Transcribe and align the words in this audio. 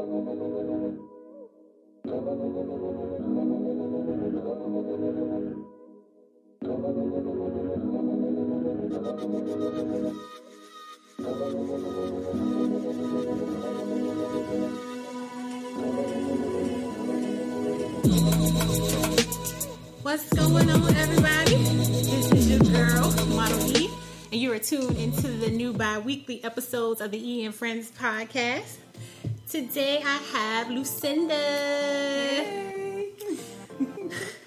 What's 0.00 0.16
going 20.32 20.70
on, 20.70 20.94
everybody? 20.96 21.56
This 21.56 22.32
is 22.32 22.50
your 22.50 22.60
girl, 22.60 23.12
Model 23.26 23.76
E, 23.76 23.90
and 24.32 24.40
you 24.40 24.50
are 24.50 24.58
tuned 24.58 24.96
into 24.96 25.28
the 25.28 25.50
new 25.50 25.74
bi 25.74 25.98
weekly 25.98 26.42
episodes 26.42 27.02
of 27.02 27.10
the 27.10 27.18
E 27.22 27.44
and 27.44 27.54
Friends 27.54 27.90
podcast. 27.90 28.78
Today 29.50 30.00
I 30.04 30.16
have 30.32 30.70
Lucinda. 30.70 31.34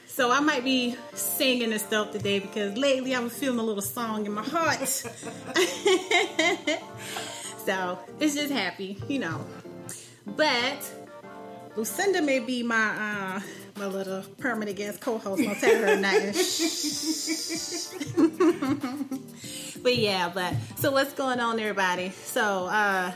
So 0.07 0.31
I 0.31 0.39
might 0.39 0.63
be 0.63 0.95
singing 1.13 1.73
and 1.73 1.81
stuff 1.81 2.11
today 2.13 2.39
because 2.39 2.77
lately 2.77 3.13
I'm 3.13 3.29
feeling 3.29 3.59
a 3.59 3.63
little 3.63 3.81
song 3.81 4.25
in 4.25 4.31
my 4.31 4.43
heart. 4.43 4.79
so 7.65 7.99
it's 8.17 8.33
just 8.33 8.53
happy, 8.53 8.97
you 9.09 9.19
know. 9.19 9.45
But 10.25 10.89
Lucinda 11.75 12.21
may 12.21 12.39
be 12.39 12.63
my 12.63 12.75
uh, 12.75 13.41
my 13.77 13.87
little 13.87 14.23
permanent 14.37 14.77
guest 14.77 15.01
co-host. 15.01 15.43
Tell 15.59 15.81
her 15.81 15.97
nothing. 15.97 16.31
but 19.83 19.97
yeah, 19.97 20.31
but 20.33 20.53
so 20.77 20.91
what's 20.91 21.11
going 21.11 21.41
on, 21.41 21.59
everybody? 21.59 22.11
So 22.11 22.67
uh, 22.67 23.11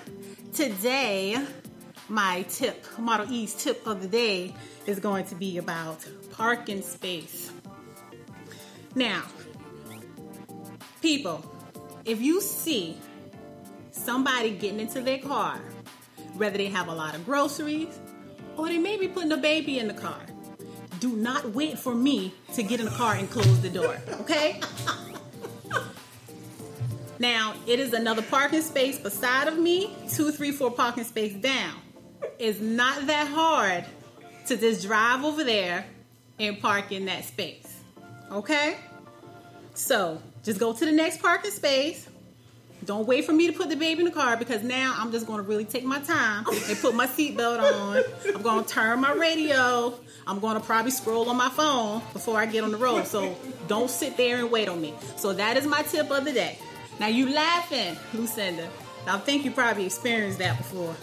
today, 0.53 1.37
my 2.09 2.43
tip, 2.49 2.85
Model 2.97 3.31
E's 3.31 3.53
tip 3.53 3.85
of 3.85 4.01
the 4.01 4.07
day, 4.07 4.53
is 4.85 4.99
going 4.99 5.25
to 5.25 5.35
be 5.35 5.57
about 5.57 6.05
parking 6.31 6.81
space. 6.81 7.51
Now, 8.95 9.23
people, 11.01 11.43
if 12.05 12.21
you 12.21 12.41
see 12.41 12.97
somebody 13.91 14.51
getting 14.51 14.79
into 14.79 15.01
their 15.01 15.19
car, 15.19 15.59
whether 16.35 16.57
they 16.57 16.67
have 16.67 16.87
a 16.87 16.93
lot 16.93 17.15
of 17.15 17.25
groceries 17.25 17.99
or 18.55 18.67
they 18.67 18.77
may 18.77 18.97
be 18.97 19.07
putting 19.07 19.31
a 19.31 19.37
baby 19.37 19.79
in 19.79 19.87
the 19.87 19.93
car, 19.93 20.19
do 20.99 21.15
not 21.15 21.53
wait 21.53 21.77
for 21.77 21.93
me 21.93 22.33
to 22.53 22.63
get 22.63 22.79
in 22.79 22.85
the 22.85 22.91
car 22.91 23.15
and 23.15 23.29
close 23.29 23.61
the 23.61 23.69
door, 23.69 23.97
okay? 24.21 24.59
now, 27.19 27.53
it 27.67 27.79
is 27.79 27.93
another 27.93 28.23
parking 28.23 28.61
space 28.61 28.97
beside 28.97 29.47
of 29.47 29.59
me, 29.59 29.95
two, 30.09 30.31
three, 30.31 30.51
four 30.51 30.71
parking 30.71 31.03
space 31.03 31.33
down. 31.33 31.75
It's 32.39 32.59
not 32.59 33.07
that 33.07 33.27
hard 33.27 33.85
to 34.47 34.57
just 34.57 34.85
drive 34.85 35.23
over 35.23 35.43
there 35.43 35.85
and 36.39 36.59
park 36.59 36.91
in 36.91 37.05
that 37.05 37.25
space, 37.25 37.81
okay? 38.31 38.77
So, 39.73 40.21
just 40.43 40.59
go 40.59 40.71
to 40.71 40.85
the 40.85 40.91
next 40.91 41.21
parking 41.21 41.51
space. 41.51 42.07
Don't 42.85 43.07
wait 43.07 43.25
for 43.25 43.33
me 43.33 43.47
to 43.47 43.53
put 43.53 43.69
the 43.69 43.75
baby 43.75 44.01
in 44.01 44.05
the 44.05 44.11
car 44.11 44.37
because 44.37 44.61
now 44.63 44.95
I'm 44.97 45.11
just 45.11 45.25
going 45.25 45.37
to 45.37 45.49
really 45.49 45.65
take 45.65 45.83
my 45.83 45.99
time 45.99 46.45
and 46.47 46.77
put 46.77 46.93
my 46.93 47.07
seatbelt 47.07 47.59
on. 47.59 48.03
I'm 48.35 48.41
going 48.43 48.63
to 48.63 48.69
turn 48.69 48.99
my 49.01 49.13
radio. 49.13 49.93
I'm 50.27 50.39
going 50.39 50.53
to 50.59 50.63
probably 50.63 50.91
scroll 50.91 51.29
on 51.29 51.37
my 51.37 51.49
phone 51.49 52.01
before 52.13 52.37
I 52.37 52.45
get 52.45 52.63
on 52.63 52.71
the 52.71 52.77
road. 52.77 53.07
So 53.07 53.35
don't 53.67 53.89
sit 53.89 54.15
there 54.15 54.37
and 54.37 54.51
wait 54.51 54.69
on 54.69 54.79
me. 54.79 54.93
So 55.15 55.33
that 55.33 55.57
is 55.57 55.65
my 55.65 55.81
tip 55.81 56.11
of 56.11 56.23
the 56.23 56.31
day. 56.31 56.59
Now 56.99 57.07
you 57.07 57.33
laughing, 57.33 57.97
Lucinda. 58.13 58.69
I 59.07 59.17
think 59.17 59.43
you 59.43 59.51
probably 59.51 59.85
experienced 59.85 60.37
that 60.39 60.57
before. 60.57 60.95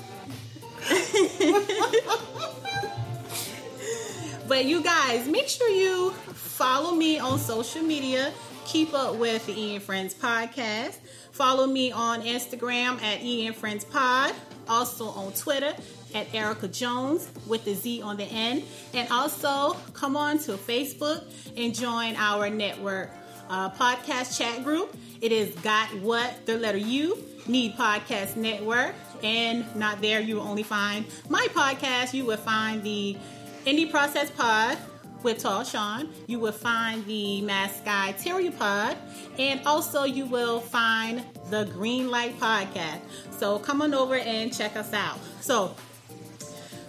but 4.48 4.64
you 4.64 4.82
guys, 4.82 5.26
make 5.26 5.48
sure 5.48 5.68
you 5.70 6.10
follow 6.10 6.94
me 6.94 7.18
on 7.18 7.38
social 7.38 7.82
media. 7.82 8.32
Keep 8.66 8.94
up 8.94 9.16
with 9.16 9.44
the 9.46 9.74
and 9.74 9.82
Friends 9.82 10.14
podcast. 10.14 10.98
Follow 11.32 11.66
me 11.66 11.92
on 11.92 12.22
Instagram 12.22 13.00
at 13.02 13.20
and 13.20 13.56
Friends 13.56 13.84
Pod. 13.84 14.34
Also 14.68 15.08
on 15.08 15.32
Twitter 15.32 15.74
at 16.14 16.32
Erica 16.34 16.68
Jones 16.68 17.28
with 17.46 17.64
the 17.64 17.74
Z 17.74 18.02
on 18.02 18.16
the 18.16 18.24
end. 18.24 18.62
And 18.94 19.10
also 19.10 19.74
come 19.92 20.16
on 20.16 20.38
to 20.40 20.52
Facebook 20.52 21.24
and 21.56 21.74
join 21.74 22.16
our 22.16 22.48
network 22.48 23.10
uh, 23.48 23.70
podcast 23.70 24.38
chat 24.38 24.64
group. 24.64 24.96
It 25.20 25.32
is 25.32 25.54
Got 25.56 25.88
What, 26.00 26.46
the 26.46 26.58
letter 26.58 26.78
U, 26.78 27.22
Need 27.46 27.74
Podcast 27.74 28.36
Network. 28.36 28.94
And 29.24 29.74
not 29.74 30.02
there, 30.02 30.20
you 30.20 30.36
will 30.36 30.42
only 30.42 30.62
find 30.62 31.06
my 31.30 31.46
podcast. 31.52 32.12
You 32.12 32.26
will 32.26 32.36
find 32.36 32.82
the 32.82 33.16
Indie 33.64 33.90
Process 33.90 34.30
Pod 34.30 34.76
with 35.22 35.38
Tall 35.38 35.64
Sean. 35.64 36.10
You 36.26 36.38
will 36.38 36.52
find 36.52 37.04
the 37.06 37.40
Mask 37.40 37.78
Sky 37.78 38.12
Terrier 38.18 38.52
Pod. 38.52 38.96
And 39.38 39.60
also, 39.66 40.04
you 40.04 40.26
will 40.26 40.60
find 40.60 41.24
the 41.48 41.64
Green 41.64 42.10
Light 42.10 42.38
Podcast. 42.38 43.00
So 43.30 43.58
come 43.58 43.80
on 43.80 43.94
over 43.94 44.16
and 44.16 44.54
check 44.54 44.76
us 44.76 44.92
out. 44.92 45.18
So, 45.40 45.74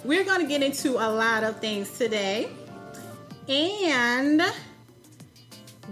we're 0.04 0.26
going 0.26 0.42
to 0.42 0.48
get 0.48 0.62
into 0.62 0.98
a 0.98 1.10
lot 1.10 1.44
of 1.44 1.60
things 1.60 1.98
today. 1.98 2.50
And 3.48 4.42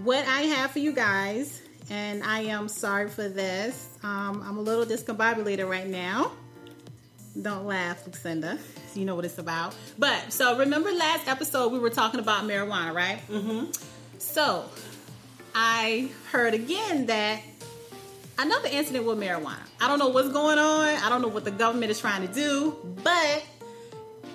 what 0.02 0.26
I 0.26 0.42
have 0.42 0.72
for 0.72 0.78
you 0.78 0.92
guys, 0.92 1.62
and 1.88 2.22
I 2.22 2.40
am 2.40 2.68
sorry 2.68 3.08
for 3.08 3.28
this, 3.28 3.93
um, 4.04 4.44
I'm 4.46 4.58
a 4.58 4.60
little 4.60 4.84
discombobulated 4.84 5.68
right 5.68 5.86
now. 5.86 6.32
Don't 7.40 7.64
laugh, 7.64 8.06
Lucinda. 8.06 8.58
You 8.94 9.06
know 9.06 9.16
what 9.16 9.24
it's 9.24 9.38
about. 9.38 9.74
But 9.98 10.30
so 10.32 10.58
remember 10.58 10.92
last 10.92 11.26
episode 11.26 11.72
we 11.72 11.78
were 11.78 11.90
talking 11.90 12.20
about 12.20 12.44
marijuana, 12.44 12.94
right? 12.94 13.18
Mm-hmm. 13.28 13.70
So 14.18 14.66
I 15.54 16.10
heard 16.30 16.52
again 16.52 17.06
that 17.06 17.40
another 18.38 18.68
incident 18.70 19.06
with 19.06 19.18
marijuana. 19.18 19.66
I 19.80 19.88
don't 19.88 19.98
know 19.98 20.10
what's 20.10 20.28
going 20.28 20.58
on. 20.58 20.84
I 20.84 21.08
don't 21.08 21.22
know 21.22 21.28
what 21.28 21.44
the 21.44 21.50
government 21.50 21.90
is 21.90 21.98
trying 21.98 22.28
to 22.28 22.32
do, 22.32 22.76
but 23.02 23.42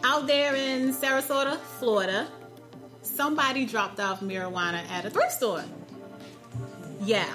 out 0.03 0.25
there 0.25 0.55
in 0.55 0.93
Sarasota, 0.93 1.57
Florida, 1.57 2.27
somebody 3.03 3.65
dropped 3.65 3.99
off 3.99 4.21
marijuana 4.21 4.83
at 4.89 5.05
a 5.05 5.11
thrift 5.11 5.33
store. 5.33 5.63
Yeah. 7.03 7.29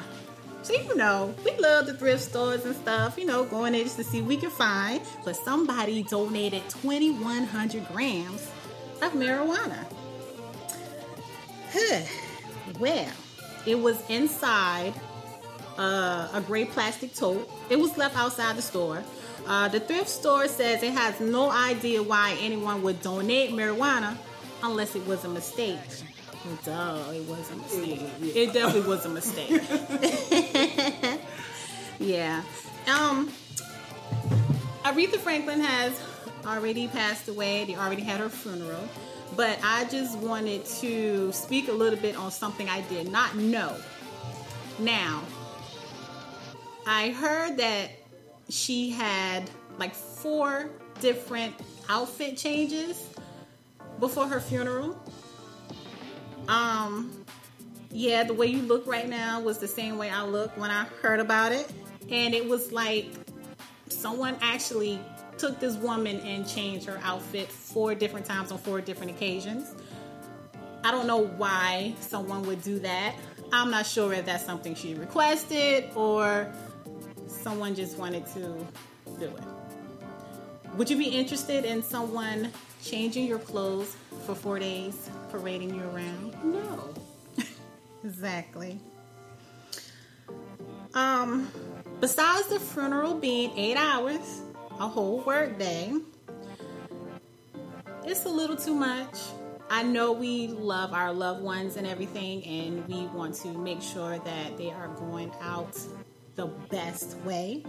So 0.64 0.72
you 0.72 0.96
know, 0.96 1.34
we 1.44 1.54
love 1.58 1.84
the 1.84 1.92
thrift 1.92 2.22
stores 2.22 2.64
and 2.64 2.74
stuff, 2.74 3.18
you 3.18 3.26
know, 3.26 3.44
going 3.44 3.74
there 3.74 3.84
just 3.84 3.96
to 3.96 4.04
see 4.04 4.22
what 4.22 4.28
we 4.28 4.36
can 4.38 4.48
find. 4.48 5.02
But 5.22 5.36
somebody 5.36 6.02
donated 6.04 6.62
2,100 6.70 7.86
grams 7.88 8.50
of 9.02 9.12
marijuana. 9.12 9.84
Huh. 11.70 12.00
Well, 12.78 13.10
it 13.66 13.74
was 13.74 13.98
inside 14.08 14.94
uh, 15.76 16.30
a 16.32 16.40
gray 16.40 16.64
plastic 16.64 17.14
tote. 17.14 17.46
It 17.68 17.78
was 17.78 17.98
left 17.98 18.16
outside 18.16 18.56
the 18.56 18.62
store. 18.62 19.04
Uh, 19.46 19.68
the 19.68 19.80
thrift 19.80 20.08
store 20.08 20.48
says 20.48 20.82
it 20.82 20.94
has 20.94 21.20
no 21.20 21.50
idea 21.50 22.02
why 22.02 22.38
anyone 22.40 22.82
would 22.82 23.02
donate 23.02 23.50
marijuana 23.50 24.16
unless 24.62 24.96
it 24.96 25.06
was 25.06 25.26
a 25.26 25.28
mistake. 25.28 25.78
Duh, 26.64 27.12
it 27.12 27.22
was 27.26 27.50
a 27.50 27.56
mistake. 27.56 28.00
It 28.20 28.52
definitely 28.52 28.88
was 28.88 29.06
a 29.06 29.08
mistake. 29.08 29.50
yeah. 31.98 32.42
Um, 32.86 33.32
Aretha 34.82 35.16
Franklin 35.16 35.60
has 35.60 35.98
already 36.44 36.86
passed 36.88 37.28
away. 37.28 37.64
They 37.64 37.76
already 37.76 38.02
had 38.02 38.20
her 38.20 38.28
funeral. 38.28 38.86
But 39.36 39.58
I 39.62 39.84
just 39.86 40.18
wanted 40.18 40.66
to 40.66 41.32
speak 41.32 41.68
a 41.68 41.72
little 41.72 41.98
bit 41.98 42.16
on 42.16 42.30
something 42.30 42.68
I 42.68 42.82
did 42.82 43.10
not 43.10 43.36
know. 43.36 43.74
Now, 44.78 45.22
I 46.86 47.10
heard 47.10 47.56
that 47.56 47.90
she 48.50 48.90
had 48.90 49.50
like 49.78 49.94
four 49.94 50.68
different 51.00 51.54
outfit 51.88 52.36
changes 52.36 53.08
before 53.98 54.26
her 54.26 54.40
funeral. 54.40 55.02
Um, 56.48 57.24
yeah, 57.90 58.24
the 58.24 58.34
way 58.34 58.46
you 58.46 58.62
look 58.62 58.86
right 58.86 59.08
now 59.08 59.40
was 59.40 59.58
the 59.58 59.68
same 59.68 59.98
way 59.98 60.10
I 60.10 60.24
look 60.24 60.56
when 60.56 60.70
I 60.70 60.84
heard 61.02 61.20
about 61.20 61.52
it. 61.52 61.72
And 62.10 62.34
it 62.34 62.48
was 62.48 62.72
like 62.72 63.06
someone 63.88 64.36
actually 64.40 65.00
took 65.38 65.58
this 65.60 65.76
woman 65.76 66.20
and 66.20 66.46
changed 66.46 66.86
her 66.86 67.00
outfit 67.02 67.50
four 67.50 67.94
different 67.94 68.26
times 68.26 68.52
on 68.52 68.58
four 68.58 68.80
different 68.80 69.12
occasions. 69.12 69.74
I 70.82 70.90
don't 70.90 71.06
know 71.06 71.26
why 71.26 71.94
someone 72.00 72.42
would 72.42 72.62
do 72.62 72.78
that. 72.80 73.14
I'm 73.52 73.70
not 73.70 73.86
sure 73.86 74.12
if 74.12 74.26
that's 74.26 74.44
something 74.44 74.74
she 74.74 74.94
requested 74.94 75.90
or 75.94 76.52
someone 77.26 77.74
just 77.74 77.96
wanted 77.96 78.26
to 78.34 78.40
do 79.18 79.26
it. 79.26 79.42
Would 80.76 80.90
you 80.90 80.98
be 80.98 81.08
interested 81.08 81.64
in 81.64 81.82
someone 81.82 82.50
changing 82.84 83.26
your 83.26 83.38
clothes 83.38 83.96
for 84.26 84.34
four 84.34 84.58
days, 84.58 85.08
parading 85.30 85.74
you 85.74 85.82
around? 85.82 86.34
No. 86.44 86.94
Exactly. 88.04 88.78
Um, 90.92 91.50
besides 92.00 92.48
the 92.48 92.60
funeral 92.60 93.14
being 93.14 93.50
eight 93.56 93.78
hours, 93.78 94.42
a 94.78 94.86
whole 94.86 95.20
work 95.20 95.58
day, 95.58 95.92
it's 98.04 98.26
a 98.26 98.28
little 98.28 98.56
too 98.56 98.74
much. 98.74 99.18
I 99.70 99.82
know 99.82 100.12
we 100.12 100.48
love 100.48 100.92
our 100.92 101.12
loved 101.12 101.42
ones 101.42 101.76
and 101.76 101.86
everything, 101.86 102.44
and 102.44 102.86
we 102.86 103.06
want 103.06 103.34
to 103.36 103.48
make 103.48 103.80
sure 103.80 104.18
that 104.18 104.58
they 104.58 104.70
are 104.70 104.88
going 104.88 105.32
out 105.40 105.78
the 106.36 106.46
best 106.70 107.16
way. 107.20 107.64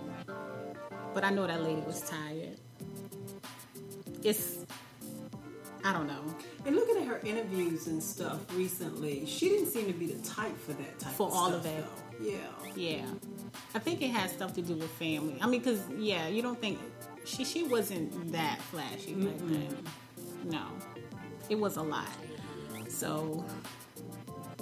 But 1.13 1.23
I 1.23 1.29
know 1.29 1.47
that 1.47 1.63
lady 1.63 1.81
was 1.81 2.01
tired. 2.01 2.57
It's, 4.23 4.64
I 5.86 5.94
don't 5.94 6.08
know. 6.08 6.24
And 6.66 6.76
looking 6.76 6.98
at 6.98 7.08
her 7.08 7.22
interviews 7.24 7.86
and 7.88 8.02
stuff 8.02 8.40
recently, 8.56 9.26
she 9.28 9.50
didn't 9.50 9.68
seem 9.68 9.86
to 9.86 9.94
be 9.94 10.08
the 10.08 10.22
type 10.28 10.58
for 10.58 10.74
that 10.74 10.98
type 11.00 11.14
For 11.14 11.28
of 11.28 11.34
all 11.34 11.50
stuff, 11.50 11.60
of 11.60 11.66
it. 11.68 11.86
though. 12.20 12.26
Yeah. 12.26 12.38
Yeah, 12.76 13.06
I 13.74 13.80
think 13.80 14.02
it 14.02 14.10
has 14.10 14.32
stuff 14.32 14.54
to 14.56 14.62
do 14.62 14.74
with 14.74 14.90
family. 14.92 15.38
I 15.42 15.48
mean, 15.48 15.62
because 15.62 15.80
yeah, 15.98 16.28
you 16.28 16.42
don't 16.42 16.60
think 16.60 16.78
she 17.24 17.46
she 17.46 17.64
wasn't 17.64 18.32
that 18.34 18.60
flashy 18.64 19.16
like 19.16 19.38
that. 19.38 19.78
No, 20.44 20.64
it 21.50 21.58
was 21.58 21.78
a 21.78 21.82
lot. 21.84 22.10
So 22.90 23.46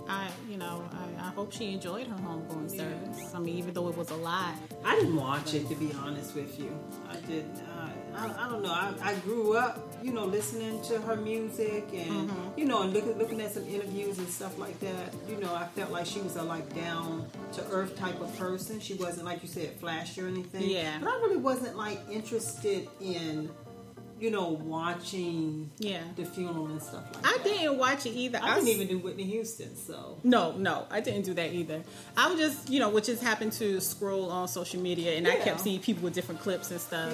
I, 0.07 0.29
you 0.49 0.57
know, 0.57 0.83
I, 0.91 1.27
I 1.27 1.29
hope 1.29 1.53
she 1.53 1.73
enjoyed 1.73 2.05
her 2.07 2.15
homegoing 2.15 2.69
service. 2.69 3.33
I 3.33 3.39
mean, 3.39 3.57
even 3.57 3.73
though 3.73 3.87
it 3.87 3.97
was 3.97 4.11
a 4.11 4.15
lot. 4.15 4.55
I 4.83 4.95
didn't 4.95 5.15
watch 5.15 5.53
it 5.55 5.67
to 5.69 5.75
be 5.75 5.91
honest 6.03 6.35
with 6.35 6.59
you. 6.59 6.77
I 7.09 7.15
did. 7.21 7.45
Uh, 7.67 7.89
I, 8.15 8.45
I 8.45 8.49
don't 8.49 8.61
know. 8.63 8.71
I, 8.71 8.93
I 9.01 9.15
grew 9.25 9.57
up, 9.57 9.79
you 10.03 10.13
know, 10.13 10.25
listening 10.25 10.81
to 10.83 10.99
her 11.01 11.15
music 11.15 11.85
and 11.93 12.29
Mm-hmm. 12.29 12.59
you 12.59 12.65
know, 12.65 12.83
and 12.83 12.93
looking 12.93 13.17
looking 13.17 13.41
at 13.41 13.51
some 13.53 13.67
interviews 13.67 14.17
and 14.19 14.27
stuff 14.29 14.57
like 14.57 14.79
that. 14.81 15.13
You 15.27 15.37
know, 15.37 15.53
I 15.53 15.65
felt 15.75 15.91
like 15.91 16.05
she 16.05 16.19
was 16.21 16.35
a 16.35 16.43
like 16.43 16.73
down 16.75 17.27
to 17.53 17.65
earth 17.69 17.97
type 17.97 18.19
of 18.21 18.35
person. 18.37 18.79
She 18.79 18.93
wasn't 18.95 19.25
like 19.25 19.41
you 19.41 19.47
said 19.49 19.71
flashy 19.79 20.21
or 20.21 20.27
anything. 20.27 20.69
Yeah. 20.69 20.97
But 20.99 21.09
I 21.09 21.15
really 21.17 21.37
wasn't 21.37 21.75
like 21.77 21.99
interested 22.11 22.87
in, 23.01 23.49
you 24.23 24.31
know, 24.31 24.49
watching 24.49 25.69
Yeah, 25.79 25.99
the 26.15 26.23
funeral 26.23 26.67
and 26.67 26.81
stuff 26.81 27.03
like 27.13 27.25
I 27.27 27.37
that. 27.37 27.43
didn't 27.43 27.77
watch 27.77 28.05
it 28.05 28.11
either. 28.11 28.39
I 28.41 28.55
didn't 28.55 28.69
s- 28.69 28.75
even 28.75 28.87
do 28.87 28.99
Whitney 28.99 29.25
Houston, 29.25 29.75
so. 29.75 30.17
No, 30.23 30.53
no, 30.53 30.85
I 30.89 31.01
didn't 31.01 31.25
do 31.25 31.33
that 31.33 31.51
either. 31.53 31.83
I 32.15 32.29
was 32.31 32.39
just, 32.39 32.69
you 32.69 32.79
know, 32.79 32.89
which 32.89 33.07
just 33.07 33.21
happened 33.21 33.51
to 33.53 33.81
scroll 33.81 34.31
on 34.31 34.47
social 34.47 34.79
media, 34.81 35.17
and 35.17 35.27
I 35.27 35.35
kept 35.35 35.59
seeing 35.59 35.81
people 35.81 36.03
with 36.03 36.13
different 36.13 36.39
clips 36.41 36.71
and 36.71 36.79
stuff. 36.79 37.13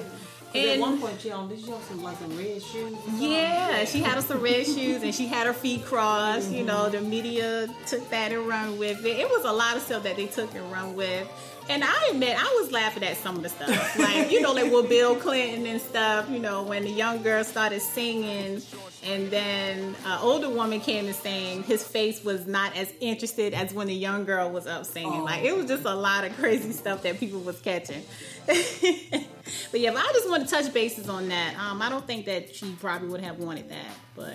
at 0.49 0.55
And 0.55 0.81
one 0.81 0.99
point, 1.01 1.19
she 1.21 1.31
on 1.31 1.49
did 1.49 1.59
she 1.59 1.71
have 1.71 1.81
some 1.83 2.03
like 2.03 2.17
some 2.19 2.37
red 2.37 2.61
shoes? 2.61 2.93
something? 3.05 3.31
Yeah, 3.31 3.85
she 3.85 3.99
had 4.01 4.17
on 4.17 4.23
some 4.23 4.39
red 4.41 4.65
shoes 4.65 5.01
and 5.03 5.13
she 5.13 5.25
had 5.27 5.45
her 5.47 5.53
feet 5.53 5.85
crossed. 5.85 6.49
You 6.51 6.57
Mm-hmm. 6.59 6.65
know, 6.67 6.89
the 6.89 7.01
media 7.01 7.67
took 7.87 8.07
that 8.11 8.31
and 8.31 8.47
run 8.47 8.77
with 8.77 9.03
it. 9.05 9.17
It 9.19 9.29
was 9.29 9.45
a 9.45 9.51
lot 9.51 9.77
of 9.77 9.83
stuff 9.83 10.03
that 10.03 10.15
they 10.15 10.25
took 10.27 10.53
and 10.55 10.71
run 10.71 10.95
with. 10.95 11.27
And 11.69 11.83
I 11.83 12.09
admit, 12.09 12.35
I 12.35 12.59
was 12.59 12.71
laughing 12.71 13.03
at 13.03 13.15
some 13.17 13.37
of 13.37 13.43
the 13.43 13.49
stuff. 13.49 13.99
Like, 13.99 14.31
you 14.31 14.41
know, 14.41 14.53
like 14.53 14.71
with 14.71 14.89
Bill 14.89 15.15
Clinton 15.15 15.67
and 15.67 15.79
stuff, 15.79 16.27
you 16.27 16.39
know, 16.39 16.63
when 16.63 16.83
the 16.83 16.89
young 16.89 17.21
girl 17.21 17.43
started 17.43 17.79
singing 17.79 18.61
and 19.03 19.29
then 19.29 19.95
an 20.03 20.19
older 20.19 20.49
woman 20.49 20.79
came 20.79 21.05
and 21.05 21.15
sang, 21.15 21.61
his 21.61 21.83
face 21.83 22.23
was 22.23 22.47
not 22.47 22.75
as 22.75 22.91
interested 22.99 23.53
as 23.53 23.71
when 23.71 23.85
the 23.85 23.93
young 23.93 24.25
girl 24.25 24.49
was 24.49 24.65
up 24.65 24.83
singing. 24.83 25.21
Like, 25.21 25.43
it 25.43 25.55
was 25.55 25.67
just 25.67 25.85
a 25.85 25.93
lot 25.93 26.25
of 26.25 26.35
crazy 26.37 26.71
stuff 26.71 27.03
that 27.03 27.19
people 27.19 27.39
was 27.41 27.59
catching. 27.61 28.01
but 28.47 29.79
yeah, 29.79 29.91
but 29.91 29.99
I 29.99 30.11
just 30.11 30.27
want 30.27 30.47
to 30.47 30.49
touch 30.49 30.73
bases 30.73 31.07
on 31.07 31.29
that. 31.29 31.55
Um, 31.59 31.83
I 31.83 31.89
don't 31.89 32.07
think 32.07 32.25
that 32.25 32.55
she 32.55 32.71
probably 32.79 33.09
would 33.09 33.21
have 33.21 33.37
wanted 33.37 33.69
that, 33.69 33.95
but 34.15 34.33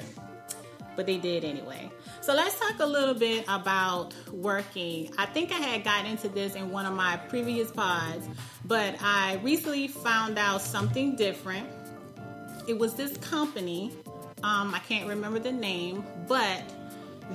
but 0.97 1.07
they 1.07 1.19
did 1.19 1.45
anyway. 1.45 1.91
So 2.21 2.35
let's 2.35 2.59
talk 2.59 2.79
a 2.81 2.87
little 2.87 3.15
bit 3.15 3.45
about 3.49 4.15
working. 4.33 5.13
I 5.19 5.27
think 5.27 5.53
I 5.53 5.57
had 5.57 5.85
gotten 5.85 6.07
into 6.07 6.29
this 6.29 6.55
in 6.55 6.71
one 6.71 6.87
of 6.87 6.95
my 6.95 7.17
previous 7.17 7.71
pods, 7.71 8.27
but 8.65 8.97
I 9.01 9.41
recently 9.43 9.89
found 9.89 10.39
out 10.39 10.61
something 10.61 11.17
different. 11.17 11.69
It 12.67 12.79
was 12.79 12.95
this 12.95 13.17
company. 13.19 13.93
Um, 14.43 14.75
I 14.75 14.81
can't 14.89 15.09
remember 15.09 15.39
the 15.39 15.53
name, 15.53 16.05
but 16.29 16.63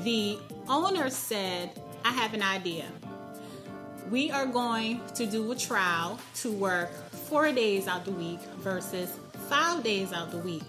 the 0.04 0.38
owner 0.68 1.10
said, 1.10 1.72
"I 2.06 2.12
have 2.12 2.34
an 2.34 2.44
idea." 2.44 2.86
we 4.10 4.32
are 4.32 4.46
going 4.46 5.02
to 5.14 5.26
do 5.26 5.52
a 5.52 5.56
trial 5.56 6.20
to 6.34 6.52
work 6.52 6.92
four 7.12 7.52
days 7.52 7.88
out 7.88 8.06
the 8.06 8.12
week 8.12 8.40
versus 8.58 9.20
five 9.50 9.84
days 9.84 10.12
out 10.14 10.32
the 10.32 10.38
week. 10.38 10.64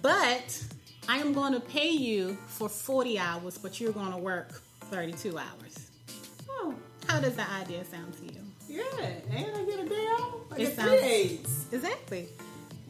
But 0.00 0.62
I 1.10 1.16
am 1.18 1.32
going 1.32 1.52
to 1.54 1.60
pay 1.60 1.88
you 1.90 2.38
for 2.46 2.68
40 2.68 3.18
hours, 3.18 3.58
but 3.58 3.80
you're 3.80 3.90
going 3.90 4.12
to 4.12 4.16
work 4.16 4.62
32 4.92 5.36
hours. 5.36 5.90
Oh, 6.48 6.72
How 7.08 7.18
does 7.18 7.34
that 7.34 7.50
idea 7.62 7.84
sound 7.84 8.14
to 8.18 8.32
you? 8.32 8.40
yeah. 8.68 8.82
And 9.36 9.56
I 9.56 9.64
get 9.64 9.80
a 9.80 9.88
day 9.88 10.06
off. 10.06 10.34
I 10.52 10.56
It 10.58 10.76
sounds- 10.76 11.00
days. 11.00 11.64
Exactly. 11.72 12.28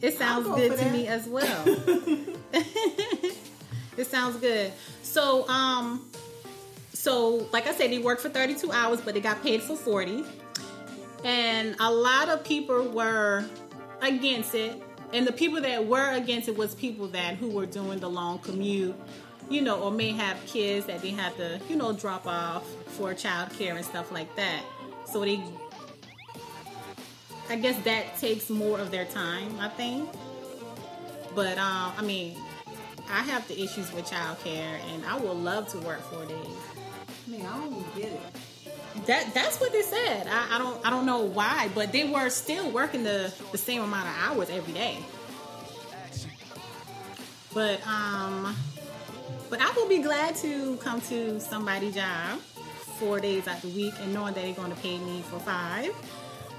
It 0.01 0.17
sounds 0.19 0.45
good 0.47 0.71
to 0.71 0.77
that. 0.77 0.93
me 0.93 1.07
as 1.07 1.27
well. 1.27 1.63
it 2.53 4.05
sounds 4.07 4.35
good. 4.37 4.71
So, 5.01 5.47
um, 5.49 6.07
so 6.93 7.47
like 7.51 7.65
I 7.65 7.73
said, 7.73 7.89
they 7.89 7.97
worked 7.97 8.21
for 8.21 8.29
32 8.29 8.71
hours, 8.71 9.01
but 9.01 9.15
they 9.15 9.21
got 9.21 9.41
paid 9.41 9.63
for 9.63 9.75
40. 9.75 10.23
And 11.23 11.75
a 11.79 11.91
lot 11.91 12.29
of 12.29 12.43
people 12.43 12.83
were 12.89 13.45
against 14.03 14.53
it. 14.53 14.79
And 15.13 15.27
the 15.27 15.33
people 15.33 15.61
that 15.61 15.85
were 15.85 16.11
against 16.13 16.47
it 16.47 16.57
was 16.57 16.73
people 16.75 17.07
that 17.07 17.35
who 17.35 17.49
were 17.49 17.65
doing 17.65 17.99
the 17.99 18.09
long 18.09 18.39
commute, 18.39 18.95
you 19.49 19.61
know, 19.61 19.81
or 19.81 19.91
may 19.91 20.11
have 20.11 20.37
kids 20.45 20.85
that 20.85 21.01
they 21.01 21.09
have 21.09 21.35
to, 21.37 21.59
you 21.69 21.75
know, 21.75 21.91
drop 21.91 22.25
off 22.25 22.65
for 22.87 23.13
child 23.13 23.49
care 23.57 23.75
and 23.75 23.85
stuff 23.85 24.11
like 24.11 24.33
that. 24.35 24.63
So 25.05 25.21
they 25.21 25.43
I 27.49 27.57
guess 27.57 27.77
that 27.83 28.17
takes 28.17 28.49
more 28.49 28.79
of 28.79 28.91
their 28.91 29.03
time, 29.03 29.59
I 29.59 29.67
think. 29.67 30.09
But 31.35 31.57
um, 31.57 31.91
I 31.97 32.01
mean, 32.01 32.37
I 33.09 33.23
have 33.23 33.45
the 33.49 33.61
issues 33.61 33.91
with 33.93 34.05
childcare, 34.05 34.79
and 34.93 35.05
I 35.05 35.17
would 35.17 35.35
love 35.35 35.67
to 35.69 35.79
work 35.79 35.99
four 36.03 36.25
days. 36.25 36.47
Man, 37.27 37.45
I 37.45 37.57
don't 37.57 37.95
get 37.95 38.05
it. 38.05 38.21
That 39.05 39.33
that's 39.33 39.59
what 39.59 39.71
they 39.71 39.81
said. 39.81 40.27
I, 40.27 40.55
I 40.55 40.57
don't 40.57 40.85
I 40.85 40.89
don't 40.89 41.05
know 41.05 41.21
why, 41.21 41.69
but 41.73 41.91
they 41.91 42.09
were 42.09 42.29
still 42.29 42.69
working 42.71 43.03
the 43.03 43.33
the 43.51 43.57
same 43.57 43.81
amount 43.81 44.07
of 44.07 44.15
hours 44.19 44.49
every 44.49 44.73
day. 44.73 44.97
But 47.53 47.85
um, 47.87 48.55
but 49.49 49.61
I 49.61 49.71
will 49.71 49.87
be 49.87 49.99
glad 50.01 50.35
to 50.37 50.77
come 50.77 51.01
to 51.01 51.39
somebody's 51.39 51.95
job 51.95 52.39
four 52.99 53.19
days 53.19 53.47
out 53.47 53.55
of 53.55 53.61
the 53.63 53.67
week 53.69 53.93
and 54.01 54.13
knowing 54.13 54.33
that 54.33 54.43
they're 54.43 54.53
going 54.53 54.71
to 54.71 54.81
pay 54.81 54.97
me 54.99 55.21
for 55.23 55.39
five. 55.39 55.89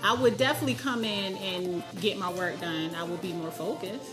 I 0.02 0.14
would 0.14 0.36
definitely 0.36 0.74
come 0.74 1.04
in 1.04 1.36
and 1.36 1.82
get 2.00 2.18
my 2.18 2.32
work 2.32 2.60
done. 2.60 2.94
I 2.96 3.04
would 3.04 3.22
be 3.22 3.32
more 3.32 3.52
focused. 3.52 4.10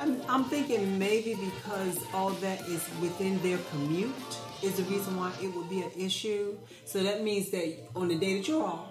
I'm, 0.00 0.20
I'm 0.28 0.44
thinking 0.44 0.98
maybe 0.98 1.34
because 1.34 2.02
all 2.14 2.30
that 2.30 2.60
is 2.62 2.88
within 3.00 3.40
their 3.42 3.58
commute 3.70 4.14
is 4.62 4.74
the 4.74 4.82
reason 4.84 5.16
why 5.16 5.32
it 5.42 5.54
would 5.54 5.68
be 5.68 5.82
an 5.82 5.90
issue. 5.96 6.56
So 6.84 7.02
that 7.02 7.22
means 7.22 7.50
that 7.50 7.76
on 7.94 8.08
the 8.08 8.16
day 8.16 8.38
that 8.38 8.48
you're 8.48 8.64
off, 8.64 8.88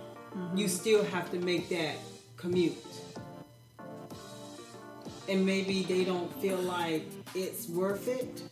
you 0.55 0.65
mm-hmm. 0.65 0.67
still 0.67 1.03
have 1.05 1.31
to 1.31 1.39
make 1.39 1.69
that 1.69 1.95
commute. 2.35 2.75
And 5.29 5.45
maybe 5.45 5.83
they 5.83 6.05
don't 6.05 6.33
feel 6.41 6.57
like 6.57 7.03
it's 7.35 7.67
worth 7.67 8.07
it. 8.07 8.43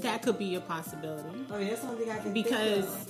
That 0.00 0.22
could 0.22 0.38
be 0.38 0.56
a 0.56 0.60
possibility. 0.60 1.28
I 1.52 1.58
mean, 1.58 1.68
that's 1.68 1.82
the 1.82 1.88
only 1.88 2.04
thing 2.04 2.10
I 2.10 2.18
can 2.18 2.32
because 2.32 3.08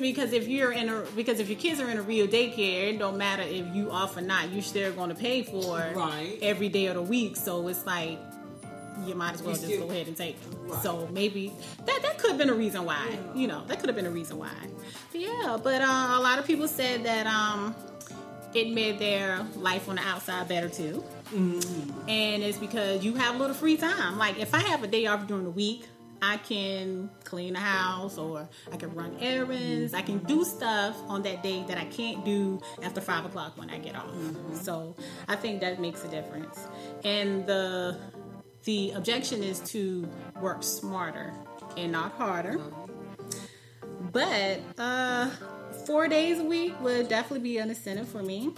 because 0.00 0.32
if 0.32 0.48
you're 0.48 0.72
in 0.72 0.88
a 0.88 1.02
because 1.14 1.38
if 1.38 1.48
your 1.48 1.58
kids 1.58 1.80
are 1.80 1.88
in 1.88 1.98
a 1.98 2.02
real 2.02 2.26
daycare, 2.26 2.92
it 2.92 2.98
don't 2.98 3.16
matter 3.16 3.42
if 3.42 3.74
you 3.74 3.90
off 3.90 4.16
or 4.16 4.20
not. 4.20 4.50
You're 4.50 4.62
still 4.62 4.92
going 4.92 5.10
to 5.10 5.14
pay 5.14 5.44
for 5.44 5.78
Right. 5.94 6.38
every 6.42 6.68
day 6.68 6.86
of 6.86 6.96
the 6.96 7.02
week. 7.02 7.36
So 7.36 7.68
it's 7.68 7.86
like 7.86 8.18
you 9.06 9.14
might 9.14 9.34
as 9.34 9.42
well 9.42 9.54
just 9.54 9.78
go 9.78 9.90
ahead 9.90 10.06
and 10.06 10.16
take 10.16 10.40
them. 10.42 10.68
Right. 10.68 10.82
So 10.82 11.08
maybe 11.12 11.52
that 11.84 12.00
that 12.02 12.18
could 12.18 12.30
have 12.30 12.38
been 12.38 12.50
a 12.50 12.54
reason 12.54 12.84
why. 12.84 13.18
You 13.34 13.46
know, 13.46 13.64
that 13.66 13.80
could 13.80 13.88
have 13.88 13.96
been 13.96 14.06
a 14.06 14.10
reason 14.10 14.38
why. 14.38 14.54
But 15.12 15.20
yeah, 15.20 15.58
but 15.62 15.80
uh, 15.80 16.08
a 16.12 16.20
lot 16.20 16.38
of 16.38 16.46
people 16.46 16.68
said 16.68 17.04
that 17.04 17.26
um, 17.26 17.74
it 18.54 18.70
made 18.70 18.98
their 18.98 19.44
life 19.56 19.88
on 19.88 19.96
the 19.96 20.02
outside 20.02 20.48
better 20.48 20.68
too. 20.68 21.04
And 22.08 22.42
it's 22.42 22.58
because 22.58 23.04
you 23.04 23.14
have 23.14 23.34
a 23.34 23.38
little 23.38 23.54
free 23.54 23.76
time. 23.76 24.18
Like 24.18 24.38
if 24.38 24.54
I 24.54 24.60
have 24.60 24.82
a 24.82 24.86
day 24.86 25.06
off 25.06 25.26
during 25.26 25.44
the 25.44 25.50
week, 25.50 25.86
I 26.22 26.38
can 26.38 27.10
clean 27.24 27.52
the 27.52 27.60
house 27.60 28.16
or 28.16 28.48
I 28.72 28.76
can 28.76 28.94
run 28.94 29.16
errands. 29.20 29.92
I 29.92 30.00
can 30.00 30.18
do 30.18 30.42
stuff 30.44 30.96
on 31.06 31.22
that 31.22 31.42
day 31.42 31.64
that 31.68 31.76
I 31.76 31.84
can't 31.84 32.24
do 32.24 32.60
after 32.82 33.02
five 33.02 33.26
o'clock 33.26 33.58
when 33.58 33.68
I 33.68 33.78
get 33.78 33.94
off. 33.94 34.14
So 34.54 34.94
I 35.28 35.36
think 35.36 35.60
that 35.60 35.80
makes 35.80 36.02
a 36.04 36.08
difference. 36.08 36.66
And 37.04 37.46
the 37.46 37.98
the 38.64 38.92
objection 38.92 39.42
is 39.42 39.60
to 39.60 40.08
work 40.40 40.62
smarter 40.62 41.32
and 41.76 41.92
not 41.92 42.12
harder. 42.12 42.60
But 44.12 44.60
uh, 44.78 45.30
four 45.86 46.08
days 46.08 46.38
a 46.38 46.44
week 46.44 46.78
would 46.80 47.08
definitely 47.08 47.40
be 47.40 47.58
an 47.58 47.68
incentive 47.68 48.08
for 48.08 48.22
me. 48.22 48.52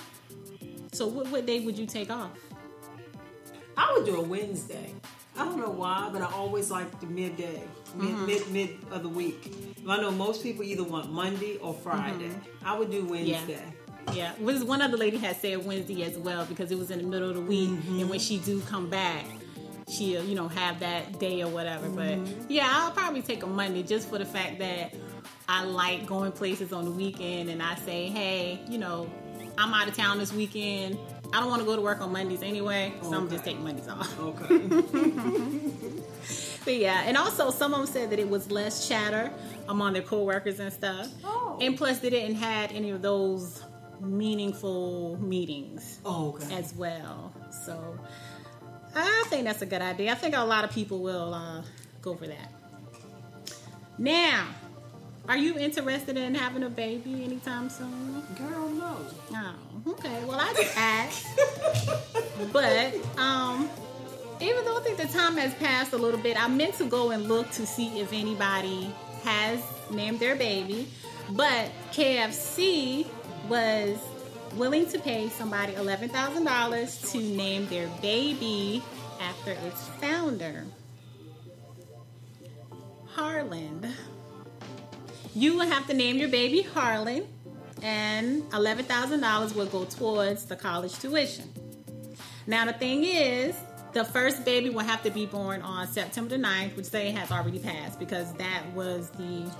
So 0.92 1.06
what, 1.06 1.28
what 1.30 1.46
day 1.46 1.60
would 1.60 1.78
you 1.78 1.86
take 1.86 2.10
off? 2.10 2.30
I 3.76 3.92
would 3.94 4.06
do 4.06 4.16
a 4.16 4.22
Wednesday. 4.22 4.94
I 5.38 5.44
don't 5.44 5.58
know 5.58 5.70
why, 5.70 6.08
but 6.10 6.22
I 6.22 6.32
always 6.32 6.70
like 6.70 6.98
the 7.00 7.06
midday, 7.06 7.62
mid 7.94 8.08
Mm-hmm. 8.08 8.26
mid 8.26 8.50
mid 8.50 8.70
of 8.90 9.02
the 9.02 9.08
week. 9.08 9.52
I 9.86 9.98
know 9.98 10.10
most 10.10 10.42
people 10.42 10.64
either 10.64 10.82
want 10.84 11.12
Monday 11.12 11.58
or 11.58 11.74
Friday. 11.74 12.28
Mm-hmm. 12.28 12.66
I 12.66 12.78
would 12.78 12.90
do 12.90 13.04
Wednesday. 13.04 13.62
Yeah, 14.08 14.14
yeah. 14.14 14.32
was 14.40 14.64
one 14.64 14.80
other 14.80 14.96
lady 14.96 15.18
had 15.18 15.36
said 15.36 15.64
Wednesday 15.66 16.04
as 16.04 16.16
well 16.16 16.46
because 16.46 16.70
it 16.70 16.78
was 16.78 16.90
in 16.90 16.98
the 17.00 17.04
middle 17.04 17.28
of 17.28 17.34
the 17.34 17.42
week, 17.42 17.68
and 17.88 18.08
when 18.08 18.18
she 18.18 18.38
do 18.38 18.60
come 18.62 18.88
back, 18.88 19.26
she'll, 19.88 20.24
you 20.24 20.34
know, 20.34 20.48
have 20.48 20.80
that 20.80 21.18
day 21.18 21.42
or 21.42 21.48
whatever. 21.48 21.88
But 21.88 22.18
mm-hmm. 22.18 22.46
yeah, 22.48 22.68
I'll 22.68 22.92
probably 22.92 23.22
take 23.22 23.42
a 23.42 23.46
Monday 23.46 23.82
just 23.82 24.08
for 24.08 24.18
the 24.18 24.24
fact 24.24 24.58
that 24.58 24.94
I 25.48 25.64
like 25.64 26.06
going 26.06 26.32
places 26.32 26.72
on 26.72 26.84
the 26.84 26.90
weekend 26.90 27.50
and 27.50 27.62
I 27.62 27.76
say, 27.76 28.08
hey, 28.08 28.60
you 28.68 28.78
know, 28.78 29.10
I'm 29.58 29.72
out 29.72 29.88
of 29.88 29.96
town 29.96 30.18
this 30.18 30.32
weekend. 30.32 30.98
I 31.32 31.40
don't 31.40 31.48
want 31.48 31.60
to 31.60 31.66
go 31.66 31.76
to 31.76 31.82
work 31.82 32.00
on 32.00 32.12
Mondays 32.12 32.42
anyway, 32.42 32.92
so 33.02 33.14
I'm 33.14 33.28
just 33.28 33.44
taking 33.44 33.64
Mondays 33.64 33.88
off. 33.88 34.18
Okay. 34.20 34.68
But 36.66 36.78
yeah, 36.78 37.04
and 37.06 37.16
also 37.16 37.52
some 37.52 37.72
of 37.72 37.78
them 37.78 37.86
said 37.86 38.10
that 38.10 38.18
it 38.18 38.28
was 38.28 38.50
less 38.50 38.88
chatter 38.88 39.30
among 39.68 39.92
their 39.92 40.02
coworkers 40.02 40.58
and 40.58 40.72
stuff. 40.72 41.08
Oh. 41.24 41.58
And 41.60 41.76
plus, 41.76 42.00
they 42.00 42.10
didn't 42.10 42.34
had 42.34 42.72
any 42.72 42.90
of 42.90 43.02
those 43.02 43.62
meaningful 44.00 45.16
meetings 45.20 46.00
oh, 46.04 46.30
okay. 46.30 46.52
as 46.56 46.74
well. 46.74 47.32
So 47.64 48.00
I 48.96 49.24
think 49.28 49.44
that's 49.44 49.62
a 49.62 49.66
good 49.66 49.82
idea. 49.82 50.12
I 50.12 50.14
think 50.14 50.34
a 50.34 50.40
lot 50.40 50.64
of 50.64 50.70
people 50.70 51.00
will 51.00 51.34
uh, 51.34 51.62
go 52.02 52.14
for 52.14 52.26
that. 52.26 52.52
Now, 53.98 54.48
are 55.28 55.36
you 55.36 55.58
interested 55.58 56.16
in 56.16 56.34
having 56.34 56.62
a 56.62 56.70
baby 56.70 57.24
anytime 57.24 57.68
soon? 57.68 58.22
Girl, 58.38 58.68
no. 58.70 58.96
Oh, 59.34 59.54
okay. 59.88 60.24
Well, 60.24 60.38
I 60.40 60.52
just 60.54 60.76
asked. 60.76 61.26
but 62.52 62.94
um, 63.18 63.68
even 64.40 64.64
though 64.64 64.78
I 64.78 64.80
think 64.80 64.98
the 64.98 65.08
time 65.08 65.36
has 65.36 65.52
passed 65.54 65.92
a 65.92 65.96
little 65.96 66.20
bit, 66.20 66.42
I 66.42 66.48
meant 66.48 66.74
to 66.76 66.84
go 66.84 67.10
and 67.10 67.28
look 67.28 67.50
to 67.52 67.66
see 67.66 68.00
if 68.00 68.12
anybody 68.12 68.90
has 69.24 69.60
named 69.90 70.20
their 70.20 70.36
baby. 70.36 70.88
But 71.30 71.70
KFC 71.92 73.06
was 73.48 73.98
willing 74.54 74.86
to 74.86 74.98
pay 74.98 75.28
somebody 75.28 75.72
$11,000 75.74 77.12
to 77.12 77.18
name 77.18 77.66
their 77.66 77.88
baby 78.00 78.82
after 79.20 79.52
its 79.52 79.86
founder, 80.00 80.64
Harland. 83.06 83.86
You 85.34 85.56
will 85.56 85.66
have 85.66 85.86
to 85.88 85.94
name 85.94 86.16
your 86.16 86.28
baby 86.28 86.62
Harland, 86.62 87.26
and 87.82 88.42
$11,000 88.50 89.54
will 89.54 89.66
go 89.66 89.84
towards 89.84 90.46
the 90.46 90.56
college 90.56 90.98
tuition. 90.98 91.52
Now, 92.46 92.64
the 92.64 92.72
thing 92.72 93.04
is, 93.04 93.56
the 93.92 94.04
first 94.04 94.44
baby 94.44 94.70
will 94.70 94.84
have 94.84 95.02
to 95.02 95.10
be 95.10 95.26
born 95.26 95.62
on 95.62 95.88
September 95.88 96.36
the 96.36 96.42
9th, 96.42 96.76
which 96.76 96.90
they 96.90 97.10
has 97.12 97.30
already 97.30 97.58
passed 97.58 97.98
because 97.98 98.32
that 98.34 98.62
was 98.74 99.10
the, 99.10 99.50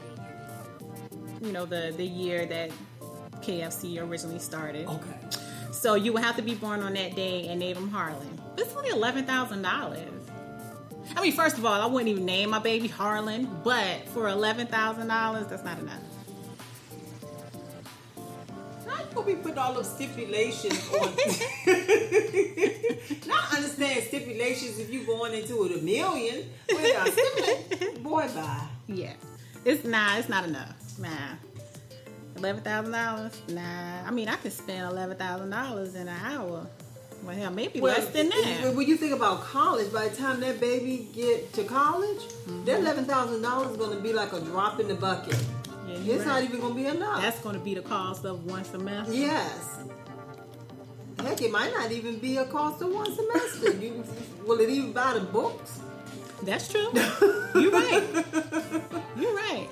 you 1.40 1.52
know, 1.52 1.64
the, 1.64 1.94
the 1.96 2.06
year 2.06 2.46
that 2.46 2.70
KFC 3.42 4.00
originally 4.00 4.38
started. 4.38 4.86
Okay. 4.88 5.18
So 5.72 5.94
you 5.94 6.12
would 6.12 6.22
have 6.22 6.36
to 6.36 6.42
be 6.42 6.54
born 6.54 6.82
on 6.82 6.94
that 6.94 7.14
day 7.14 7.48
and 7.48 7.60
name 7.60 7.76
him 7.76 7.88
Harland. 7.90 8.40
It's 8.56 8.74
only 8.74 8.90
eleven 8.90 9.24
thousand 9.26 9.62
dollars. 9.62 10.00
I 11.16 11.22
mean, 11.22 11.32
first 11.32 11.56
of 11.58 11.64
all, 11.64 11.80
I 11.80 11.86
wouldn't 11.86 12.08
even 12.08 12.24
name 12.24 12.50
my 12.50 12.58
baby 12.58 12.88
Harland, 12.88 13.48
but 13.62 14.08
for 14.08 14.28
eleven 14.28 14.66
thousand 14.66 15.08
dollars, 15.08 15.46
that's 15.46 15.64
not 15.64 15.78
enough. 15.78 16.00
Now 18.86 18.98
you 18.98 19.04
gonna 19.14 19.26
be 19.26 19.34
putting 19.34 19.58
all 19.58 19.74
those 19.74 19.88
stipulations 19.92 20.88
on. 21.00 21.14
now 23.26 23.38
I 23.50 23.56
understand 23.56 24.04
stipulations 24.04 24.78
if 24.78 24.90
you 24.92 25.04
going 25.04 25.34
into 25.34 25.64
it 25.64 25.78
a 25.78 25.82
million. 25.82 26.48
Well, 26.72 27.04
now, 27.04 27.10
stipulate- 27.10 28.02
boy, 28.02 28.28
bye. 28.34 28.66
Yeah, 28.86 29.12
it's 29.64 29.84
nah, 29.84 30.16
it's 30.18 30.28
not 30.28 30.44
enough. 30.44 30.98
Nah, 30.98 31.08
eleven 32.36 32.62
thousand 32.62 32.92
dollars. 32.92 33.40
Nah, 33.48 34.06
I 34.06 34.10
mean, 34.10 34.28
I 34.28 34.36
could 34.36 34.52
spend 34.52 34.90
eleven 34.90 35.16
thousand 35.16 35.50
dollars 35.50 35.94
in 35.94 36.08
an 36.08 36.20
hour. 36.24 36.66
Well, 37.22 37.34
hell, 37.34 37.50
maybe 37.50 37.80
less 37.80 38.08
than 38.08 38.28
that. 38.28 38.74
When 38.74 38.86
you 38.86 38.96
think 38.96 39.14
about 39.14 39.42
college, 39.42 39.92
by 39.92 40.08
the 40.08 40.16
time 40.16 40.40
that 40.40 40.60
baby 40.60 41.08
get 41.14 41.52
to 41.54 41.64
college, 41.64 42.18
that 42.18 42.48
mm-hmm. 42.48 42.68
eleven 42.68 43.04
thousand 43.04 43.42
dollars 43.42 43.72
is 43.72 43.76
gonna 43.76 44.00
be 44.00 44.12
like 44.12 44.32
a 44.32 44.40
drop 44.40 44.80
in 44.80 44.88
the 44.88 44.94
bucket. 44.94 45.36
Yeah, 45.86 46.14
It's 46.14 46.26
not 46.26 46.42
even 46.42 46.60
gonna 46.60 46.74
be 46.74 46.86
enough. 46.86 47.22
That's 47.22 47.38
going 47.40 47.54
to 47.54 47.60
be 47.60 47.74
the 47.74 47.82
cost 47.82 48.24
of 48.24 48.44
one 48.44 48.64
semester. 48.64 49.14
Yes. 49.14 49.78
Heck, 51.20 51.40
it 51.40 51.50
might 51.50 51.72
not 51.72 51.92
even 51.92 52.18
be 52.18 52.36
a 52.36 52.44
cost 52.44 52.82
of 52.82 52.92
one 52.92 53.14
semester. 53.14 53.72
You, 53.72 54.04
will 54.46 54.60
it 54.60 54.68
even 54.68 54.92
buy 54.92 55.14
the 55.14 55.20
books? 55.20 55.80
That's 56.42 56.68
true. 56.68 56.88
You're 57.54 57.72
right. 57.72 58.04
You're 59.16 59.34
right. 59.34 59.68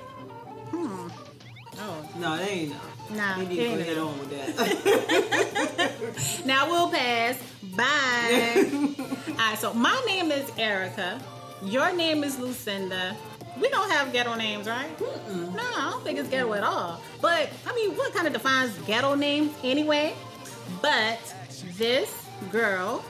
Oh, 1.77 2.09
No, 2.17 2.37
they 2.37 2.49
ain't 2.49 2.71
no. 2.71 2.77
Nah, 3.17 3.37
we 3.37 3.45
need 3.45 3.57
to 3.57 3.89
ain't 3.89 3.99
on 3.99 4.17
with 4.19 4.29
that. 4.31 6.41
now 6.45 6.67
we'll 6.69 6.89
pass. 6.89 7.37
Bye. 7.75 8.65
All 9.29 9.35
right. 9.35 9.57
So 9.59 9.73
my 9.73 10.01
name 10.07 10.31
is 10.31 10.49
Erica. 10.57 11.19
Your 11.63 11.93
name 11.93 12.23
is 12.23 12.39
Lucinda. 12.39 13.15
We 13.61 13.69
don't 13.69 13.89
have 13.91 14.11
ghetto 14.11 14.35
names, 14.35 14.67
right? 14.67 14.89
No, 14.99 15.61
I 15.63 15.89
don't 15.91 16.03
think 16.03 16.19
it's 16.19 16.27
ghetto 16.29 16.51
at 16.53 16.63
all. 16.63 16.99
But 17.21 17.49
I 17.65 17.73
mean, 17.73 17.95
what 17.95 18.13
kind 18.13 18.27
of 18.27 18.33
defines 18.33 18.77
ghetto 18.79 19.15
names 19.15 19.53
anyway? 19.63 20.13
But 20.81 21.19
this 21.77 22.27
girl, 22.51 23.03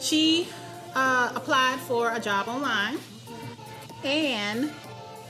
she 0.00 0.48
uh, 0.94 1.32
applied 1.34 1.78
for 1.80 2.14
a 2.14 2.20
job 2.20 2.48
online, 2.48 2.96
and 4.04 4.72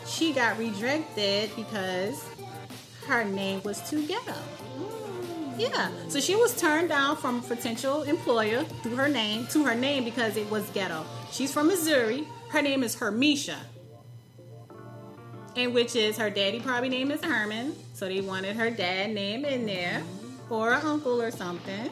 she 0.09 0.33
got 0.33 0.59
rejected 0.59 1.51
because 1.57 2.25
her 3.07 3.25
name 3.25 3.63
was 3.63 3.89
too 3.89 4.07
ghetto. 4.07 4.35
Yeah. 5.59 5.91
So 6.09 6.21
she 6.21 6.37
was 6.37 6.59
turned 6.59 6.89
down 6.89 7.17
from 7.17 7.41
a 7.41 7.43
potential 7.43 8.03
employer 8.05 8.65
through 8.83 8.97
her 8.97 9.09
name 9.09 9.47
to 9.49 9.65
her 9.65 9.75
name 9.75 10.05
because 10.05 10.37
it 10.37 10.49
was 10.51 10.69
ghetto. 10.71 11.05
She's 11.33 11.53
from 11.53 11.67
Missouri. 11.67 12.27
Her 12.51 12.63
name 12.63 12.83
is 12.83 12.97
Hermisha. 12.97 13.57
And 15.57 15.75
which 15.75 15.97
is 15.97 16.17
her 16.17 16.31
daddy 16.31 16.61
probably 16.61 16.89
name 16.89 17.11
is 17.11 17.23
Herman. 17.23 17.75
So 17.95 18.07
they 18.07 18.21
wanted 18.21 18.55
her 18.57 18.71
dad 18.71 19.11
name 19.11 19.45
in 19.45 19.67
there. 19.67 20.03
Or 20.49 20.73
an 20.73 20.85
uncle 20.87 21.21
or 21.21 21.31
something. 21.31 21.91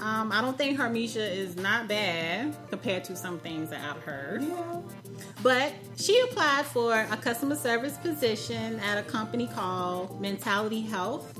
Um, 0.00 0.30
I 0.32 0.40
don't 0.40 0.58
think 0.58 0.78
Hermisha 0.78 1.30
is 1.30 1.56
not 1.56 1.88
bad 1.88 2.56
compared 2.68 3.04
to 3.04 3.16
some 3.16 3.38
things 3.38 3.70
that 3.70 3.80
I've 3.80 4.02
heard. 4.02 4.42
yeah. 4.42 4.80
But 5.42 5.72
she 5.96 6.18
applied 6.20 6.66
for 6.66 6.92
a 6.94 7.16
customer 7.16 7.54
service 7.54 7.96
position 7.98 8.80
at 8.80 8.98
a 8.98 9.02
company 9.02 9.46
called 9.46 10.20
Mentality 10.20 10.80
Health 10.80 11.38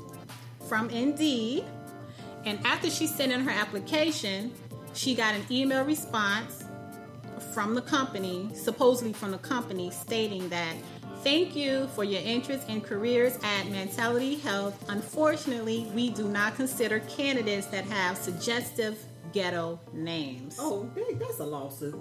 from 0.67 0.89
Indeed. 0.89 1.65
And 2.45 2.65
after 2.65 2.89
she 2.89 3.07
sent 3.07 3.31
in 3.33 3.41
her 3.41 3.51
application, 3.51 4.53
she 4.93 5.15
got 5.15 5.35
an 5.35 5.43
email 5.51 5.83
response 5.83 6.63
from 7.53 7.75
the 7.75 7.81
company, 7.81 8.49
supposedly 8.53 9.13
from 9.13 9.31
the 9.31 9.37
company, 9.37 9.91
stating 9.91 10.47
that 10.49 10.75
thank 11.23 11.55
you 11.55 11.87
for 11.87 12.03
your 12.05 12.21
interest 12.21 12.69
in 12.69 12.79
careers 12.79 13.37
at 13.43 13.67
Mentality 13.67 14.35
Health. 14.35 14.81
Unfortunately, 14.89 15.91
we 15.93 16.09
do 16.09 16.29
not 16.29 16.55
consider 16.55 16.99
candidates 17.01 17.67
that 17.67 17.83
have 17.85 18.17
suggestive 18.17 18.97
ghetto 19.33 19.79
names. 19.93 20.55
Oh, 20.59 20.89
that's 21.19 21.39
a 21.39 21.45
lawsuit. 21.45 21.99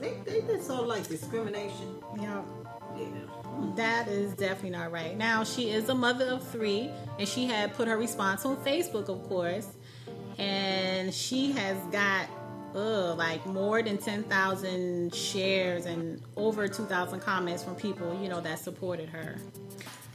They, 0.00 0.14
they, 0.24 0.40
that's 0.40 0.68
of 0.70 0.86
like 0.86 1.06
discrimination. 1.08 1.96
Yeah. 2.20 2.42
Yeah. 2.96 3.06
That 3.76 4.08
is 4.08 4.34
definitely 4.34 4.70
not 4.70 4.92
right. 4.92 5.16
Now, 5.16 5.44
she 5.44 5.70
is 5.70 5.88
a 5.88 5.94
mother 5.94 6.26
of 6.26 6.46
three, 6.48 6.90
and 7.18 7.28
she 7.28 7.46
had 7.46 7.74
put 7.74 7.88
her 7.88 7.96
response 7.96 8.44
on 8.44 8.56
Facebook, 8.58 9.08
of 9.08 9.28
course. 9.28 9.68
And 10.38 11.12
she 11.12 11.52
has 11.52 11.76
got, 11.90 12.28
uh, 12.74 13.14
like 13.14 13.44
more 13.46 13.82
than 13.82 13.98
10,000 13.98 15.12
shares 15.14 15.86
and 15.86 16.22
over 16.36 16.68
2,000 16.68 17.20
comments 17.20 17.64
from 17.64 17.74
people, 17.74 18.16
you 18.22 18.28
know, 18.28 18.40
that 18.40 18.58
supported 18.60 19.08
her. 19.08 19.36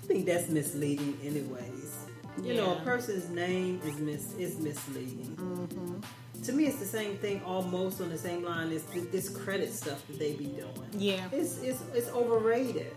I 0.04 0.06
think 0.06 0.26
that's 0.26 0.50
misleading, 0.50 1.18
anyways. 1.24 2.06
You 2.42 2.56
know, 2.56 2.78
a 2.78 2.82
person's 2.82 3.30
name 3.30 3.80
is 3.86 4.00
mis 4.00 4.34
is 4.34 4.58
misleading. 4.60 6.04
To 6.44 6.52
me, 6.52 6.66
it's 6.66 6.78
the 6.80 6.86
same 6.86 7.18
thing, 7.18 7.42
almost 7.46 8.02
on 8.02 8.10
the 8.10 8.18
same 8.18 8.44
line 8.44 8.72
as 8.72 8.84
th- 8.84 9.10
this 9.12 9.30
credit 9.30 9.72
stuff 9.74 10.06
that 10.08 10.20
they 10.20 10.34
be 10.34 10.46
doing. 10.46 10.72
Yeah. 10.98 11.26
It's 11.32 11.60
it's, 11.62 11.82
it's 11.94 12.10
overrated. 12.10 12.92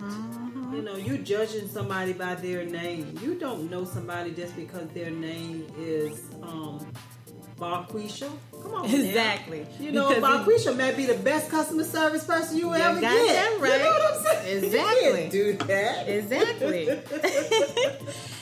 You 0.73 0.83
know, 0.83 0.97
you 0.97 1.19
judging 1.19 1.69
somebody 1.69 2.13
by 2.13 2.35
their 2.35 2.65
name. 2.65 3.19
You 3.23 3.35
don't 3.37 3.71
know 3.71 3.85
somebody 3.85 4.33
just 4.33 4.57
because 4.57 4.89
their 4.89 5.11
name 5.11 5.67
is 5.79 6.23
um 6.43 6.85
Barquisha. 7.57 8.31
Come 8.51 8.75
on, 8.75 8.91
now. 8.91 8.95
Exactly. 8.97 9.67
You 9.81 9.93
know, 9.93 10.11
Barquisha 10.21 10.77
may 10.77 10.95
be 10.95 11.07
the 11.07 11.15
best 11.15 11.51
customer 11.51 11.85
service 11.85 12.25
person 12.25 12.59
you, 12.59 12.69
You 12.69 12.75
ever 12.75 13.01
got 13.01 13.13
get. 13.13 13.27
that 13.33 13.61
right. 13.61 13.73
You 13.73 13.79
know 13.79 13.91
what 13.93 14.17
I'm 14.17 14.25
saying? 14.43 14.65
Exactly. 14.65 15.07
You 15.07 15.13
can't 15.13 15.31
do 15.31 15.67
that. 15.67 16.09
Exactly. 16.09 16.87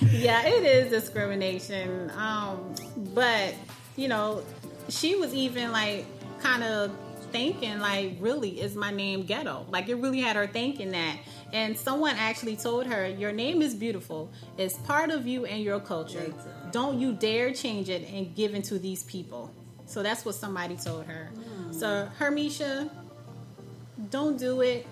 yeah, 0.19 0.47
it 0.47 0.65
is 0.65 0.91
discrimination. 0.91 2.11
Um, 2.17 2.75
but 3.15 3.55
you 3.97 4.09
know, 4.09 4.43
she 4.89 5.17
was 5.17 5.35
even 5.35 5.73
like 5.73 6.07
kind 6.41 6.63
of 6.63 6.93
thinking 7.33 7.81
like, 7.81 8.17
really, 8.21 8.61
is 8.61 8.77
my 8.77 8.91
name 8.91 9.25
ghetto? 9.25 9.67
Like 9.69 9.89
it 9.89 9.97
really 9.97 10.21
had 10.21 10.37
her 10.37 10.47
thinking 10.47 10.93
that. 10.93 11.19
And 11.53 11.77
someone 11.77 12.17
actually 12.17 12.57
told 12.57 12.87
her, 12.87 13.07
"Your 13.07 13.33
name 13.33 13.63
is 13.63 13.75
beautiful. 13.75 14.31
It's 14.59 14.77
part 14.79 15.11
of 15.11 15.27
you 15.27 15.45
and 15.45 15.63
your 15.63 15.81
culture. 15.81 16.33
Don't 16.73 16.99
you 16.99 17.13
dare 17.13 17.53
change 17.53 17.89
it 17.89 18.09
and 18.13 18.35
give 18.35 18.55
into 18.55 18.79
these 18.79 19.05
people." 19.05 19.51
So 19.87 20.03
that's 20.03 20.25
what 20.25 20.35
somebody 20.35 20.77
told 20.77 21.07
her. 21.07 21.27
Hmm. 21.27 21.73
So, 21.73 22.09
Hermisha, 22.19 22.91
don't 24.11 24.39
do 24.39 24.61
it. 24.63 24.87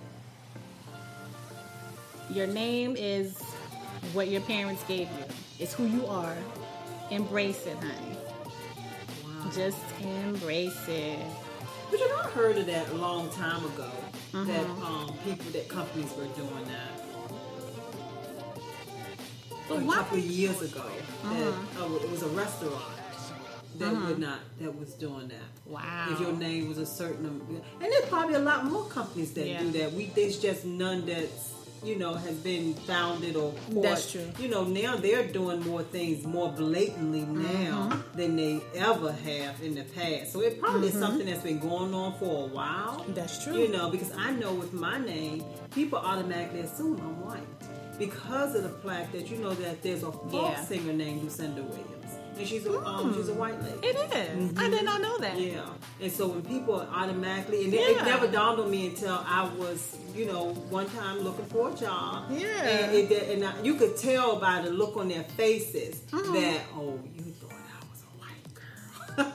Your 2.30 2.46
name 2.46 2.96
is 2.96 3.40
what 4.12 4.28
your 4.28 4.40
parents 4.42 4.82
gave 4.84 5.08
you. 5.08 5.25
It's 5.58 5.72
who 5.75 5.87
you 5.87 6.06
are. 6.06 6.37
Embrace 7.11 7.66
it, 7.66 7.76
honey. 7.76 8.12
Just 9.54 9.78
embrace 10.00 10.88
it. 10.88 11.18
But 11.90 12.00
you 12.00 12.08
know, 12.08 12.20
I 12.25 12.28
heard 12.28 12.56
of 12.58 12.66
that 12.66 12.88
a 12.90 12.94
long 12.94 13.28
time 13.30 13.64
ago. 13.64 13.90
That 14.32 14.46
Mm-hmm. 14.46 14.82
um, 14.82 15.14
people, 15.25 15.50
that 15.52 15.68
companies 15.68 16.11
were 16.16 16.25
doing 16.28 16.64
that. 16.66 17.02
But 19.68 19.82
a 19.82 19.87
couple 19.92 20.18
of 20.18 20.25
years 20.25 20.62
ago, 20.62 20.84
that 21.25 21.30
Uh-huh. 21.49 21.62
oh, 21.80 21.96
it 22.02 22.11
was 22.11 22.22
a 22.22 22.28
restaurant 22.28 22.82
that 23.78 23.92
would 23.92 24.18
not 24.18 24.40
that 24.61 24.78
was 24.78 24.94
doing 24.94 25.28
that. 25.28 25.49
Wow. 25.66 26.08
If 26.11 26.20
your 26.20 26.32
name 26.32 26.68
was 26.68 26.78
a 26.78 26.87
certain, 26.87 27.26
and 27.26 27.62
there's 27.92 28.04
probably 28.06 28.34
a 28.34 28.38
lot 28.38 28.64
more 28.64 28.84
companies 28.84 29.32
that 29.34 29.46
Yeah. 29.46 29.61
do 29.61 29.70
that. 29.72 29.92
We 29.92 30.06
there's 30.06 30.38
just 30.38 30.64
none 30.64 31.04
that's 31.06 31.52
you 31.85 31.97
know 31.97 32.15
has 32.15 32.37
been 32.37 32.75
founded 32.75 33.37
or 33.37 33.53
caught. 33.73 33.83
That's 33.83 34.11
true. 34.12 34.31
You 34.39 34.49
know 34.49 34.65
now 34.65 34.97
they're 34.97 35.27
doing 35.27 35.61
more 35.67 35.83
things 35.83 36.25
more 36.25 36.51
blatantly 36.53 37.23
now 37.23 37.89
Mm-hmm. 37.93 38.17
than 38.19 38.37
they 38.37 38.61
ever 38.75 39.12
have 39.12 39.62
in 39.62 39.75
the 39.75 39.83
past. 39.85 40.33
So 40.33 40.41
it 40.41 40.61
probably 40.61 40.89
is 40.89 40.95
something 40.99 41.27
that's 41.27 41.43
been 41.43 41.59
going 41.59 41.93
on 41.95 42.19
for 42.19 42.45
a 42.45 42.47
while. 42.47 43.05
That's 43.09 43.43
true. 43.45 43.57
You 43.59 43.69
know, 43.69 43.91
because 43.91 44.12
I 44.17 44.31
know 44.33 44.53
with 44.55 44.73
my 44.73 44.99
name, 44.99 45.45
people 45.75 45.99
automatically 45.99 46.61
assume 46.61 47.01
I'm 47.01 47.21
white 47.25 47.99
because 47.99 48.55
of 48.55 48.62
the 48.62 48.71
fact 48.89 49.12
that 49.12 49.31
you 49.31 49.39
know 49.39 49.55
that 49.55 49.83
there's 49.83 50.03
a 50.03 50.12
folk 50.12 50.33
Yeah. 50.53 50.65
singer 50.65 50.93
named 50.93 51.23
Lucinda 51.25 51.62
Williams, 51.62 52.12
and 52.39 52.47
she's 52.47 52.67
a 52.67 52.79
um, 52.85 53.15
she's 53.15 53.29
a 53.29 53.35
white 53.35 53.61
lady. 53.62 53.79
It 53.87 53.97
is. 53.97 54.59
I 54.59 54.69
did 54.71 54.85
not 54.85 55.01
know 55.01 55.19
that. 55.19 55.39
Yeah, 55.39 55.65
and 56.01 56.11
so 56.12 56.29
when 56.29 56.43
people 56.43 56.81
automatically, 56.81 57.65
and 57.65 57.75
it, 57.75 57.81
Yeah. 57.81 58.03
it 58.03 58.05
never 58.05 58.27
dawned 58.27 58.61
on 58.61 58.71
me 58.71 58.89
until 58.89 59.23
I 59.27 59.49
was, 59.57 59.97
you 60.15 60.27
know, 60.27 60.53
one 60.71 60.89
time 60.91 61.21
looking 61.21 61.47
for 61.47 61.71
a 61.71 61.75
job. 61.75 62.31
Yeah. 62.31 62.47
and, 62.49 62.93
it, 63.11 63.31
and 63.31 63.45
I, 63.45 63.61
you 63.62 63.75
could 63.75 63.97
tell 63.97 64.37
by 64.37 64.62
the 64.62 64.71
look 64.71 64.97
on 64.97 65.09
their 65.09 65.25
faces 65.25 66.01
Mm-hmm. 66.11 66.35
that 66.35 66.61
oh, 66.75 66.99
you 67.17 67.32
girl. 69.16 69.26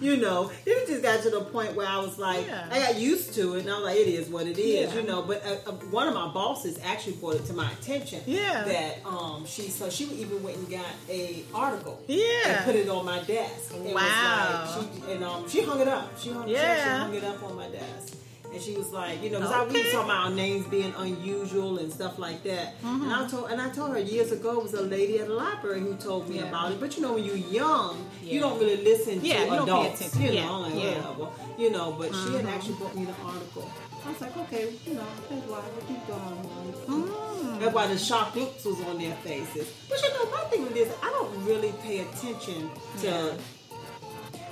you 0.00 0.16
know, 0.16 0.50
it 0.66 0.86
just 0.88 1.02
got 1.02 1.22
to 1.22 1.30
the 1.30 1.40
point 1.42 1.74
where 1.74 1.86
I 1.86 1.98
was 1.98 2.18
like, 2.18 2.46
Yeah. 2.46 2.68
I 2.70 2.78
got 2.78 2.96
used 2.98 3.34
to 3.34 3.54
it, 3.54 3.60
and 3.60 3.70
I 3.70 3.74
was 3.76 3.84
like, 3.84 3.96
it 3.96 4.08
is 4.08 4.28
what 4.28 4.46
it 4.46 4.58
is, 4.58 4.92
Yeah. 4.92 5.00
you 5.00 5.06
know. 5.06 5.22
But 5.22 5.44
uh, 5.46 5.56
uh, 5.70 5.72
one 5.90 6.08
of 6.08 6.14
my 6.14 6.28
bosses 6.32 6.78
actually 6.84 7.14
brought 7.14 7.36
it 7.36 7.44
to 7.46 7.52
my 7.52 7.70
attention. 7.72 8.20
Yeah. 8.26 8.64
that 8.64 9.06
um, 9.06 9.44
she 9.46 9.68
so 9.68 9.88
she 9.90 10.04
even 10.06 10.42
went 10.42 10.56
and 10.58 10.70
got 10.70 10.86
a 11.08 11.44
article 11.54 12.02
Yeah. 12.08 12.24
and 12.46 12.64
put 12.64 12.74
it 12.76 12.88
on 12.88 13.04
my 13.04 13.20
desk. 13.22 13.72
And 13.74 13.94
Wow. 13.94 14.76
Like, 14.78 14.88
she, 15.06 15.12
and 15.12 15.24
um, 15.24 15.48
she 15.48 15.62
hung 15.62 15.80
it 15.80 15.88
up. 15.88 16.18
She 16.18 16.30
hung, 16.30 16.46
she 16.46 16.52
Yeah. 16.54 16.98
hung 16.98 17.14
it 17.14 17.24
up 17.24 17.42
on 17.42 17.56
my 17.56 17.68
desk. 17.68 18.16
And 18.52 18.60
she 18.60 18.76
was 18.76 18.92
like, 18.92 19.22
you 19.22 19.30
know, 19.30 19.38
because 19.40 19.52
I 19.54 19.64
we 19.64 19.70
Okay. 19.70 19.78
were 19.84 19.90
talking 19.92 20.04
about 20.10 20.24
our 20.26 20.30
names 20.30 20.66
being 20.66 20.92
unusual 20.98 21.78
and 21.78 21.90
stuff 21.90 22.18
like 22.18 22.42
that. 22.44 22.80
Mm-hmm. 22.82 23.02
And 23.04 23.12
I 23.12 23.26
told 23.28 23.50
and 23.50 23.60
I 23.60 23.70
told 23.70 23.92
her 23.92 23.98
years 23.98 24.30
ago 24.30 24.58
it 24.58 24.62
was 24.62 24.74
a 24.74 24.82
lady 24.82 25.18
at 25.20 25.28
the 25.28 25.34
library 25.34 25.80
who 25.80 25.94
told 25.94 26.28
me 26.28 26.36
Yeah. 26.36 26.48
about 26.48 26.72
it. 26.72 26.78
But 26.80 26.94
you 26.96 27.02
know, 27.02 27.14
when 27.14 27.24
you're 27.24 27.36
young, 27.36 27.96
Yeah. 28.22 28.34
you 28.34 28.40
don't 28.40 28.58
really 28.58 28.84
listen 28.84 29.20
Yeah, 29.24 29.36
to 29.36 29.44
you 29.44 29.50
don't 29.56 29.66
pay 29.66 29.72
adults. 29.72 30.00
attention. 30.00 30.22
You 30.22 30.28
know, 30.40 30.40
Yeah, 30.40 30.56
like, 30.66 30.74
yeah. 30.74 30.80
Mm-hmm. 30.80 31.20
whatever. 31.20 31.62
You 31.62 31.70
know, 31.70 31.92
but 31.98 32.08
she 32.14 32.34
had 32.36 32.46
actually 32.46 32.74
brought 32.74 32.94
me 32.94 33.04
the 33.06 33.14
article. 33.24 33.70
I 34.04 34.08
was 34.10 34.20
like, 34.20 34.36
okay, 34.36 34.68
you 34.86 34.94
know, 34.94 35.04
that's 35.30 35.46
why 35.46 35.60
we 35.74 35.80
keep 35.94 36.06
going. 36.08 36.44
Mm. 36.88 37.60
That's 37.60 37.74
why 37.74 37.86
the 37.86 37.96
shocked 37.98 38.36
looks 38.36 38.64
was 38.64 38.80
on 38.82 38.98
their 38.98 39.14
faces. 39.16 39.68
But 39.88 40.02
you 40.02 40.08
know, 40.12 40.30
my 40.30 40.40
thing 40.50 40.62
with 40.64 40.74
this, 40.74 40.92
I 41.02 41.08
don't 41.10 41.44
really 41.46 41.72
pay 41.82 42.00
attention 42.00 42.70
to. 43.02 43.34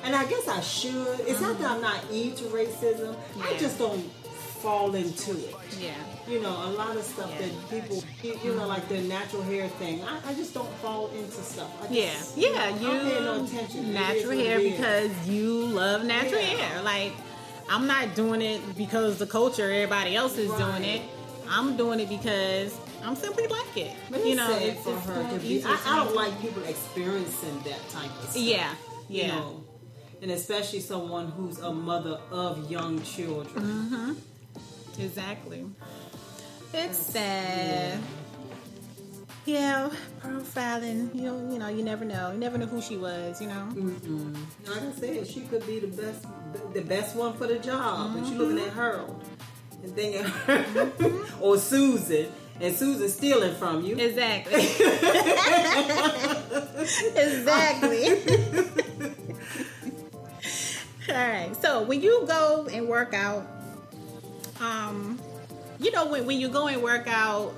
Yeah. 0.01 0.07
And 0.07 0.17
I 0.17 0.25
guess 0.27 0.49
I 0.49 0.61
should. 0.61 1.21
It's 1.21 1.41
not 1.41 1.59
that 1.59 1.71
I'm 1.71 1.81
naive 1.81 2.37
to 2.37 2.45
racism. 2.45 3.15
I 3.15 3.39
Mm-hmm. 3.39 3.59
Just 3.59 3.79
don't 3.79 4.01
fall 4.63 4.95
into 4.95 5.33
it. 5.33 5.55
Yeah. 5.81 5.95
You 6.29 6.41
know, 6.43 6.51
a 6.51 6.71
lot 6.73 6.95
of 6.97 7.03
stuff 7.03 7.31
Yeah. 7.33 7.47
that 7.47 7.71
people, 7.71 8.05
you, 8.23 8.39
you 8.45 8.55
know, 8.55 8.67
like 8.67 8.89
the 8.89 9.01
natural 9.03 9.43
hair 9.43 9.69
thing. 9.69 10.03
I, 10.05 10.21
I 10.31 10.35
just 10.35 10.53
don't 10.55 10.71
fall 10.83 11.09
into 11.13 11.31
stuff. 11.31 11.71
I 11.83 11.93
Yeah, 11.93 12.13
just, 12.13 12.37
yeah, 12.37 12.51
know, 12.51 12.61
I 12.61 12.69
don't 12.71 13.25
no 13.25 13.37
you 13.37 13.45
attention. 13.45 13.93
Natural 13.95 14.33
hair 14.33 14.59
because 14.61 15.29
you 15.29 15.65
love 15.67 16.05
natural 16.05 16.41
Yeah. 16.43 16.57
hair. 16.59 16.83
Like 16.83 17.13
I'm 17.71 17.87
not 17.87 18.15
doing 18.15 18.43
it 18.43 18.61
because 18.77 19.19
the 19.19 19.27
culture, 19.27 19.65
everybody 19.71 20.15
else 20.17 20.37
is 20.37 20.51
doing 20.53 20.85
it. 20.85 21.03
I'm 21.49 21.77
doing 21.77 21.99
it 22.01 22.09
because 22.09 22.77
I'm 23.03 23.17
simply 23.17 23.47
like 23.47 23.77
it. 23.77 23.93
But 24.11 24.27
you 24.27 24.35
know, 24.37 24.57
it's, 24.61 24.83
for 24.83 24.95
it's 24.95 25.07
her 25.07 25.39
be. 25.39 25.65
I, 25.65 25.79
I 25.87 26.05
don't 26.05 26.15
like 26.15 26.39
people 26.43 26.63
experiencing 26.65 27.59
that 27.65 27.89
type 27.89 28.11
of 28.23 28.31
stuff. 28.31 28.37
Yeah, 28.37 28.75
yeah, 29.09 29.23
You 29.25 29.29
know, 29.33 29.60
and 30.23 30.31
especially 30.31 30.81
someone 30.81 31.31
who's 31.33 31.59
a 31.61 31.73
mother 31.73 32.21
of 32.31 32.71
young 32.71 33.03
children. 33.03 33.65
Mm-hmm. 33.65 34.13
exactly. 35.03 35.67
It's 36.73 36.99
sad. 36.99 38.01
Yeah, 39.47 39.91
profiling. 40.23 41.15
You 41.15 41.23
know, 41.23 41.51
you 41.51 41.59
know, 41.59 41.69
you 41.69 41.83
never 41.83 42.05
know. 42.05 42.31
You 42.31 42.39
never 42.39 42.59
know 42.59 42.67
who 42.67 42.81
she 42.81 42.97
was. 42.97 43.41
You 43.41 43.49
know. 43.49 43.69
Mm-mm. 43.73 44.37
Like 44.67 44.83
I 44.83 44.93
said, 44.93 45.27
she 45.27 45.41
could 45.41 45.67
be 45.67 45.81
the 45.81 45.89
best, 45.89 46.27
the 46.73 46.83
best 46.83 47.17
one 47.17 47.33
for 47.33 47.47
the 47.47 47.59
job. 47.59 48.15
But 48.15 48.29
you're 48.29 48.39
looking 48.39 48.59
mm-hmm. 48.59 48.69
at 48.69 48.75
Harold 48.75 49.25
and 49.83 49.93
thinking, 49.95 50.23
mm-hmm. 50.25 51.43
or 51.43 51.59
Susan, 51.59 52.27
and 52.61 52.77
Susan 52.77 53.09
stealing 53.09 53.55
from 53.55 53.83
you. 53.83 53.97
Exactly. 53.97 54.55
exactly. 57.17 58.80
All 61.21 61.29
right. 61.29 61.55
So 61.61 61.83
when 61.83 62.01
you 62.01 62.25
go 62.27 62.67
and 62.73 62.89
work 62.89 63.13
out, 63.13 63.47
um, 64.59 65.21
you 65.79 65.91
know 65.91 66.07
when 66.07 66.25
when 66.25 66.41
you 66.41 66.49
go 66.49 66.67
and 66.67 66.83
work 66.83 67.07
out, 67.09 67.53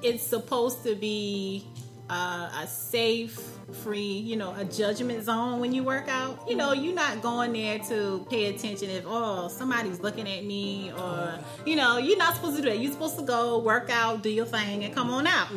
it's 0.00 0.22
supposed 0.22 0.84
to 0.84 0.94
be 0.94 1.66
uh, 2.08 2.48
a 2.62 2.68
safe, 2.68 3.36
free, 3.82 4.18
you 4.18 4.36
know, 4.36 4.54
a 4.56 4.64
judgment 4.64 5.24
zone 5.24 5.58
when 5.58 5.72
you 5.72 5.82
work 5.82 6.06
out. 6.06 6.48
You 6.48 6.54
know, 6.54 6.72
you're 6.72 6.94
not 6.94 7.20
going 7.20 7.52
there 7.52 7.80
to 7.88 8.24
pay 8.30 8.54
attention 8.54 8.90
if 8.90 9.02
oh 9.08 9.48
somebody's 9.48 9.98
looking 9.98 10.28
at 10.28 10.44
me 10.44 10.92
or 10.92 11.36
you 11.66 11.74
know 11.74 11.98
you're 11.98 12.16
not 12.16 12.36
supposed 12.36 12.58
to 12.58 12.62
do 12.62 12.68
that. 12.68 12.78
You're 12.78 12.92
supposed 12.92 13.18
to 13.18 13.24
go 13.24 13.58
work 13.58 13.90
out, 13.90 14.22
do 14.22 14.30
your 14.30 14.46
thing, 14.46 14.84
and 14.84 14.94
come 14.94 15.10
on 15.10 15.26
out. 15.26 15.48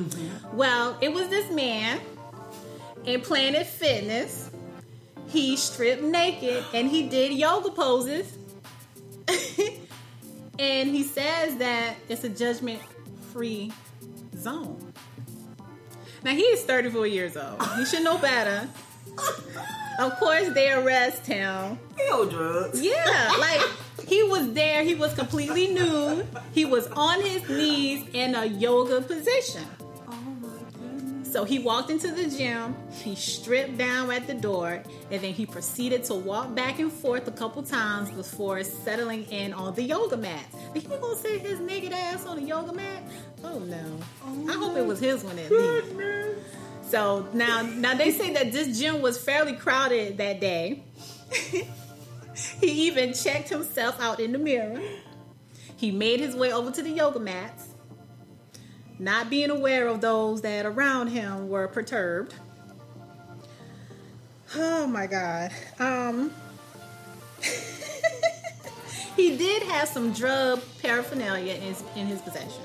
Well, 0.54 0.98
it 1.02 1.14
was 1.14 1.28
this 1.28 1.52
man 1.52 2.02
in 3.06 3.22
Planet 3.22 3.68
Fitness. 3.68 4.43
He 5.34 5.58
stripped 5.58 6.04
naked 6.04 6.64
and 6.76 6.88
he 6.88 7.10
did 7.10 7.34
yoga 7.34 7.72
poses. 7.72 8.38
and 10.60 10.90
he 10.90 11.02
says 11.02 11.58
that 11.58 11.96
it's 12.08 12.24
a 12.24 12.30
judgment 12.30 12.80
free 13.32 13.74
zone. 14.38 14.94
Now 16.24 16.34
he 16.36 16.44
is 16.44 16.64
34 16.66 17.08
years 17.08 17.36
old. 17.36 17.64
He 17.78 17.86
should 17.86 18.04
know 18.04 18.20
better. 18.20 18.70
Of 19.98 20.20
course, 20.20 20.50
they 20.54 20.72
arrest 20.72 21.26
him. 21.26 21.80
He 21.98 22.06
Hell 22.06 22.28
drugs. 22.28 22.80
Yeah, 22.80 23.32
like 23.40 23.62
he 24.08 24.22
was 24.22 24.54
there. 24.54 24.84
He 24.84 24.94
was 24.94 25.16
completely 25.16 25.74
nude. 25.74 26.28
He 26.52 26.64
was 26.64 26.86
on 26.90 27.22
his 27.22 27.50
knees 27.50 28.08
in 28.14 28.36
a 28.36 28.46
yoga 28.46 29.02
position. 29.02 29.66
Oh. 31.36 31.40
So 31.40 31.44
he 31.46 31.60
walked 31.60 31.90
into 31.90 32.12
the 32.12 32.30
gym, 32.30 32.76
he 32.92 33.16
stripped 33.16 33.78
down 33.78 34.12
at 34.12 34.28
the 34.28 34.34
door, 34.34 34.84
and 35.12 35.22
then 35.22 35.34
he 35.34 35.46
proceeded 35.46 36.04
to 36.06 36.14
walk 36.14 36.54
back 36.54 36.80
and 36.80 36.92
forth 36.92 37.28
a 37.28 37.32
couple 37.32 37.64
times 37.64 38.12
before 38.12 38.64
settling 38.64 39.26
in 39.26 39.54
on 39.54 39.74
the 39.74 39.84
yoga 39.84 40.18
mat. 40.18 40.46
He 40.74 40.82
gonna 40.82 41.16
sit 41.16 41.42
his 41.42 41.60
naked 41.60 41.92
ass 41.92 42.26
on 42.26 42.38
the 42.38 42.44
yoga 42.44 42.74
mat? 42.74 43.04
Oh 43.44 43.60
no. 43.60 44.00
Oh, 44.26 44.48
I 44.50 44.54
hope 44.54 44.78
it 44.78 44.86
was 44.86 45.00
his 45.00 45.24
one 45.24 45.38
at 45.40 45.52
least. 45.52 46.90
So 46.90 47.28
now, 47.34 47.64
now 47.64 47.96
they 47.96 48.12
say 48.12 48.34
that 48.34 48.52
this 48.52 48.80
gym 48.80 49.02
was 49.02 49.18
fairly 49.18 49.54
crowded 49.54 50.18
that 50.18 50.40
day. 50.40 50.84
he 52.62 52.88
even 52.88 53.14
checked 53.14 53.50
himself 53.50 54.00
out 54.00 54.20
in 54.20 54.32
the 54.32 54.38
mirror. 54.38 54.80
He 55.76 55.92
made 55.92 56.20
his 56.20 56.36
way 56.36 56.54
over 56.54 56.72
to 56.72 56.84
the 56.84 56.92
yoga 56.92 57.20
mats, 57.20 57.73
not 59.00 59.30
being 59.30 59.50
aware 59.50 59.88
of 59.88 60.02
those 60.02 60.42
that 60.42 60.66
around 60.66 61.08
him 61.10 61.50
were 61.50 61.68
perturbed. 61.68 62.34
Oh 64.56 64.86
my 64.88 65.08
god. 65.08 65.52
Um 65.80 66.32
He 69.16 69.38
did 69.38 69.64
have 69.64 69.88
some 69.88 70.12
drug 70.12 70.62
paraphernalia 70.82 71.54
in 71.54 71.62
his, 71.62 71.84
in 71.96 72.08
his 72.08 72.20
possession. 72.22 72.64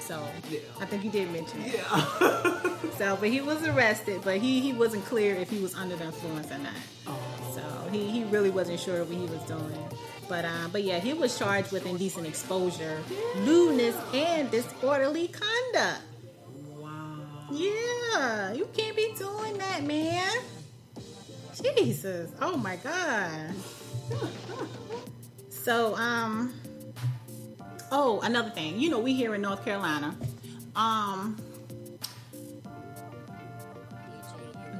So, 0.00 0.22
Yeah. 0.50 0.58
I 0.80 0.84
think 0.84 1.02
he 1.02 1.08
did 1.08 1.30
mention 1.32 1.62
it. 1.62 1.74
Yeah. 1.74 2.60
So, 2.98 3.16
but 3.18 3.28
he 3.30 3.40
was 3.40 3.66
arrested, 3.66 4.20
but 4.22 4.36
he, 4.36 4.60
he 4.60 4.72
wasn't 4.72 5.04
clear 5.06 5.34
if 5.34 5.50
he 5.50 5.58
was 5.58 5.74
under 5.74 5.96
the 5.96 6.04
influence 6.04 6.48
or 6.52 6.58
not. 6.58 6.74
oh. 7.08 7.18
So 7.54 7.88
he, 7.90 8.06
he 8.08 8.22
really 8.24 8.50
wasn't 8.50 8.78
sure 8.78 9.02
what 9.02 9.16
he 9.16 9.24
was 9.26 9.40
doing. 9.48 9.88
But 10.28 10.44
uh, 10.44 10.68
but 10.72 10.82
yeah, 10.82 11.00
he 11.00 11.12
was 11.12 11.38
charged 11.38 11.72
with 11.72 11.86
indecent 11.86 12.26
exposure, 12.26 12.98
lewdness, 13.38 13.96
and 14.12 14.50
disorderly 14.50 15.28
conduct. 15.28 16.02
Wow. 16.76 17.48
Yeah, 17.50 18.52
you 18.52 18.68
can't 18.72 18.96
be 18.96 19.14
doing 19.16 19.58
that, 19.58 19.84
man. 19.84 20.32
Jesus. 21.62 22.30
Oh 22.40 22.56
my 22.56 22.76
God. 22.76 23.54
So, 25.48 25.94
um, 25.96 26.52
oh, 27.90 28.20
another 28.20 28.50
thing. 28.50 28.78
You 28.78 28.90
know, 28.90 28.98
we 28.98 29.14
here 29.14 29.34
in 29.34 29.40
North 29.40 29.64
Carolina. 29.64 30.16
Um, 30.76 31.40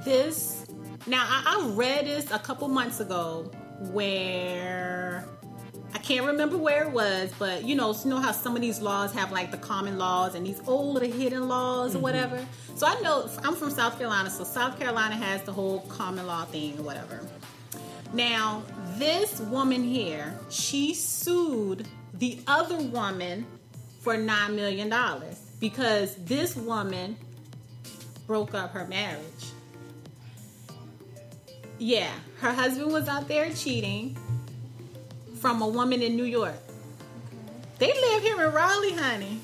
this 0.05 0.67
now 1.07 1.25
I, 1.27 1.59
I 1.59 1.69
read 1.71 2.07
this 2.07 2.31
a 2.31 2.39
couple 2.39 2.69
months 2.69 3.01
ago 3.01 3.51
where 3.93 5.27
I 5.95 5.99
can't 5.99 6.27
remember 6.27 6.59
where 6.59 6.83
it 6.83 6.91
was, 6.91 7.33
but 7.39 7.65
you 7.65 7.77
know, 7.77 7.95
you 7.95 8.11
know 8.11 8.19
how 8.19 8.33
some 8.33 8.57
of 8.57 8.61
these 8.61 8.81
laws 8.81 9.13
have 9.15 9.31
like 9.31 9.53
the 9.53 9.57
common 9.57 9.97
laws 9.97 10.35
and 10.35 10.45
these 10.45 10.61
old 10.67 10.95
little 10.95 11.11
hidden 11.11 11.47
laws 11.49 11.93
or 11.93 11.99
mm-hmm. 11.99 12.03
whatever. 12.03 12.47
So 12.75 12.87
I 12.87 13.01
know 13.01 13.31
I'm 13.45 13.55
from 13.55 13.71
South 13.71 13.97
Carolina, 13.97 14.29
so 14.29 14.43
South 14.43 14.79
Carolina 14.79 15.15
has 15.15 15.43
the 15.43 15.53
whole 15.53 15.81
common 15.83 16.27
law 16.27 16.45
thing 16.47 16.79
or 16.79 16.83
whatever. 16.83 17.21
Now, 18.13 18.65
this 18.97 19.41
woman 19.41 19.85
here, 19.85 20.39
she 20.51 20.95
sued 20.95 21.87
the 22.15 22.41
other 22.47 22.79
woman 22.79 23.47
for 24.01 24.17
nine 24.17 24.57
million 24.57 24.89
dollars 24.89 25.39
because 25.61 26.17
this 26.17 26.57
woman 26.57 27.17
broke 28.27 28.53
up 28.53 28.73
her 28.73 28.87
marriage. 28.87 29.23
Yeah, 31.79 32.13
her 32.41 32.53
husband 32.53 32.93
was 32.93 33.09
out 33.09 33.29
there 33.29 33.51
cheating 33.51 34.17
from 35.45 35.61
a 35.61 35.69
woman 35.69 36.01
in 36.01 36.17
New 36.17 36.25
York. 36.25 36.57
They 37.79 37.93
live 37.93 38.23
here 38.23 38.43
in 38.43 38.51
Raleigh, 38.51 38.95
honey. 38.95 39.41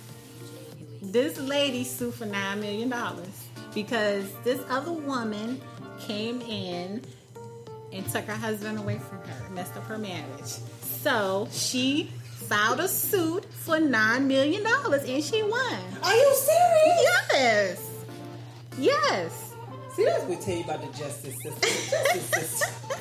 This 1.02 1.38
lady 1.38 1.84
sued 1.84 2.14
for 2.14 2.24
nine 2.24 2.58
million 2.58 2.88
dollars 2.88 3.44
because 3.74 4.24
this 4.42 4.62
other 4.70 4.92
woman 4.92 5.60
came 5.98 6.40
in 6.40 7.02
and 7.92 8.08
took 8.10 8.24
her 8.24 8.34
husband 8.34 8.78
away 8.78 8.98
from 8.98 9.18
her, 9.18 9.50
messed 9.50 9.76
up 9.76 9.84
her 9.88 9.98
marriage. 9.98 10.56
So 11.02 11.48
she 11.52 12.10
filed 12.48 12.80
a 12.80 12.88
suit 12.88 13.44
for 13.52 13.78
nine 13.78 14.26
million 14.26 14.62
dollars 14.64 15.04
and 15.06 15.22
she 15.22 15.42
won. 15.42 15.78
Are 16.02 16.14
you 16.14 16.34
serious? 16.34 16.96
Yes. 17.30 17.90
Yes. 18.78 19.54
See, 19.94 20.06
that's 20.06 20.24
what 20.24 20.38
I 20.38 20.40
tell 20.40 20.54
you 20.54 20.64
about 20.64 20.80
the 20.80 20.98
justice 20.98 21.36
system. 21.42 21.60
Justice 21.60 22.26
system. 22.58 22.99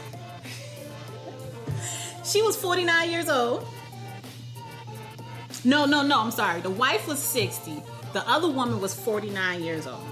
She 2.29 2.41
was 2.41 2.55
49 2.55 3.09
years 3.09 3.29
old. 3.29 3.67
No, 5.65 5.85
no, 5.85 6.03
no, 6.03 6.21
I'm 6.21 6.31
sorry. 6.31 6.61
The 6.61 6.69
wife 6.69 7.07
was 7.07 7.19
60. 7.19 7.81
The 8.13 8.27
other 8.29 8.47
woman 8.49 8.79
was 8.79 8.93
49 8.93 9.63
years 9.63 9.87
old. 9.87 10.05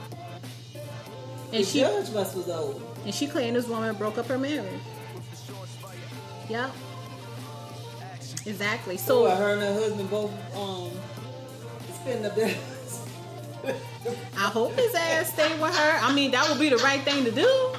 And 1.53 1.63
The 1.63 1.63
she 1.63 1.79
judge 1.79 2.11
must 2.11 2.35
was 2.35 2.49
old. 2.49 2.81
and 3.05 3.13
she 3.13 3.27
claimed 3.27 3.55
this 3.55 3.67
woman 3.67 3.95
broke 3.95 4.17
up 4.17 4.25
her 4.27 4.37
marriage. 4.37 4.81
Yep. 6.49 6.71
Exactly. 8.45 8.97
So 8.97 9.29
her 9.29 9.53
and 9.53 9.61
her 9.61 9.73
husband 9.73 10.09
both 10.09 10.31
um 10.55 10.91
spend 12.01 12.25
up 12.25 12.35
there. 12.35 12.55
I 14.37 14.49
hope 14.49 14.73
his 14.73 14.93
ass 14.95 15.33
stay 15.33 15.59
with 15.59 15.75
her. 15.75 15.99
I 16.01 16.13
mean, 16.13 16.31
that 16.31 16.47
would 16.49 16.59
be 16.59 16.69
the 16.69 16.77
right 16.77 17.01
thing 17.01 17.25
to 17.25 17.31
do. 17.31 17.73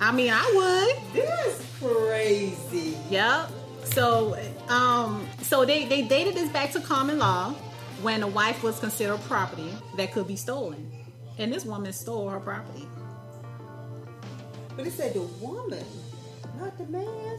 I 0.00 0.12
mean, 0.12 0.32
I 0.32 0.52
would. 0.54 1.22
That's 1.24 1.62
crazy. 1.82 2.96
Yep. 3.10 3.50
So, 3.84 4.38
um, 4.68 5.26
so 5.42 5.64
they 5.64 5.86
they 5.86 6.02
dated 6.02 6.34
this 6.34 6.48
back 6.50 6.72
to 6.72 6.80
common 6.80 7.18
law 7.18 7.52
when 8.02 8.22
a 8.22 8.28
wife 8.28 8.62
was 8.62 8.78
considered 8.78 9.20
property 9.22 9.72
that 9.96 10.12
could 10.12 10.26
be 10.26 10.36
stolen, 10.36 10.90
and 11.38 11.52
this 11.52 11.64
woman 11.64 11.92
stole 11.92 12.28
her 12.28 12.40
property. 12.40 12.86
But 14.76 14.86
it 14.86 14.92
said 14.92 15.14
the 15.14 15.22
woman, 15.22 15.84
not 16.58 16.78
the 16.78 16.84
man. 16.86 17.38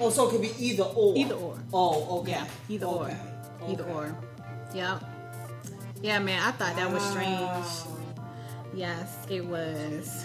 Oh, 0.00 0.10
so 0.10 0.26
it 0.28 0.32
could 0.32 0.42
be 0.42 0.52
either 0.58 0.82
or. 0.82 1.16
Either 1.16 1.34
or. 1.34 1.58
Oh, 1.72 2.20
okay. 2.20 2.32
Yeah, 2.32 2.46
either 2.68 2.86
Okay. 2.86 3.16
or, 3.62 3.70
either 3.70 3.84
or. 3.84 4.16
Yep. 4.74 5.04
Yeah, 6.02 6.18
man, 6.18 6.42
I 6.42 6.50
thought 6.52 6.74
that 6.76 6.90
was 6.90 7.02
strange. 7.02 7.40
Wow. 7.40 7.96
Yes, 8.74 9.26
it 9.28 9.44
was. 9.44 10.24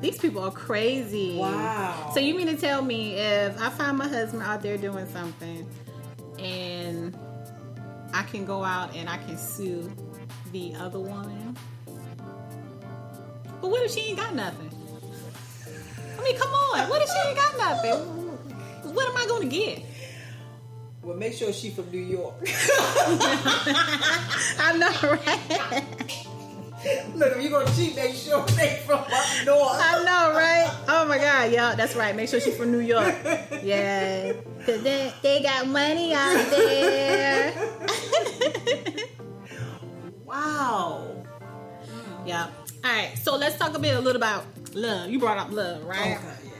These 0.00 0.18
people 0.18 0.42
are 0.42 0.50
crazy. 0.50 1.36
Wow. 1.36 2.10
So 2.12 2.20
you 2.20 2.34
mean 2.34 2.48
to 2.48 2.56
tell 2.56 2.82
me 2.82 3.14
if 3.14 3.60
I 3.60 3.70
find 3.70 3.96
my 3.96 4.08
husband 4.08 4.42
out 4.42 4.62
there 4.62 4.76
doing 4.76 5.06
something 5.08 5.66
and 6.38 7.18
I 8.12 8.22
can 8.24 8.44
go 8.44 8.62
out 8.62 8.94
and 8.94 9.08
I 9.08 9.16
can 9.16 9.38
sue 9.38 9.90
the 10.52 10.74
other 10.76 11.00
woman? 11.00 11.56
But 13.60 13.70
what 13.70 13.82
if 13.82 13.92
she 13.92 14.00
ain't 14.00 14.18
got 14.18 14.34
nothing? 14.34 14.70
I 16.18 16.22
mean, 16.22 16.36
come 16.38 16.52
on. 16.52 16.88
What 16.90 17.02
if 17.02 17.08
she 17.08 17.28
ain't 17.28 17.38
got 17.38 17.56
nothing? 17.58 18.94
What 18.94 19.08
am 19.08 19.16
I 19.16 19.26
going 19.26 19.48
to 19.48 19.56
get? 19.56 19.82
Well, 21.02 21.16
make 21.16 21.34
sure 21.34 21.52
she 21.52 21.70
from 21.70 21.90
New 21.90 21.98
York. 21.98 22.34
I 24.58 24.76
know, 24.76 24.90
right? 25.12 25.84
Look, 27.14 27.36
if 27.36 27.42
you're 27.42 27.50
gonna 27.50 27.74
cheat, 27.74 27.96
make 27.96 28.14
sure 28.14 28.44
they 28.56 28.82
from 28.86 28.98
up 28.98 29.10
north. 29.44 29.80
I 29.80 30.02
know, 30.04 30.36
right? 30.36 30.70
Oh 30.88 31.06
my 31.08 31.18
God, 31.18 31.52
yeah, 31.52 31.74
that's 31.74 31.96
right. 31.96 32.14
Make 32.14 32.28
sure 32.28 32.40
she's 32.40 32.56
from 32.56 32.72
New 32.72 32.80
York. 32.80 33.14
Yeah, 33.62 34.32
cause 34.64 34.82
they, 34.82 35.12
they 35.22 35.42
got 35.42 35.66
money 35.66 36.14
out 36.14 36.50
there. 36.50 37.52
Wow. 40.24 41.24
yeah. 42.26 42.48
All 42.84 42.92
right. 42.92 43.16
So 43.18 43.36
let's 43.36 43.56
talk 43.56 43.74
a 43.74 43.78
bit 43.78 43.96
a 43.96 44.00
little 44.00 44.20
about 44.20 44.44
love. 44.74 45.10
You 45.10 45.18
brought 45.18 45.38
up 45.38 45.50
love, 45.50 45.84
right? 45.84 46.18
Okay. 46.18 46.50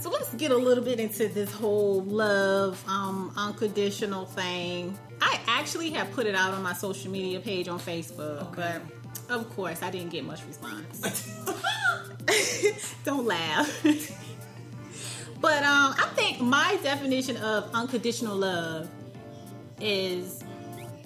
So 0.00 0.10
let's 0.10 0.32
get 0.34 0.50
a 0.50 0.56
little 0.56 0.84
bit 0.84 1.00
into 1.00 1.28
this 1.28 1.50
whole 1.52 2.02
love, 2.02 2.84
um, 2.86 3.32
unconditional 3.36 4.26
thing. 4.26 4.96
I 5.20 5.40
actually 5.46 5.90
have 5.90 6.12
put 6.12 6.26
it 6.26 6.34
out 6.34 6.52
on 6.52 6.62
my 6.62 6.74
social 6.74 7.10
media 7.10 7.40
page 7.40 7.68
on 7.68 7.78
Facebook, 7.80 8.54
but 8.54 8.82
of 9.28 9.48
course 9.54 9.82
I 9.82 9.90
didn't 9.90 10.10
get 10.10 10.24
much 10.24 10.40
response. 10.46 11.00
Don't 13.04 13.26
laugh. 13.26 13.82
but 15.40 15.62
um, 15.62 15.94
I 15.98 16.10
think 16.14 16.40
my 16.40 16.78
definition 16.82 17.36
of 17.38 17.70
unconditional 17.74 18.36
love 18.36 18.88
is 19.80 20.42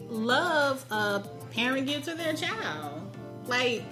love 0.09 0.85
a 0.90 1.22
parent 1.52 1.87
gives 1.87 2.07
to 2.07 2.14
their 2.14 2.35
child. 2.35 3.16
Like 3.46 3.83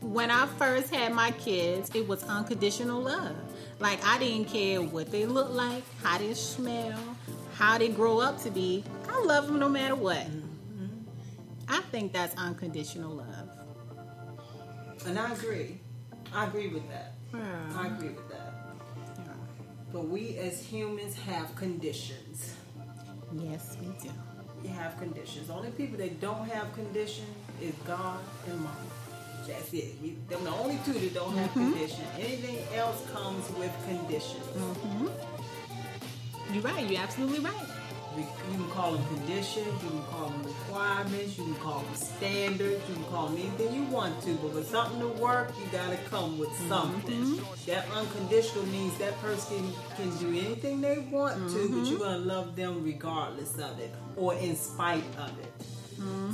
when 0.00 0.30
I 0.30 0.46
first 0.46 0.94
had 0.94 1.12
my 1.12 1.32
kids, 1.32 1.90
it 1.94 2.06
was 2.06 2.22
unconditional 2.24 3.02
love. 3.02 3.36
Like 3.78 4.04
I 4.04 4.18
didn't 4.18 4.46
care 4.46 4.80
what 4.80 5.10
they 5.10 5.26
look 5.26 5.52
like, 5.52 5.82
how 6.02 6.18
they 6.18 6.32
smell, 6.34 6.98
how 7.54 7.78
they 7.78 7.88
grow 7.88 8.20
up 8.20 8.40
to 8.42 8.50
be. 8.50 8.84
I 9.08 9.20
love 9.22 9.46
them 9.46 9.58
no 9.58 9.68
matter 9.68 9.94
what. 9.94 10.26
I 11.68 11.80
think 11.90 12.12
that's 12.12 12.34
unconditional 12.36 13.12
love. 13.12 13.50
And 15.06 15.18
I 15.18 15.32
agree. 15.32 15.80
I 16.32 16.46
agree 16.46 16.68
with 16.68 16.88
that. 16.90 17.14
I 17.34 17.88
agree 17.88 18.08
with 18.08 18.28
that. 18.30 18.52
But 19.92 20.08
we 20.08 20.36
as 20.38 20.62
humans 20.62 21.16
have 21.16 21.54
conditions. 21.56 22.54
Yes, 23.32 23.76
we 23.80 23.86
do. 24.02 24.10
We 24.62 24.68
have 24.70 24.98
conditions. 24.98 25.50
Only 25.50 25.70
people 25.70 25.98
that 25.98 26.20
don't 26.20 26.48
have 26.48 26.72
condition 26.74 27.26
is 27.60 27.74
God 27.86 28.18
and 28.48 28.60
mom. 28.60 28.76
That's 29.46 29.72
it. 29.72 29.94
We, 30.02 30.16
them 30.28 30.42
the 30.44 30.50
only 30.50 30.78
two 30.84 30.92
that 30.92 31.14
don't 31.14 31.36
have 31.36 31.50
mm-hmm. 31.50 31.72
condition. 31.72 32.04
Anything 32.18 32.58
else 32.74 33.00
comes 33.12 33.48
with 33.56 33.72
conditions. 33.86 34.44
Mm-hmm. 34.56 36.54
You're 36.54 36.62
right. 36.62 36.90
You're 36.90 37.00
absolutely 37.00 37.40
right. 37.40 37.66
You 38.16 38.56
can 38.56 38.68
call 38.70 38.92
them 38.92 39.06
conditions, 39.08 39.66
you 39.82 39.90
can 39.90 40.02
call 40.04 40.30
them 40.30 40.42
requirements, 40.42 41.36
you 41.36 41.44
can 41.44 41.54
call 41.56 41.80
them 41.80 41.94
standards, 41.94 42.82
you 42.88 42.94
can 42.94 43.04
call 43.04 43.28
them 43.28 43.38
anything 43.38 43.74
you 43.74 43.82
want 43.84 44.22
to, 44.22 44.34
but 44.34 44.52
for 44.52 44.62
something 44.62 45.00
to 45.00 45.08
work, 45.08 45.52
you 45.58 45.66
gotta 45.70 45.98
come 46.08 46.38
with 46.38 46.48
mm-hmm. 46.50 46.68
something. 46.68 47.40
That 47.66 47.88
unconditional 47.90 48.64
means 48.66 48.96
that 48.98 49.18
person 49.20 49.72
can, 49.96 50.10
can 50.10 50.18
do 50.18 50.28
anything 50.28 50.80
they 50.80 50.98
want 50.98 51.36
to, 51.36 51.40
but 51.40 51.52
mm-hmm. 51.52 51.84
you're 51.84 51.98
gonna 51.98 52.18
love 52.18 52.56
them 52.56 52.82
regardless 52.82 53.58
of 53.58 53.78
it 53.78 53.92
or 54.16 54.34
in 54.34 54.56
spite 54.56 55.04
of 55.18 55.38
it. 55.38 55.75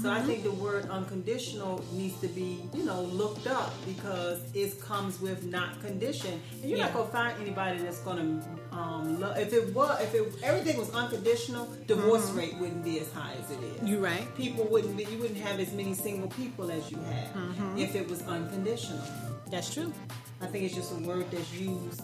So 0.03 0.11
I 0.11 0.21
think 0.21 0.43
the 0.43 0.51
word 0.51 0.89
unconditional 0.91 1.85
needs 1.93 2.19
to 2.21 2.29
be, 2.29 2.69
you 2.75 2.85
know, 2.85 3.03
looked 3.03 3.47
up 3.47 3.73
because 3.87 4.41
it 4.55 4.81
comes 4.81 5.21
with 5.21 5.45
not 5.45 5.81
condition. 5.81 6.41
And 6.61 6.71
you're 6.71 6.79
not 6.79 6.93
gonna 6.93 7.11
find 7.11 7.41
anybody 7.41 7.79
that's 7.79 8.01
gonna 8.01 8.43
um, 8.73 9.21
love. 9.21 9.39
If 9.39 9.53
it 9.53 9.73
was, 9.75 10.01
if 10.03 10.15
it 10.15 10.35
everything 10.43 10.77
was 10.79 10.91
unconditional, 10.91 11.69
divorce 11.87 12.31
rate 12.33 12.57
wouldn't 12.59 12.83
be 12.85 12.99
as 13.01 13.13
high 13.13 13.35
as 13.43 13.51
it 13.51 13.61
is. 13.63 13.89
You're 13.89 14.01
right. 14.01 14.27
People 14.37 14.65
wouldn't 14.65 14.97
be. 14.97 15.05
You 15.05 15.19
wouldn't 15.19 15.41
have 15.41 15.61
as 15.61 15.73
many 15.73 15.95
single 15.95 16.29
people 16.31 16.71
as 16.71 16.91
you 16.91 16.99
have 16.99 17.79
if 17.79 17.95
it 17.95 18.09
was 18.09 18.23
unconditional. 18.23 19.03
That's 19.51 19.73
true. 19.73 19.93
I 20.41 20.47
think 20.47 20.65
it's 20.65 20.75
just 20.75 20.91
a 20.93 20.97
word 21.07 21.31
that's 21.31 21.53
used, 21.53 22.03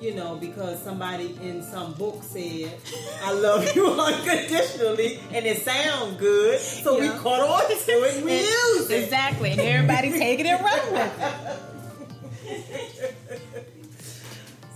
you 0.00 0.14
know, 0.14 0.36
because 0.36 0.82
somebody 0.82 1.36
in 1.42 1.62
some 1.62 1.92
book 1.92 2.22
said, 2.22 2.72
I 3.22 3.32
love 3.32 3.76
you 3.76 3.86
unconditionally, 4.00 5.20
and 5.32 5.46
it 5.46 5.62
sounds 5.62 6.16
good. 6.16 6.58
So 6.58 6.98
we 6.98 7.08
caught 7.10 7.40
on 7.40 7.68
to 7.68 7.74
it 7.74 8.16
and 8.16 8.24
we 8.24 8.38
and, 8.38 8.46
used 8.46 8.90
it. 8.90 9.04
Exactly. 9.04 9.50
And 9.52 9.60
everybody 9.60 10.10
taking 10.18 10.46
it 10.46 10.60
run 10.60 10.92
with 10.92 11.20
it. 12.46 13.14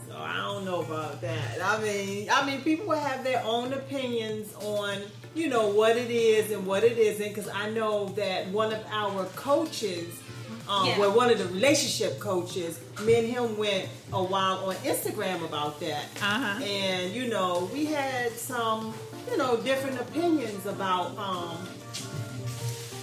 so 0.08 0.16
I 0.16 0.36
don't 0.36 0.64
know 0.64 0.82
about 0.82 1.20
that. 1.22 1.58
I 1.62 1.80
mean, 1.82 2.28
I 2.30 2.46
mean, 2.46 2.60
people 2.60 2.92
have 2.92 3.24
their 3.24 3.42
own 3.44 3.72
opinions 3.72 4.54
on, 4.56 4.98
you 5.34 5.48
know, 5.48 5.68
what 5.68 5.96
it 5.96 6.10
is 6.10 6.50
and 6.50 6.66
what 6.66 6.84
it 6.84 6.98
isn't. 6.98 7.28
Because 7.28 7.48
I 7.48 7.70
know 7.70 8.08
that 8.10 8.48
one 8.48 8.72
of 8.74 8.84
our 8.90 9.24
coaches– 9.36 10.20
um, 10.68 10.86
Yeah. 10.86 10.98
well, 10.98 11.12
one 11.12 11.30
of 11.30 11.38
the 11.38 11.46
relationship 11.46 12.18
coaches, 12.20 12.78
me 13.02 13.16
and 13.16 13.26
him 13.28 13.56
went 13.58 13.88
a 14.12 14.22
while 14.22 14.64
on 14.68 14.74
Instagram 14.76 15.44
about 15.44 15.78
that. 15.80 16.04
Uh-huh. 16.22 16.62
And, 16.64 17.12
you 17.12 17.28
know, 17.28 17.68
we 17.72 17.84
had 17.86 18.32
some, 18.32 18.94
you 19.30 19.36
know, 19.36 19.56
different 19.58 20.00
opinions 20.00 20.64
about, 20.64 21.16
um, 21.18 21.58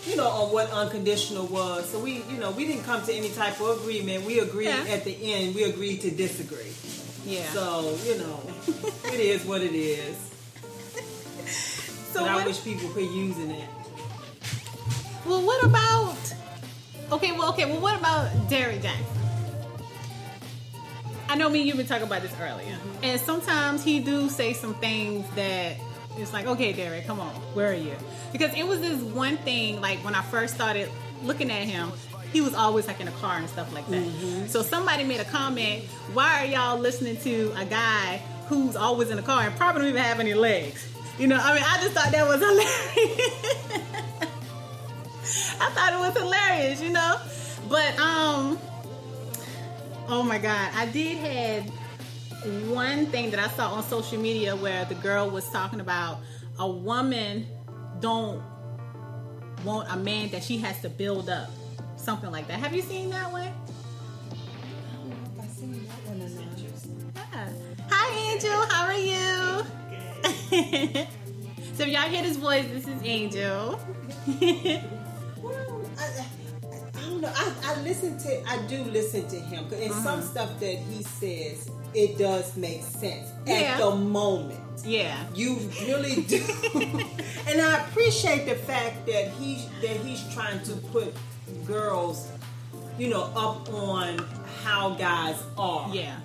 you 0.07 0.15
know, 0.15 0.27
on 0.27 0.51
what 0.51 0.71
unconditional 0.71 1.45
was. 1.47 1.87
So 1.89 1.99
we, 1.99 2.23
you 2.31 2.37
know, 2.39 2.49
we 2.51 2.65
didn't 2.65 2.83
come 2.83 3.03
to 3.03 3.13
any 3.13 3.29
type 3.29 3.59
of 3.61 3.79
agreement. 3.81 4.25
We 4.25 4.39
agreed 4.39 4.65
Yeah. 4.65 4.85
at 4.89 5.03
the 5.03 5.15
end, 5.33 5.53
we 5.53 5.63
agreed 5.63 6.01
to 6.01 6.09
disagree. 6.09 6.73
Yeah. 7.25 7.47
So, 7.53 7.95
you 8.05 8.17
know, 8.17 8.39
it 9.13 9.19
is 9.19 9.45
what 9.45 9.61
it 9.61 9.75
is. 9.75 10.15
So 12.11 12.19
but 12.21 12.29
I 12.29 12.45
wish 12.45 12.61
people 12.61 12.89
quit 12.89 13.09
using 13.09 13.51
it. 13.51 13.69
well, 15.25 15.41
what 15.45 15.63
about? 15.63 16.17
Okay, 17.11 17.33
well, 17.33 17.49
okay, 17.49 17.65
well, 17.65 17.81
what 17.81 17.99
about 17.99 18.29
Derrick 18.47 18.81
Jaxn? 18.81 19.03
I 21.27 21.35
know 21.35 21.49
me 21.49 21.59
and 21.59 21.67
you've 21.67 21.77
been 21.77 21.85
talking 21.85 22.07
about 22.07 22.21
this 22.21 22.33
earlier, 22.39 22.71
mm-hmm. 22.71 23.03
and 23.03 23.19
sometimes 23.19 23.83
he 23.83 23.99
do 23.99 24.29
say 24.29 24.53
some 24.53 24.73
things 24.75 25.29
that 25.35 25.75
it's 26.17 26.31
like, 26.31 26.45
okay, 26.45 26.71
Derek, 26.71 27.05
come 27.05 27.19
on, 27.19 27.33
where 27.53 27.71
are 27.71 27.75
you? 27.75 27.95
Because 28.31 28.53
it 28.53 28.65
was 28.65 28.79
this 28.79 29.01
one 29.01 29.37
thing, 29.37 29.81
like 29.81 29.99
when 30.05 30.15
I 30.15 30.21
first 30.21 30.55
started 30.55 30.89
looking 31.23 31.51
at 31.51 31.63
him, 31.63 31.91
he 32.31 32.39
was 32.39 32.53
always 32.53 32.87
like 32.87 33.01
in 33.01 33.07
a 33.09 33.11
car 33.11 33.37
and 33.37 33.49
stuff 33.49 33.73
like 33.73 33.87
that. 33.87 34.03
Mm-hmm. 34.03 34.47
So 34.47 34.61
somebody 34.61 35.03
made 35.03 35.19
a 35.19 35.25
comment, 35.25 35.83
why 36.13 36.43
are 36.43 36.45
y'all 36.45 36.79
listening 36.79 37.17
to 37.17 37.53
a 37.57 37.65
guy 37.65 38.17
who's 38.47 38.77
always 38.77 39.09
in 39.09 39.19
a 39.19 39.23
car 39.23 39.43
and 39.43 39.55
probably 39.57 39.81
don't 39.81 39.89
even 39.89 40.01
have 40.01 40.19
any 40.21 40.33
legs? 40.33 40.87
You 41.19 41.27
know, 41.27 41.37
I 41.41 41.55
mean, 41.55 41.63
I 41.65 41.77
just 41.81 41.93
thought 41.93 42.11
that 42.11 42.25
was 42.25 42.39
hilarious. 43.75 43.80
I 45.61 45.69
thought 45.69 45.93
it 45.93 45.99
was 45.99 46.17
hilarious, 46.17 46.81
you 46.81 46.89
know. 46.89 47.17
But 47.69 47.97
um, 47.99 48.57
oh 50.07 50.23
my 50.23 50.39
god, 50.39 50.71
I 50.75 50.87
did 50.87 51.17
had 51.17 51.69
one 52.67 53.05
thing 53.07 53.29
that 53.31 53.39
I 53.39 53.47
saw 53.49 53.73
on 53.73 53.83
social 53.83 54.19
media 54.19 54.55
where 54.55 54.85
the 54.85 54.95
girl 54.95 55.29
was 55.29 55.47
talking 55.51 55.79
about 55.79 56.19
a 56.57 56.67
woman 56.67 57.45
don't 57.99 58.41
want 59.63 59.91
a 59.91 59.97
man 59.97 60.29
that 60.29 60.43
she 60.43 60.57
has 60.57 60.81
to 60.81 60.89
build 60.89 61.29
up, 61.29 61.51
something 61.95 62.31
like 62.31 62.47
that. 62.47 62.59
Have 62.59 62.73
you 62.75 62.81
seen 62.81 63.11
that 63.11 63.31
one? 63.31 63.53
Yeah. 67.15 67.49
Hi, 67.89 68.33
Angel. 68.33 68.65
How 68.67 68.85
are 68.85 68.93
you? 68.93 69.63
so 71.75 71.83
if 71.83 71.89
y'all 71.89 72.09
hear 72.09 72.23
this 72.23 72.37
voice, 72.37 72.65
this 72.67 72.87
is 72.87 73.01
Angel. 73.03 73.79
Don't 77.21 77.33
know. 77.33 77.39
I, 77.39 77.73
I 77.75 77.81
listen 77.81 78.17
to, 78.19 78.49
I 78.49 78.65
do 78.67 78.83
listen 78.85 79.27
to 79.27 79.35
him 79.35 79.65
in 79.73 79.91
some 79.91 80.19
uh-huh. 80.19 80.21
stuff 80.21 80.59
that 80.59 80.77
he 80.77 81.03
says, 81.03 81.69
it 81.93 82.17
does 82.17 82.55
make 82.57 82.81
sense 82.81 83.29
Yeah. 83.45 83.53
at 83.53 83.77
the 83.79 83.95
moment. 83.95 84.59
yeah. 84.83 85.27
You 85.35 85.57
really 85.81 86.23
do, 86.23 86.41
and 87.47 87.61
I 87.61 87.85
appreciate 87.87 88.45
the 88.47 88.55
fact 88.55 89.05
that 89.05 89.29
he 89.39 89.67
that 89.81 89.97
he's 89.97 90.23
trying 90.33 90.63
to 90.63 90.73
put 90.75 91.13
girls, 91.67 92.27
you 92.97 93.09
know, 93.09 93.23
up 93.35 93.71
on 93.73 94.25
how 94.63 94.91
guys 94.91 95.41
are. 95.57 95.93
Yeah. 95.93 96.15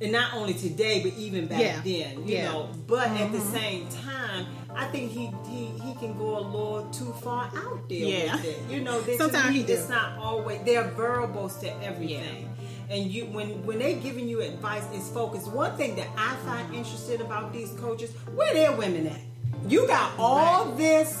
and 0.00 0.12
not 0.12 0.34
only 0.34 0.52
today, 0.52 1.02
but 1.02 1.14
even 1.18 1.46
back 1.46 1.58
Yeah. 1.60 1.80
then, 1.82 2.28
you 2.28 2.36
Yeah. 2.36 2.52
know. 2.52 2.68
But 2.86 3.08
at 3.08 3.32
the 3.32 3.38
mm-hmm. 3.38 3.54
same 3.54 3.88
time, 3.88 4.46
I 4.76 4.84
think 4.86 5.10
he 5.10 5.32
he 5.48 5.66
he 5.84 5.94
can 5.94 6.16
go 6.18 6.38
a 6.38 6.44
little 6.44 6.88
too 6.92 7.12
far 7.22 7.44
out 7.56 7.88
there 7.88 7.98
Yeah. 7.98 8.36
with 8.36 8.44
it. 8.44 8.58
You 8.70 8.82
know, 8.82 9.02
Sometimes 9.16 9.54
he 9.54 9.62
do. 9.62 9.72
it's 9.72 9.88
not 9.88 10.18
always 10.18 10.60
They're 10.64 10.84
variables 10.84 11.56
to 11.60 11.68
everything. 11.82 12.50
And 12.90 13.10
you 13.10 13.24
when 13.26 13.64
when 13.66 13.78
they 13.78 13.94
giving 13.94 14.28
you 14.28 14.42
advice, 14.42 14.84
it's 14.92 15.08
focused. 15.10 15.48
One 15.48 15.76
thing 15.76 15.96
that 15.96 16.08
I 16.16 16.36
find 16.46 16.74
interesting 16.74 17.20
about 17.20 17.52
these 17.52 17.70
coaches, 17.80 18.10
where 18.34 18.52
their 18.54 18.72
women 18.72 19.06
at? 19.08 19.20
You 19.68 19.86
got 19.88 20.12
all 20.18 20.66
this 20.72 21.20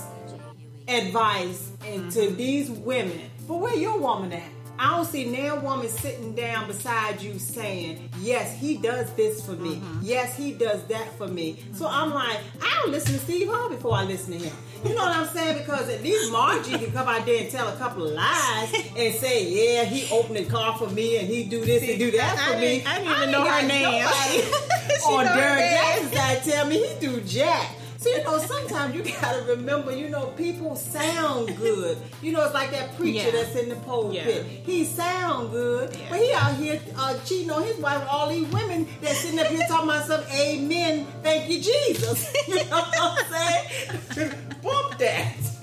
advice 0.88 1.72
into 1.86 2.20
Mm-hmm. 2.20 2.36
these 2.36 2.70
women, 2.70 3.20
but 3.48 3.56
where 3.56 3.74
your 3.76 3.98
woman 3.98 4.32
at? 4.32 4.42
I 4.78 4.90
don't 4.96 5.06
see 5.06 5.24
no 5.24 5.56
woman 5.56 5.88
sitting 5.88 6.34
down 6.34 6.66
beside 6.66 7.22
you 7.22 7.38
saying, 7.38 8.10
"Yes, 8.20 8.56
he 8.58 8.76
does 8.76 9.10
this 9.14 9.44
for 9.44 9.52
me. 9.52 9.76
Mm-hmm. 9.76 10.00
Yes, 10.02 10.36
he 10.36 10.52
does 10.52 10.82
that 10.84 11.16
for 11.16 11.28
me." 11.28 11.58
So 11.72 11.86
I'm 11.86 12.12
like, 12.12 12.38
I 12.62 12.80
don't 12.82 12.92
listen 12.92 13.14
to 13.14 13.20
Steve 13.20 13.48
Harvey 13.48 13.76
before 13.76 13.94
I 13.94 14.04
listen 14.04 14.32
to 14.32 14.38
him. 14.38 14.56
You 14.84 14.94
know 14.94 15.02
what 15.02 15.16
I'm 15.16 15.26
saying? 15.28 15.58
Because 15.58 15.88
at 15.88 16.02
least 16.02 16.30
Margie 16.30 16.78
can 16.78 16.92
come 16.92 17.08
out 17.08 17.24
there 17.26 17.42
and 17.42 17.50
tell 17.50 17.68
a 17.68 17.76
couple 17.76 18.06
of 18.06 18.12
lies 18.12 18.72
and 18.96 19.14
say, 19.14 19.44
"Yeah, 19.48 19.84
he 19.84 20.12
opened 20.12 20.36
the 20.36 20.44
car 20.44 20.76
for 20.78 20.88
me 20.88 21.18
and 21.18 21.26
he 21.26 21.44
do 21.44 21.64
this 21.64 21.88
and 21.88 21.98
do 21.98 22.10
that 22.12 22.38
I 22.38 22.52
for 22.52 22.58
me." 22.60 22.84
I 22.84 22.98
didn't 22.98 23.10
even 23.10 23.22
ain't 23.22 23.32
know 23.32 23.44
her 23.44 23.66
name. 23.66 24.02
nobody 24.02 24.42
She 24.96 25.12
on 25.12 25.24
know 25.24 25.32
her 25.32 25.38
Derrick 25.38 25.60
name. 25.60 26.40
Tell 26.46 26.66
me 26.66 26.86
he 26.86 27.00
do 27.00 27.20
jack. 27.22 27.75
So 28.06 28.12
you 28.16 28.22
know, 28.24 28.38
sometimes 28.38 28.94
you 28.94 29.02
gotta 29.20 29.42
remember, 29.42 29.90
you 29.94 30.08
know, 30.08 30.26
people 30.36 30.76
sound 30.76 31.56
good. 31.56 31.98
You 32.22 32.30
know, 32.32 32.44
it's 32.44 32.54
like 32.54 32.70
that 32.70 32.96
preacher 32.96 33.24
Yeah. 33.24 33.30
that's 33.32 33.56
in 33.56 33.68
the 33.68 33.74
pulpit. 33.76 34.14
Yeah. 34.24 34.42
He 34.64 34.84
sound 34.84 35.50
good, 35.50 35.92
Yeah. 35.92 36.06
but 36.10 36.20
he 36.20 36.32
out 36.32 36.54
here 36.54 36.80
uh, 36.96 37.18
cheating 37.24 37.50
on 37.50 37.64
his 37.64 37.76
wife 37.78 38.06
all 38.08 38.28
these 38.28 38.46
women 38.52 38.86
that's 39.00 39.18
sitting 39.18 39.40
up 39.40 39.48
here 39.48 39.66
talking 39.68 39.88
about 39.90 40.06
some 40.06 40.22
amen, 40.32 41.04
thank 41.22 41.50
you, 41.50 41.60
Jesus. 41.60 42.32
You 42.48 42.54
know 42.56 42.80
what 42.80 42.94
I'm 43.00 43.18
saying? 43.32 44.32
Bump 44.62 44.98
that. 44.98 45.34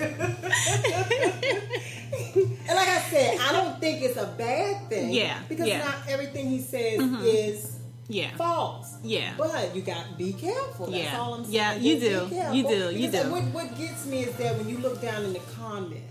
and 2.68 2.76
like 2.76 2.88
I 2.90 3.00
said, 3.10 3.38
I 3.40 3.52
don't 3.54 3.80
think 3.80 4.02
it's 4.02 4.18
a 4.18 4.28
bad 4.38 4.90
thing. 4.90 5.12
Yeah, 5.14 5.40
Because 5.48 5.68
not 5.70 5.96
everything 6.10 6.50
he 6.50 6.60
says 6.60 7.00
is 7.24 7.78
Yeah. 8.10 8.36
false. 8.36 8.96
Yeah. 9.04 9.34
But 9.38 9.76
you 9.76 9.82
got 9.82 10.06
to 10.08 10.14
be 10.16 10.34
careful. 10.34 10.88
That's 10.88 11.04
Yeah. 11.04 11.20
all 11.20 11.34
I'm 11.36 11.44
saying. 11.46 11.54
Yeah, 11.56 11.76
you 11.76 11.96
be 11.96 12.00
do. 12.02 12.08
You 12.54 12.68
do. 12.68 12.92
You 12.96 13.08
Because 13.10 13.26
do. 13.26 13.32
What, 13.32 13.44
what 13.46 13.78
gets 13.78 14.06
me 14.06 14.24
is 14.24 14.36
that 14.36 14.58
when 14.58 14.68
you 14.70 14.78
look 14.80 15.02
down 15.02 15.24
in 15.24 15.34
the 15.34 15.40
comments, 15.58 16.02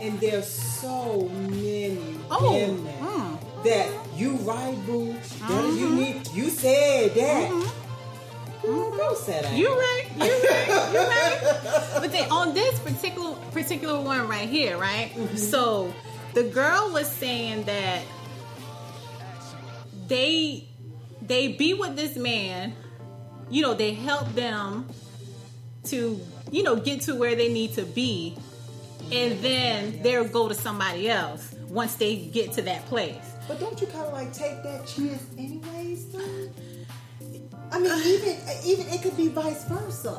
and 0.00 0.20
there's 0.20 0.46
so 0.46 1.28
many 1.28 1.98
Oh, 2.30 2.52
women 2.52 2.86
mm. 3.00 3.64
that 3.64 3.90
you 4.16 4.32
right, 4.36 4.76
boo. 4.86 5.12
That 5.12 5.22
Mm-hmm. 5.50 5.76
you 5.78 5.88
need. 5.96 6.28
You 6.34 6.50
said 6.50 7.14
that. 7.14 7.50
Girl, 8.62 8.90
go 8.96 9.14
sit 9.14 9.42
down. 9.42 9.56
You 9.56 9.68
right. 9.70 10.04
You 10.16 10.22
right. 10.22 10.92
You 10.92 10.98
right. 11.00 11.94
But 12.00 12.12
then 12.12 12.30
on 12.30 12.54
this 12.54 12.78
particular 12.78 13.34
particular 13.52 14.00
one 14.00 14.28
right 14.28 14.48
here, 14.48 14.76
right? 14.78 15.10
So 15.36 15.92
the 16.34 16.44
girl 16.44 16.90
was 16.92 17.08
saying 17.08 17.64
that 17.64 18.02
they 20.06 20.67
they 21.28 21.52
be 21.52 21.74
with 21.74 21.96
this 21.96 22.16
man, 22.16 22.74
you 23.50 23.62
know, 23.62 23.74
they 23.74 23.94
help 23.94 24.32
them 24.34 24.88
to, 25.84 26.20
you 26.50 26.62
know, 26.62 26.76
get 26.76 27.02
to 27.02 27.14
where 27.14 27.34
they 27.36 27.52
need 27.52 27.74
to 27.74 27.82
be, 27.82 28.36
and 29.12 29.38
then 29.40 30.02
they'll 30.02 30.28
go 30.28 30.48
to 30.48 30.54
somebody 30.54 31.08
else 31.08 31.54
once 31.68 31.94
they 31.96 32.16
get 32.16 32.52
to 32.52 32.62
that 32.62 32.84
place. 32.86 33.16
But 33.46 33.60
don't 33.60 33.80
you 33.80 33.86
kind 33.86 34.04
of 34.06 34.12
like 34.12 34.32
take 34.32 34.62
that 34.62 34.86
chance 34.86 35.24
anyways, 35.38 36.06
though? 36.08 36.50
I 37.70 37.78
mean, 37.78 37.92
even 38.06 38.36
even 38.64 38.86
it 38.88 39.02
could 39.02 39.16
be 39.16 39.28
vice 39.28 39.64
versa. 39.64 40.18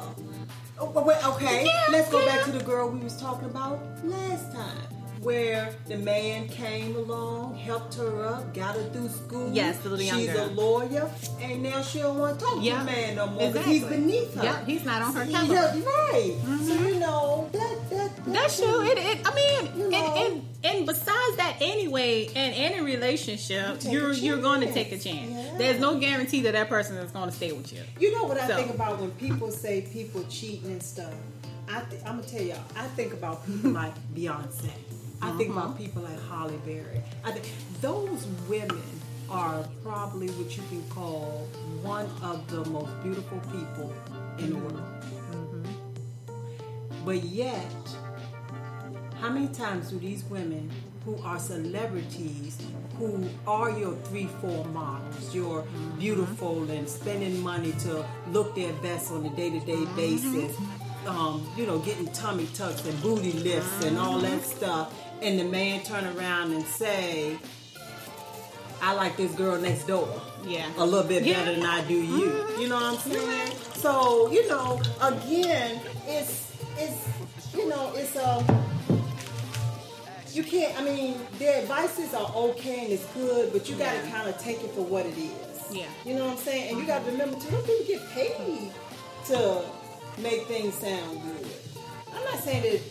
Oh, 0.82 1.04
wait, 1.04 1.18
okay, 1.28 1.66
Yeah, 1.66 1.86
let's 1.92 2.10
go 2.10 2.20
yeah. 2.22 2.38
back 2.38 2.46
to 2.46 2.52
the 2.52 2.64
girl 2.64 2.90
we 2.90 3.00
was 3.00 3.20
talking 3.20 3.50
about 3.50 3.80
last 4.06 4.54
time, 4.54 4.78
where 5.22 5.74
the 5.88 5.98
man 5.98 6.48
came 6.48 6.96
along, 6.96 7.56
helped 7.56 7.96
her 7.96 8.26
up, 8.26 8.54
got 8.54 8.76
her 8.76 8.84
through 8.90 9.10
school. 9.10 9.52
Yes, 9.54 9.78
the 9.80 9.90
little 9.90 10.18
She's 10.18 10.28
girl. 10.32 10.46
a 10.46 10.52
lawyer, 10.52 11.10
and 11.42 11.64
now 11.64 11.82
she 11.82 12.00
don't 12.00 12.18
want 12.18 12.40
to 12.40 12.46
talk 12.46 12.58
Yeah, 12.62 12.80
to 12.80 12.86
the 12.86 12.92
man 12.92 13.16
no 13.16 13.28
more 13.28 13.52
because 13.52 13.66
he's 13.66 13.84
beneath 13.84 14.34
her. 14.36 14.44
Yeah, 14.44 14.66
he's 14.66 14.86
not 14.86 15.02
on 15.02 15.14
her 15.16 15.26
caliber. 15.26 15.54
yeah, 15.54 15.62
right. 15.72 16.36
So 16.42 16.48
mm-hmm. 16.48 16.88
you 16.88 17.00
know 17.00 17.50
that 17.52 17.90
that, 17.90 18.16
that 18.18 18.34
That's 18.34 18.58
true. 18.60 18.82
It, 18.84 18.98
it 18.98 19.20
I 19.26 19.34
mean, 19.36 19.78
You 19.78 19.84
and, 19.84 19.92
know. 19.92 20.16
and 20.16 20.46
and 20.64 20.86
besides 20.86 21.38
that, 21.38 21.58
anyway, 21.62 22.24
in 22.26 22.36
any 22.36 22.82
relationship, 22.82 23.80
take 23.80 23.92
you're 23.94 24.14
you're 24.14 24.42
going 24.42 24.62
to 24.62 24.72
take 24.74 24.92
a 24.92 24.98
chance. 24.98 25.32
Yeah. 25.32 25.58
There's 25.58 25.80
no 25.80 26.00
guarantee 26.00 26.42
that 26.42 26.54
that 26.54 26.70
person 26.70 26.98
is 26.98 27.12
going 27.12 27.30
to 27.30 27.36
stay 27.36 27.52
with 27.52 27.72
you. 27.74 27.82
You 28.00 28.14
know 28.16 28.24
what 28.26 28.38
I 28.38 28.48
So- 28.48 28.56
think 28.56 28.74
about 28.74 29.00
when 29.00 29.12
people 29.12 29.52
say 29.52 29.82
people 29.82 30.24
cheating 30.30 30.72
and 30.72 30.84
stuff. 30.84 31.14
I 31.72 31.82
th- 31.82 32.02
I'm 32.04 32.18
gonna 32.20 32.24
tell 32.28 32.42
y'all. 32.42 32.58
I 32.76 32.88
think 32.88 33.14
about 33.14 33.46
people 33.46 33.70
like 33.72 33.94
Beyonce. 34.16 34.72
I 35.22 35.32
think 35.32 35.52
about 35.52 35.70
mm-hmm. 35.70 35.84
people 35.84 36.02
like 36.04 36.22
Halle 36.30 36.58
Berry. 36.66 37.02
I 37.24 37.32
think 37.32 37.46
those 37.82 38.26
women 38.48 38.82
are 39.30 39.64
probably 39.84 40.30
what 40.30 40.56
you 40.56 40.64
can 40.70 40.84
call 40.90 41.48
one 41.82 42.10
of 42.24 42.48
the 42.50 42.66
most 42.70 42.92
beautiful 43.04 43.40
people 43.52 43.94
in 44.38 44.50
the 44.52 44.56
world. 44.56 44.82
Mm-hmm. 45.32 45.64
But 47.06 47.24
yet, 47.24 47.72
how 49.20 49.30
many 49.30 49.48
times 49.50 49.90
do 49.92 50.00
these 50.00 50.24
women 50.26 50.72
who 51.06 51.18
are 51.24 51.40
celebrities 51.40 52.58
who 52.98 53.30
are 53.48 53.72
your 53.72 53.96
three, 54.06 54.28
four 54.42 54.66
models. 54.66 55.34
You're 55.34 55.62
mm-hmm. 55.62 56.00
beautiful 56.00 56.70
and 56.70 56.88
spending 56.88 57.42
money 57.42 57.72
to 57.84 58.06
look 58.32 58.56
their 58.56 58.74
best 58.74 59.12
on 59.12 59.26
a 59.26 59.30
day 59.30 59.50
to 59.50 59.60
day 59.62 59.86
basis. 59.96 60.56
Um, 61.08 61.50
you 61.56 61.66
know, 61.66 61.80
getting 61.80 62.08
tummy 62.12 62.48
tucks 62.54 62.86
and 62.86 63.02
booty 63.02 63.32
lifts 63.34 63.86
and 63.86 63.98
all 63.98 64.20
that 64.20 64.42
mm-hmm. 64.42 64.58
stuff. 64.58 64.94
And 65.22 65.40
the 65.40 65.44
man 65.46 65.82
turn 65.84 66.06
around 66.18 66.52
and 66.54 66.64
say, 66.66 67.38
I 68.82 68.94
like 68.94 69.18
this 69.18 69.34
girl 69.34 69.60
next 69.60 69.88
door 69.88 70.22
Yeah. 70.46 70.68
a 70.78 70.86
little 70.86 71.08
bit 71.08 71.26
Yeah. 71.26 71.40
better 71.40 71.56
than 71.56 71.66
I 71.66 71.82
do 71.88 71.94
you. 71.94 72.30
Mm-hmm. 72.30 72.62
You 72.62 72.70
know 72.70 72.76
what 72.76 72.84
I'm 72.84 72.96
mm-hmm. 72.96 73.12
saying? 73.12 73.52
So 73.74 74.32
you 74.32 74.48
know, 74.48 74.82
again, 75.02 75.82
it's 76.08 76.52
it's 76.78 77.08
you 77.56 77.68
know, 77.70 77.92
it's 77.96 78.16
a 78.16 78.64
you 80.32 80.44
can't. 80.44 80.80
I 80.80 80.84
mean, 80.84 81.16
their 81.40 81.62
advices 81.62 82.14
are 82.14 82.32
okay 82.36 82.84
and 82.84 82.94
it's 82.94 83.06
good, 83.14 83.52
but 83.52 83.68
you 83.70 83.76
got 83.76 83.92
to 83.92 83.98
Yeah. 83.98 84.12
kind 84.12 84.30
of 84.30 84.38
take 84.38 84.64
it 84.64 84.72
for 84.72 84.82
what 84.82 85.06
it 85.06 85.18
is. 85.18 85.72
Yeah. 85.72 85.86
You 86.06 86.16
know 86.16 86.26
what 86.26 86.38
I'm 86.38 86.44
saying? 86.44 86.70
And 86.70 86.80
you 86.80 86.86
got 86.86 87.04
to 87.06 87.12
remember 87.12 87.36
too, 87.40 87.50
those 87.50 87.66
people 87.66 87.86
get 87.88 88.10
paid 88.12 88.72
to 89.28 89.64
make 90.22 90.46
things 90.48 90.76
sound 90.76 91.22
good. 91.22 91.48
I'm 92.14 92.24
not 92.24 92.40
saying 92.40 92.64
that. 92.64 92.82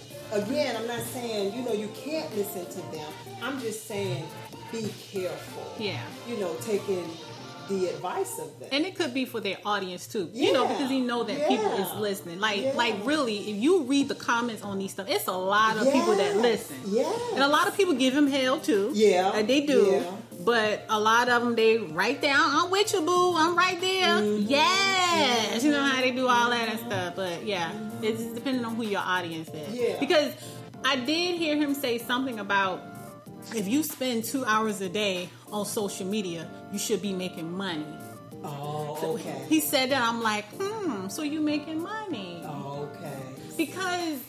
Again, 0.43 0.77
I'm 0.77 0.87
not 0.87 1.01
saying 1.01 1.55
you 1.55 1.62
know 1.62 1.73
you 1.73 1.88
can't 1.95 2.35
listen 2.37 2.67
to 2.67 2.81
them. 2.93 3.11
I'm 3.43 3.59
just 3.61 3.87
saying 3.87 4.25
be 4.71 4.93
careful 5.11 5.75
Yeah. 5.79 6.03
you 6.29 6.37
know, 6.38 6.55
taking 6.61 7.09
the 7.71 7.87
advice 7.87 8.38
of 8.38 8.59
them. 8.61 8.69
And 8.73 8.85
it 8.85 8.95
could 8.95 9.14
be 9.14 9.25
for 9.25 9.41
their 9.41 9.57
audience 9.64 10.07
too. 10.07 10.29
You 10.35 10.53
know, 10.53 10.67
because 10.69 10.91
you 10.91 11.01
know 11.01 11.23
that 11.23 11.49
people 11.49 11.73
is 11.73 11.91
listening. 11.95 12.41
Like 12.41 12.62
Yeah. 12.62 12.73
like 12.75 12.95
really, 13.05 13.38
if 13.51 13.57
you 13.57 13.83
read 13.85 14.09
the 14.09 14.14
comments 14.14 14.62
on 14.62 14.79
these 14.79 14.91
stuff, 14.93 15.07
it's 15.09 15.27
a 15.29 15.33
lot 15.33 15.79
of 15.79 15.91
people 15.91 16.14
that 16.17 16.37
listen. 16.37 16.77
Yes. 16.87 17.19
And 17.33 17.43
a 17.43 17.49
lot 17.49 17.67
of 17.67 17.75
people 17.77 17.95
give 17.95 18.14
him 18.14 18.27
hell 18.27 18.59
too. 18.61 18.91
Yeah. 18.95 19.33
And 19.35 19.49
they 19.49 19.62
do. 19.62 20.05
But 20.40 20.85
a 20.88 21.01
lot 21.01 21.29
of 21.29 21.42
them, 21.42 21.57
they 21.57 21.79
write 21.79 22.22
down, 22.22 22.38
I'm 22.40 22.70
with 22.70 22.92
you, 22.92 23.01
boo. 23.03 23.37
I'm 23.37 23.57
right 23.57 23.81
there. 23.81 24.18
Mm-hmm. 24.18 24.46
Yes. 24.48 25.64
You 25.64 25.72
know 25.72 25.83
how 25.83 26.01
they 26.01 26.12
do 26.12 26.29
all 26.29 26.51
that 26.51 26.68
and 26.68 26.79
stuff. 26.79 27.16
But 27.16 27.44
yeah, 27.44 27.72
it's 28.03 28.22
depending 28.22 28.64
on 28.64 28.77
who 28.77 28.85
your 28.85 29.01
audience 29.01 29.48
is. 29.48 29.74
Yeah. 29.74 29.98
Because 29.98 30.33
I 30.85 30.96
did 30.96 31.38
hear 31.38 31.57
him 31.57 31.74
say 31.74 31.98
something 31.98 32.38
about 32.38 32.83
if 33.55 33.66
you 33.66 33.83
spend 33.83 34.24
two 34.24 34.44
hours 34.44 34.81
a 34.81 34.88
day 34.88 35.29
on 35.51 35.66
social 35.66 36.07
media, 36.07 36.48
you 36.72 36.79
should 36.79 37.03
be 37.03 37.12
making 37.12 37.51
money. 37.53 37.87
oh, 38.44 39.14
okay. 39.14 39.44
He 39.48 39.61
said 39.61 39.90
that. 39.90 40.03
I'm 40.03 40.22
like, 40.22 40.44
hmm, 40.57 41.09
so 41.09 41.22
you 41.22 41.40
making 41.40 41.83
money. 41.83 42.42
Oh, 42.44 42.88
okay. 42.94 43.18
Because 43.57 44.20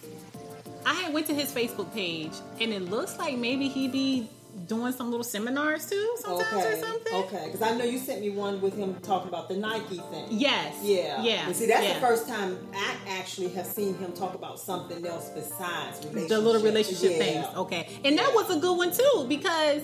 I 0.86 0.93
had 0.95 1.13
went 1.13 1.28
to 1.28 1.36
his 1.36 1.52
Facebook 1.52 1.93
page 1.93 2.32
and 2.60 2.74
it 2.74 2.82
looks 2.82 3.17
like 3.19 3.38
maybe 3.38 3.67
he 3.67 3.88
be 3.88 4.28
doing 4.70 4.94
some 4.94 5.10
little 5.10 5.24
seminars 5.24 5.90
too 5.90 6.16
sometimes 6.20 6.54
Okay. 6.54 6.74
or 6.74 6.80
something. 6.80 7.14
Okay. 7.24 7.46
Because 7.52 7.62
I 7.62 7.76
know 7.76 7.84
you 7.84 7.98
sent 7.98 8.22
me 8.22 8.30
one 8.30 8.62
with 8.62 8.78
him 8.78 8.96
talking 9.02 9.28
about 9.28 9.50
the 9.50 9.58
Nike 9.58 9.98
thing. 9.98 10.28
Yes. 10.30 10.78
Yeah. 10.84 11.22
Yeah. 11.24 11.46
But 11.48 11.56
see, 11.56 11.66
that's 11.66 11.84
yeah. 11.84 11.96
the 11.96 12.00
first 12.00 12.28
time 12.28 12.58
I 12.74 12.96
actually 13.08 13.50
have 13.50 13.66
seen 13.66 13.96
him 13.98 14.14
talk 14.14 14.36
about 14.36 14.60
something 14.60 15.06
else 15.06 15.30
besides 15.30 16.00
the 16.02 16.40
little 16.40 16.62
relationship 16.62 17.12
Yeah. 17.14 17.18
things. 17.18 17.48
Okay. 17.58 17.90
And 18.06 18.18
that 18.18 18.34
was 18.34 18.56
a 18.56 18.60
good 18.60 18.78
one 18.78 18.92
too 18.94 19.26
because 19.28 19.82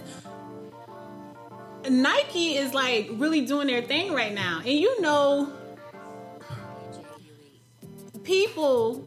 Nike 1.90 2.56
is 2.58 2.74
like 2.74 3.10
really 3.14 3.46
doing 3.46 3.68
their 3.68 3.82
thing 3.82 4.14
right 4.14 4.34
now. 4.34 4.60
And 4.60 4.74
you 4.74 5.02
know 5.02 5.52
people 8.24 9.06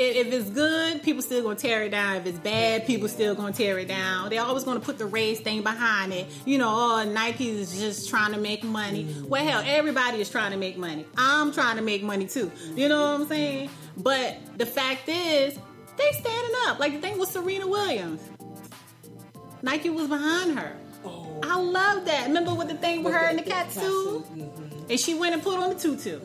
if, 0.00 0.32
it's 0.32 0.50
good, 0.50 1.02
people 1.02 1.22
still 1.22 1.42
gonna 1.42 1.56
tear 1.56 1.82
it 1.82 1.90
down. 1.90 2.16
If 2.16 2.26
it's 2.26 2.38
bad, 2.38 2.86
people 2.86 3.08
still 3.08 3.34
gonna 3.34 3.52
tear 3.52 3.78
it 3.78 3.88
down. 3.88 4.30
They're 4.30 4.42
always 4.42 4.64
gonna 4.64 4.80
put 4.80 4.98
the 4.98 5.06
race 5.06 5.40
thing 5.40 5.62
behind 5.62 6.12
it. 6.12 6.26
You 6.44 6.58
know, 6.58 6.68
oh, 6.70 7.04
Nike 7.04 7.50
is 7.50 7.78
just 7.78 8.08
trying 8.08 8.32
to 8.32 8.38
make 8.38 8.64
money. 8.64 9.14
Well, 9.26 9.44
hell, 9.44 9.62
everybody 9.64 10.20
is 10.20 10.30
trying 10.30 10.52
to 10.52 10.56
make 10.56 10.78
money. 10.78 11.06
I'm 11.16 11.52
trying 11.52 11.76
to 11.76 11.82
make 11.82 12.02
money 12.02 12.26
too. 12.26 12.50
You 12.74 12.88
know 12.88 13.12
what 13.12 13.20
I'm 13.22 13.28
saying? 13.28 13.70
But 13.96 14.38
the 14.56 14.66
fact 14.66 15.08
is, 15.08 15.58
they 15.96 16.12
standing 16.12 16.54
up. 16.66 16.78
Like 16.78 16.94
the 16.94 17.00
thing 17.00 17.18
with 17.18 17.28
Serena 17.28 17.66
Williams. 17.66 18.22
Nike 19.62 19.90
was 19.90 20.08
behind 20.08 20.58
her. 20.58 20.76
Oh. 21.04 21.40
I 21.42 21.58
love 21.58 22.06
that. 22.06 22.26
Remember 22.26 22.54
what 22.54 22.68
the 22.68 22.76
thing 22.76 23.02
with 23.02 23.14
her 23.14 23.28
in 23.28 23.36
the 23.36 23.42
cat 23.42 23.70
suit? 23.72 24.24
Mhm. 24.34 24.90
And 24.90 24.98
she 25.00 25.14
went 25.14 25.34
and 25.34 25.42
put 25.42 25.58
on 25.58 25.70
the 25.70 25.74
tutu. 25.76 26.18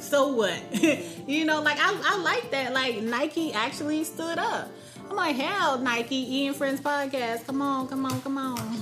So 0.00 0.28
what? 0.32 0.60
you 1.26 1.44
know, 1.44 1.60
like 1.62 1.78
I, 1.80 2.00
I 2.04 2.18
like 2.18 2.50
that. 2.50 2.72
Like 2.72 3.02
Nike 3.02 3.52
actually 3.52 4.04
stood 4.04 4.38
up. 4.38 4.70
I'm 5.08 5.16
like, 5.16 5.36
hell, 5.36 5.78
Nike, 5.78 6.36
Ian 6.40 6.54
Friends 6.54 6.80
podcast. 6.80 7.46
Come 7.46 7.62
on, 7.62 7.88
come 7.88 8.04
on, 8.04 8.20
come 8.20 8.38
on. 8.38 8.76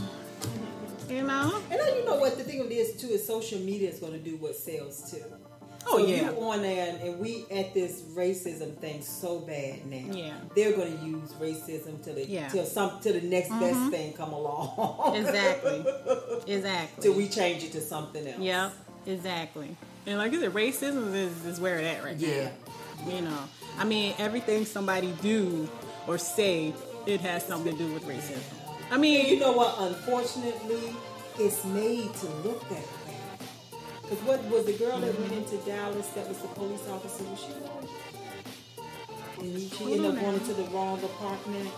You 1.09 1.22
know? 1.22 1.62
And 1.70 1.81
then 1.81 1.96
you 1.96 2.05
know 2.05 2.16
what 2.16 2.37
the 2.37 2.44
thing 2.44 2.61
of 2.61 2.68
this 2.68 3.00
too 3.00 3.09
is 3.09 3.24
social 3.24 3.61
media 3.61 3.90
is 3.90 4.00
going 4.00 4.12
to 4.12 4.18
do 4.18 4.37
what 4.37 4.57
sells 4.57 5.11
too. 5.11 5.22
Oh, 5.88 5.98
so 5.98 6.07
yeah. 6.07 6.33
you 6.33 6.40
on 6.40 6.62
there 6.62 6.98
and 7.00 7.18
we 7.20 7.44
at 7.48 7.72
this 7.72 8.02
racism 8.14 8.76
thing 8.79 9.02
so 9.02 9.38
bad 9.38 9.87
now. 9.87 10.12
Yeah. 10.12 10.35
They're 10.57 10.72
going 10.72 10.98
to 10.98 11.05
use 11.05 11.33
racism 11.35 12.02
till 12.02 12.14
the 12.14 12.26
Yeah. 12.26 12.48
till 12.48 12.64
some 12.64 12.98
till 13.00 13.12
the 13.12 13.20
next 13.20 13.50
best 13.50 13.76
mm-hmm. 13.76 13.90
thing 13.90 14.12
come 14.14 14.33
along. 14.33 15.14
Exactly. 15.16 15.85
Exactly. 16.48 17.02
till 17.02 17.14
we 17.14 17.29
change 17.29 17.64
it 17.64 17.72
to 17.72 17.81
something 17.81 18.26
else. 18.26 18.38
Yep, 18.38 18.72
exactly. 19.07 19.76
And 20.07 20.19
like 20.19 20.33
I 20.33 20.40
said, 20.40 20.53
racism 20.53 21.14
is, 21.14 21.45
is 21.45 21.61
where 21.61 21.79
it 21.79 21.85
at 21.85 22.05
right 22.05 22.16
Yeah. 22.16 22.51
now. 23.05 23.12
You 23.12 23.21
know, 23.23 23.38
I 23.79 23.85
mean, 23.85 24.14
everything 24.19 24.64
somebody 24.64 25.12
do 25.21 25.69
or 26.07 26.19
say, 26.19 26.73
it 27.07 27.21
has 27.21 27.45
something 27.45 27.73
to 27.77 27.79
do 27.79 27.92
with 27.92 28.05
racism. 28.05 28.40
I 28.90 28.97
mean, 28.97 29.27
you 29.27 29.38
know 29.40 29.53
what? 29.53 29.75
Unfortunately, 29.79 30.95
it's 31.38 31.64
made 31.64 32.12
to 32.14 32.27
look 32.45 32.61
that 32.69 32.71
way. 33.07 33.16
Because 34.03 34.19
what 34.25 34.42
was 34.45 34.64
the 34.66 34.73
girl 34.75 34.99
that 35.01 35.19
went 35.21 35.33
into 35.33 35.57
Dallas 35.59 36.07
that 36.09 36.29
was 36.29 36.38
the 36.38 36.49
police 36.49 36.87
officer? 36.88 37.25
Was 37.25 37.40
she 37.40 37.47
white? 37.53 37.88
And 39.40 39.61
she 39.73 39.85
ended 39.92 40.07
up 40.07 40.21
going 40.21 40.35
into 40.35 40.55
the 40.55 40.62
wrong 40.64 41.03
apartment. 41.03 41.69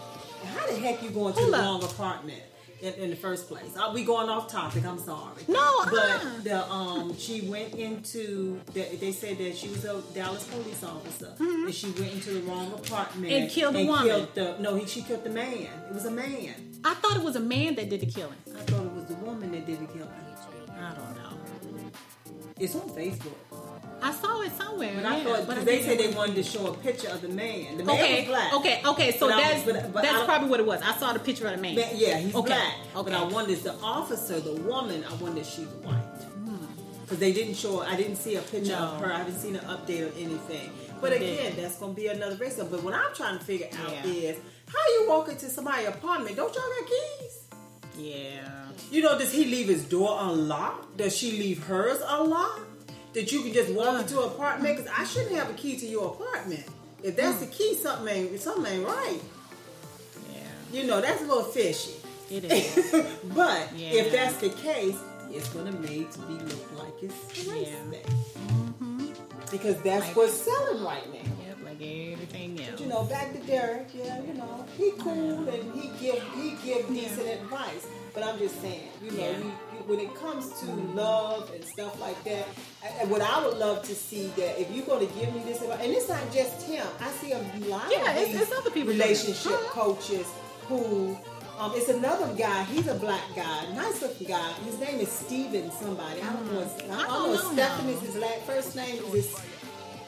How 0.54 0.66
the 0.66 0.74
heck 0.78 1.02
you 1.02 1.10
going 1.10 1.34
to 1.34 1.40
Hold 1.40 1.52
the 1.52 1.56
up. 1.56 1.62
wrong 1.64 1.82
apartment 1.84 2.42
in, 2.80 2.94
in 2.94 3.10
the 3.10 3.16
first 3.16 3.48
place? 3.48 3.76
Are 3.76 3.92
we 3.92 4.04
going 4.04 4.28
off 4.28 4.50
topic? 4.50 4.84
I'm 4.84 4.98
sorry. 4.98 5.42
No, 5.48 5.84
but 5.84 5.94
uh-uh. 5.94 6.40
the 6.42 6.70
um, 6.70 7.16
she 7.16 7.42
went 7.42 7.74
into. 7.74 8.60
The, 8.72 8.96
they 8.96 9.12
said 9.12 9.38
that 9.38 9.56
she 9.56 9.68
was 9.68 9.84
a 9.84 10.00
Dallas 10.14 10.44
police 10.44 10.82
officer, 10.84 11.34
and 11.38 11.74
she 11.74 11.90
went 11.90 12.12
into 12.14 12.30
the 12.30 12.40
wrong 12.40 12.72
apartment 12.72 13.18
Mm-hmm. 13.28 13.42
And 13.42 13.50
killed 13.50 13.76
a 13.76 13.84
woman. 13.84 14.04
Killed 14.06 14.34
the, 14.34 14.56
no, 14.60 14.76
he, 14.76 14.86
she 14.86 15.02
killed 15.02 15.24
the 15.24 15.30
man. 15.30 15.68
It 15.88 15.94
was 15.94 16.04
a 16.04 16.10
man. 16.10 16.54
I 16.84 16.94
thought 16.94 17.16
it 17.16 17.22
was 17.22 17.36
a 17.36 17.40
man 17.40 17.74
that 17.76 17.90
did 17.90 18.00
the 18.00 18.06
killing. 18.06 18.36
I 18.54 18.60
thought 18.60 18.84
it 18.84 18.92
was 18.92 19.06
the 19.06 19.14
woman 19.16 19.50
that 19.52 19.66
did 19.66 19.80
the 19.80 19.92
killing. 19.92 20.08
I 20.80 20.94
don't 20.94 21.16
know. 21.16 21.90
It's 22.58 22.74
on 22.74 22.88
Facebook. 22.90 23.34
I 24.00 24.12
saw 24.12 24.40
it 24.42 24.52
somewhere. 24.56 24.92
But 24.94 25.04
I 25.04 25.24
thought 25.24 25.46
but 25.46 25.58
I 25.58 25.64
they 25.64 25.82
said 25.82 25.98
they 25.98 26.08
wanted 26.14 26.36
to 26.36 26.42
show 26.44 26.66
a 26.68 26.74
picture 26.74 27.08
of 27.08 27.20
the 27.20 27.28
man. 27.28 27.78
The 27.78 27.84
man 27.84 27.96
Okay, 27.96 28.20
was 28.20 28.28
black. 28.28 28.52
okay, 28.54 28.82
okay. 28.86 29.18
So 29.18 29.28
But 29.28 29.36
that's 29.38 29.62
but- 29.64 29.92
but 29.92 30.02
that's 30.02 30.24
probably 30.24 30.48
what 30.48 30.60
it 30.60 30.66
was. 30.66 30.80
I 30.82 30.96
saw 30.96 31.12
the 31.12 31.18
picture 31.18 31.46
of 31.48 31.56
the 31.56 31.60
man. 31.62 31.74
Ma- 31.74 31.82
Yeah, 31.94 32.18
he's 32.18 32.34
Okay, 32.34 32.46
black. 32.48 32.74
okay. 32.96 33.10
But 33.10 33.12
I 33.14 33.24
wonder 33.24 33.50
is 33.52 33.62
the 33.62 33.74
officer, 33.82 34.38
the 34.40 34.54
woman, 34.54 35.04
I 35.10 35.14
wonder 35.16 35.40
if 35.40 35.48
she's 35.48 35.66
white. 35.82 35.94
Hmm. 35.94 36.56
Because 37.02 37.18
they 37.18 37.32
didn't 37.32 37.54
show 37.54 37.80
I 37.82 37.96
didn't 37.96 38.16
see 38.16 38.36
a 38.36 38.42
picture 38.42 38.74
of 38.76 39.00
her. 39.00 39.12
I 39.12 39.18
haven't 39.18 39.38
seen 39.40 39.56
an 39.56 39.64
update 39.64 40.02
or 40.08 40.12
anything. 40.18 40.70
But 41.00 41.12
again, 41.12 41.54
that's 41.56 41.76
going 41.76 41.94
to 41.94 42.00
be 42.00 42.06
another 42.08 42.36
race. 42.36 42.56
But 42.56 42.82
what 42.82 42.92
I'm 42.94 43.14
trying 43.14 43.38
to 43.38 43.44
figure 43.44 43.68
out 43.84 43.92
Yeah. 44.04 44.10
is 44.30 44.36
how 44.68 44.84
you 44.94 45.06
walk 45.08 45.28
into 45.28 45.48
somebody's 45.48 45.88
apartment. 45.88 46.36
Don't 46.36 46.52
y'all 46.54 46.64
got 46.80 46.88
keys? 46.88 47.38
Yeah. 47.96 48.48
You 48.90 49.02
know, 49.02 49.18
does 49.18 49.32
he 49.32 49.44
leave 49.44 49.68
his 49.68 49.84
door 49.84 50.16
unlocked? 50.20 50.96
Does 50.96 51.16
she 51.16 51.32
leave 51.32 51.62
hers 51.64 52.00
unlocked? 52.06 52.62
That 53.14 53.32
you 53.32 53.42
can 53.42 53.52
just 53.52 53.70
walk 53.72 53.94
Uh. 53.96 54.00
into 54.00 54.18
an 54.20 54.28
apartment? 54.28 54.76
Because 54.76 54.92
I 54.96 55.04
shouldn't 55.04 55.34
have 55.36 55.50
a 55.50 55.54
key 55.54 55.76
to 55.78 55.86
your 55.86 56.08
apartment. 56.08 56.64
If 57.02 57.16
that's 57.16 57.38
the 57.38 57.46
key, 57.46 57.74
something 57.74 58.08
ain't, 58.08 58.40
something 58.40 58.70
ain't 58.72 58.86
right. 58.86 59.20
Yeah. 60.32 60.40
You 60.80 60.86
know, 60.86 61.00
that's 61.00 61.22
a 61.22 61.26
little 61.26 61.44
fishy. 61.44 61.94
It 62.30 62.44
is. 62.52 62.92
but 63.34 63.68
Yeah. 63.76 63.90
if 64.00 64.12
that's 64.12 64.36
the 64.36 64.50
case, 64.50 64.96
it's 65.30 65.48
gonna 65.50 65.72
made 65.72 66.10
to 66.12 66.18
be 66.20 66.34
look 66.34 66.78
like 66.78 66.92
it's 67.02 67.14
Yeah. 67.46 67.54
thing. 67.90 69.14
Because 69.50 69.76
that's 69.82 70.06
Like- 70.08 70.16
what's 70.16 70.34
selling 70.34 70.84
right 70.84 71.06
now. 71.10 71.20
yep, 71.46 71.56
like 71.64 71.80
everything 71.80 72.60
else. 72.68 72.80
You 72.80 72.86
know, 72.86 73.04
back 73.04 73.32
to 73.32 73.38
Derrick, 73.46 73.88
yeah, 73.94 74.20
you 74.22 74.34
know, 74.34 74.66
he 74.76 74.90
cool 74.98 75.48
and 75.48 75.72
he 75.74 75.88
give 76.00 76.22
he 76.34 76.50
give 76.64 76.86
decent 76.88 77.28
advice. 77.28 77.86
But 78.12 78.24
I'm 78.24 78.38
just 78.38 78.60
saying, 78.60 78.88
you 79.02 79.12
know, 79.12 79.16
Yeah. 79.24 79.38
When 79.88 79.98
it 80.00 80.14
comes 80.14 80.52
to 80.60 80.66
love 80.94 81.50
and 81.54 81.64
stuff 81.64 81.98
like 82.00 82.22
that, 82.24 82.46
I- 82.84 83.04
what 83.06 83.22
I 83.22 83.44
would 83.44 83.56
love 83.56 83.82
to 83.84 83.94
see 83.94 84.26
that 84.36 84.60
if 84.60 84.70
you're 84.70 84.84
going 84.84 85.06
to 85.06 85.12
give 85.18 85.34
me 85.34 85.40
this 85.44 85.62
advice, 85.62 85.80
and 85.82 85.92
it's 85.92 86.08
not 86.08 86.20
just 86.32 86.62
him, 86.66 86.86
I 87.00 87.10
see 87.20 87.32
a 87.32 87.38
lot 87.68 87.90
Yeah, 87.90 88.10
of 88.10 88.16
it's- 88.22 88.42
it's 88.42 88.52
other 88.52 88.70
people 88.70 88.92
relationship 88.92 89.52
Mhm. 89.52 89.70
coaches 89.70 90.26
who. 90.68 91.16
Um, 91.58 91.72
it's 91.74 91.88
another 91.88 92.28
guy. 92.38 92.62
He's 92.64 92.86
a 92.86 92.94
black 92.94 93.22
guy, 93.34 93.66
nice 93.74 94.00
looking 94.00 94.28
guy. 94.28 94.52
His 94.64 94.78
name 94.78 95.00
is 95.00 95.08
Steven 95.10 95.72
somebody. 95.72 96.20
I 96.22 96.32
don't 96.32 96.52
know. 96.52 96.60
His, 96.60 96.90
I 96.90 96.94
I 97.02 97.06
don't 97.08 97.32
know. 97.34 97.36
Stephen 97.76 97.88
is 97.94 98.00
his 98.00 98.14
last 98.16 98.42
first 98.46 98.76
name. 98.76 99.02
Is 99.12 99.34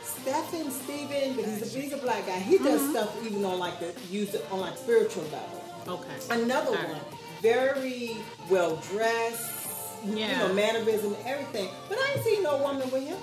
Stephen 0.05 0.71
Steven, 0.71 1.35
but 1.35 1.45
he's 1.47 1.75
a, 1.75 1.79
he's 1.81 1.93
a 1.93 1.97
black 1.97 2.25
guy. 2.27 2.39
He 2.39 2.59
does 2.59 2.81
Mm-hmm. 2.83 2.91
stuff 2.93 3.25
even 3.27 3.45
on 3.45 3.59
like 3.59 3.81
the 3.81 3.93
use 4.13 4.37
on 4.53 4.61
like 4.61 4.77
spiritual 4.79 5.25
level. 5.25 5.61
Okay. 5.89 6.15
Another 6.43 6.69
All 6.69 6.75
one, 6.85 6.93
right. 6.93 7.03
very 7.43 8.17
well 8.49 8.77
dressed. 8.93 9.60
Yeah. 10.05 10.31
You 10.43 10.49
know, 10.49 10.55
mannerism, 10.55 11.15
and 11.15 11.27
everything. 11.27 11.69
But 11.89 11.99
I 11.99 12.13
ain't 12.15 12.25
seen 12.25 12.43
no 12.43 12.59
woman 12.59 12.91
with 12.91 13.07
him. 13.07 13.19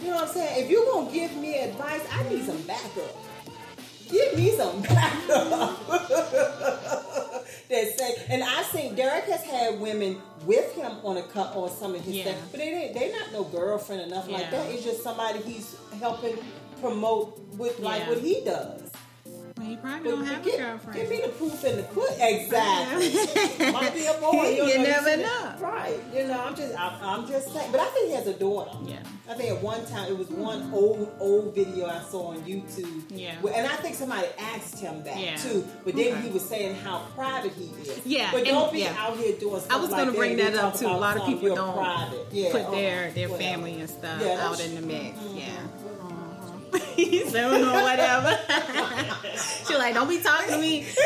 You 0.00 0.08
know 0.08 0.16
what 0.16 0.28
I'm 0.28 0.34
saying? 0.34 0.64
If 0.64 0.70
you're 0.70 0.84
gonna 0.84 1.10
give 1.10 1.34
me 1.36 1.58
advice, 1.58 2.02
I 2.12 2.28
need 2.28 2.44
some 2.44 2.60
backup. 2.62 3.16
Give 4.10 4.36
me 4.36 4.50
some 4.56 4.82
backup. 4.82 5.86
that 7.68 7.98
say, 7.98 8.14
and 8.28 8.42
I 8.44 8.62
think 8.64 8.96
Derrick 8.96 9.24
has 9.24 9.42
had 9.42 9.80
women 9.80 10.20
with 10.44 10.74
him 10.74 10.92
on 11.02 11.16
a 11.16 11.22
cut 11.22 11.56
on 11.56 11.70
some 11.70 11.94
of 11.94 12.02
his 12.02 12.16
Yeah. 12.16 12.24
stuff, 12.24 12.36
but 12.52 12.60
they. 12.60 12.92
They 12.94 13.10
not 13.12 13.32
no 13.32 13.44
girlfriend 13.44 14.02
or 14.02 14.06
nothing 14.14 14.34
like 14.34 14.42
Yeah. 14.44 14.50
that. 14.62 14.70
It's 14.70 14.84
just 14.84 15.02
somebody 15.02 15.40
he's 15.40 15.74
helping 15.98 16.36
promote 16.80 17.38
with 17.56 17.80
like 17.80 18.02
Yeah. 18.02 18.08
what 18.10 18.18
he 18.18 18.42
does. 18.44 18.85
Well, 19.58 19.66
you 19.68 19.76
probably 19.78 20.10
don't 20.10 20.24
have 20.26 20.42
a 20.42 20.50
Give- 20.50 20.58
girlfriend. 20.60 20.98
Give 21.00 21.08
me 21.08 21.20
the 21.22 21.28
proof 21.28 21.64
in 21.64 21.76
the 21.78 21.82
pudding. 21.84 22.16
Exactly. 22.20 23.72
Might 23.72 23.94
be 23.94 24.04
a 24.04 24.12
boy. 24.20 24.50
You 24.50 24.56
don't 24.58 24.82
never 24.82 25.10
see 25.10 25.16
know. 25.22 25.42
that. 25.44 25.60
Right. 25.60 25.98
You 26.14 26.26
know, 26.28 26.40
I'm 26.44 26.54
just, 26.54 26.78
I'm, 26.78 26.92
I'm 27.02 27.26
just 27.26 27.50
saying. 27.54 27.72
But 27.72 27.80
I 27.80 27.86
think 27.86 28.08
he 28.10 28.14
has 28.16 28.26
a 28.26 28.34
daughter. 28.34 28.76
Yeah. 28.84 28.98
I 29.30 29.34
think 29.34 29.50
at 29.56 29.62
one 29.62 29.84
time 29.86 30.12
it 30.12 30.18
was 30.18 30.28
one 30.28 30.70
old, 30.74 31.10
old 31.18 31.54
video 31.54 31.86
I 31.86 32.00
saw 32.02 32.28
on 32.32 32.42
YouTube. 32.42 33.04
Yeah. 33.08 33.34
And 33.54 33.66
I 33.66 33.76
think 33.76 33.94
somebody 33.94 34.28
asked 34.38 34.78
him 34.78 35.02
that 35.04 35.18
Yeah. 35.18 35.36
too. 35.36 35.66
But 35.86 35.96
then 35.96 36.12
Okay. 36.12 36.20
he 36.26 36.28
was 36.30 36.46
saying 36.46 36.74
how 36.76 37.06
private 37.14 37.52
he 37.52 37.64
is. 37.90 38.02
Yeah, 38.04 38.30
But 38.32 38.44
don't 38.44 38.70
be 38.70 38.80
yeah. 38.80 38.94
out 38.98 39.16
here 39.16 39.36
doing 39.38 39.60
stuff 39.62 39.72
I 39.72 39.80
was 39.80 39.90
like 39.90 40.04
gonna 40.04 40.12
bring 40.16 40.38
and 40.38 40.54
that 40.54 40.62
up 40.62 40.76
too. 40.76 40.86
A 40.86 40.88
lot 40.88 41.16
of 41.16 41.24
people 41.24 41.54
don't 41.54 41.74
private. 41.74 42.26
Yeah. 42.30 42.52
put 42.52 42.70
their 42.72 43.10
their 43.12 43.30
family 43.30 43.80
and 43.80 43.88
stuff 43.88 44.22
out 44.22 44.60
in 44.60 44.74
the 44.74 44.82
mix. 44.82 45.16
Mm-hmm. 45.18 45.36
Yeah. 45.38 45.46
He 46.96 47.28
said, 47.28 47.44
"Oh, 47.44 47.58
no, 47.58 47.82
whatever. 47.82 48.38
she 49.66 49.76
like, 49.76 49.94
don't 49.94 50.08
be 50.08 50.20
talking 50.20 50.54
to 50.54 50.58
me. 50.58 50.86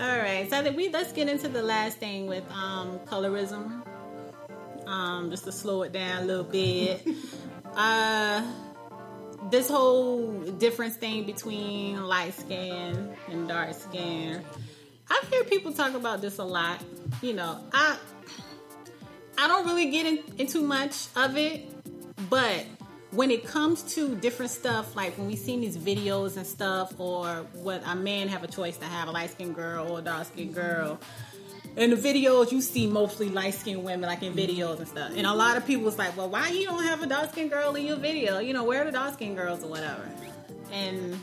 All 0.00 0.18
right, 0.18 0.48
so 0.48 0.56
I 0.56 0.70
we 0.70 0.88
let's 0.88 1.12
get 1.12 1.28
into 1.28 1.48
the 1.48 1.62
last 1.62 1.98
thing 1.98 2.26
with 2.26 2.50
um, 2.52 2.98
colorism. 3.00 3.82
Um, 4.86 5.30
just 5.30 5.44
to 5.44 5.52
slow 5.52 5.82
it 5.82 5.92
down 5.92 6.22
a 6.22 6.26
little 6.26 6.44
bit. 6.44 7.06
uh, 7.76 8.42
this 9.50 9.68
whole 9.68 10.40
difference 10.58 10.96
thing 10.96 11.24
between 11.24 12.02
light 12.02 12.34
skin 12.34 13.14
and 13.28 13.48
dark 13.48 13.74
skin. 13.74 14.42
I've 15.10 15.28
heard 15.28 15.48
people 15.48 15.72
talk 15.72 15.94
about 15.94 16.20
this 16.20 16.38
a 16.38 16.44
lot. 16.44 16.80
You 17.20 17.34
know, 17.34 17.58
I 17.72 17.98
I 19.38 19.48
don't 19.48 19.66
really 19.66 19.90
get 19.90 20.06
in, 20.06 20.18
into 20.38 20.62
much 20.62 21.06
of 21.16 21.36
it, 21.36 21.68
but 22.28 22.66
when 23.12 23.30
it 23.30 23.44
comes 23.44 23.82
to 23.94 24.14
different 24.16 24.52
stuff, 24.52 24.94
like 24.94 25.16
when 25.18 25.26
we 25.26 25.36
see 25.36 25.58
these 25.58 25.76
videos 25.76 26.36
and 26.36 26.46
stuff, 26.46 26.98
or 26.98 27.46
what 27.54 27.82
a 27.86 27.96
man 27.96 28.28
have 28.28 28.44
a 28.44 28.46
choice 28.46 28.76
to 28.78 28.84
have 28.84 29.08
a 29.08 29.10
light 29.10 29.30
skinned 29.30 29.54
girl 29.54 29.90
or 29.90 29.98
a 29.98 30.02
dark 30.02 30.26
skinned 30.26 30.54
girl. 30.54 31.00
In 31.76 31.90
the 31.90 31.96
videos, 31.96 32.50
you 32.52 32.60
see 32.60 32.86
mostly 32.86 33.28
light 33.28 33.54
skinned 33.54 33.84
women, 33.84 34.08
like 34.08 34.22
in 34.22 34.34
videos 34.34 34.78
and 34.78 34.88
stuff. 34.88 35.12
And 35.16 35.26
a 35.26 35.34
lot 35.34 35.56
of 35.56 35.66
people 35.66 35.84
was 35.84 35.98
like, 35.98 36.16
"Well, 36.16 36.28
why 36.28 36.48
you 36.48 36.66
don't 36.66 36.82
have 36.82 37.02
a 37.02 37.06
dark 37.06 37.32
skinned 37.32 37.50
girl 37.50 37.74
in 37.76 37.86
your 37.86 37.96
video? 37.96 38.38
You 38.38 38.52
know, 38.52 38.64
where 38.64 38.82
are 38.82 38.84
the 38.84 38.92
dark 38.92 39.14
skinned 39.14 39.36
girls 39.36 39.62
or 39.62 39.68
whatever?" 39.68 40.08
And 40.72 41.18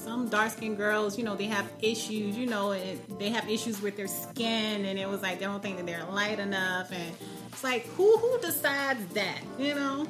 some 0.00 0.28
dark 0.28 0.50
skinned 0.50 0.76
girls, 0.76 1.18
you 1.18 1.24
know, 1.24 1.36
they 1.36 1.46
have 1.46 1.70
issues, 1.80 2.36
you 2.36 2.46
know, 2.46 2.72
and 2.72 3.00
they 3.18 3.28
have 3.30 3.48
issues 3.48 3.80
with 3.80 3.96
their 3.96 4.08
skin, 4.08 4.84
and 4.84 4.98
it 4.98 5.08
was 5.08 5.22
like 5.22 5.38
they 5.38 5.44
don't 5.44 5.62
think 5.62 5.76
that 5.76 5.86
they're 5.86 6.04
light 6.04 6.38
enough, 6.38 6.90
and 6.90 7.12
it's 7.48 7.62
like 7.62 7.86
who 7.88 8.16
who 8.18 8.38
decides 8.40 9.04
that, 9.14 9.38
you 9.58 9.74
know? 9.74 10.06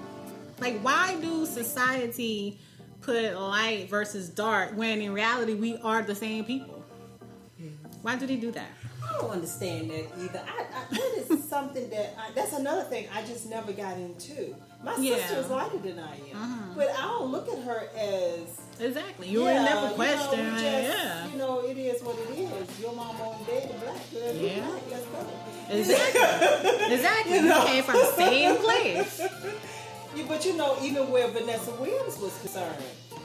Like, 0.61 0.79
why 0.81 1.19
do 1.21 1.47
society 1.47 2.59
put 3.01 3.35
light 3.35 3.89
versus 3.89 4.29
dark 4.29 4.77
when 4.77 5.01
in 5.01 5.13
reality 5.13 5.55
we 5.55 5.79
are 5.79 6.03
the 6.03 6.15
same 6.15 6.45
people? 6.45 6.85
Why 8.03 8.17
do 8.17 8.27
they 8.27 8.37
do 8.37 8.51
that? 8.53 8.69
I 9.03 9.21
don't 9.21 9.31
understand 9.31 9.91
that 9.91 10.07
either. 10.19 10.43
I, 10.47 10.63
I 10.63 10.95
that 10.95 11.15
is 11.17 11.40
something 11.51 11.91
that 11.91 12.15
I, 12.19 12.31
that's 12.35 12.53
another 12.55 12.83
thing 12.85 13.09
I 13.15 13.21
just 13.23 13.51
never 13.51 13.73
got 13.73 13.97
into. 13.99 14.55
My 14.85 14.95
Yeah. 14.97 15.17
sister 15.17 15.41
is 15.41 15.49
lighter 15.51 15.79
than 15.79 15.99
I 15.99 16.15
am, 16.31 16.37
Uh-huh. 16.43 16.73
but 16.77 16.89
I 16.99 17.03
don't 17.03 17.31
look 17.33 17.49
at 17.49 17.59
her 17.65 17.81
as 17.99 18.41
Exactly, 18.79 19.29
you 19.29 19.45
yeah, 19.45 19.59
were 19.59 19.65
never 19.69 19.81
you 19.83 19.91
know, 19.91 19.95
question, 19.97 20.45
just, 20.55 20.65
yeah. 20.65 21.29
You 21.29 21.37
know, 21.37 21.61
it 21.71 21.77
is 21.77 22.03
what 22.03 22.17
it 22.25 22.31
is. 22.39 22.81
Your 22.81 22.93
mom 22.95 23.21
on 23.21 23.37
daddy 23.47 23.75
black, 23.83 24.03
girl, 24.13 24.35
Yeah. 24.35 24.67
black. 24.67 24.83
Let's 24.91 25.07
go. 25.13 25.21
Exactly, 25.79 26.95
exactly. 26.95 27.37
You 27.37 27.45
You 27.47 27.63
came 27.67 27.83
from 27.85 27.95
the 27.97 28.13
same 28.25 28.57
place. 28.57 29.21
Yeah, 30.17 30.25
but 30.27 30.45
you 30.45 30.55
know, 30.57 30.77
even 30.83 31.09
where 31.13 31.29
Vanessa 31.29 31.71
Williams 31.79 32.19
was 32.19 32.37
concerned, 32.41 32.75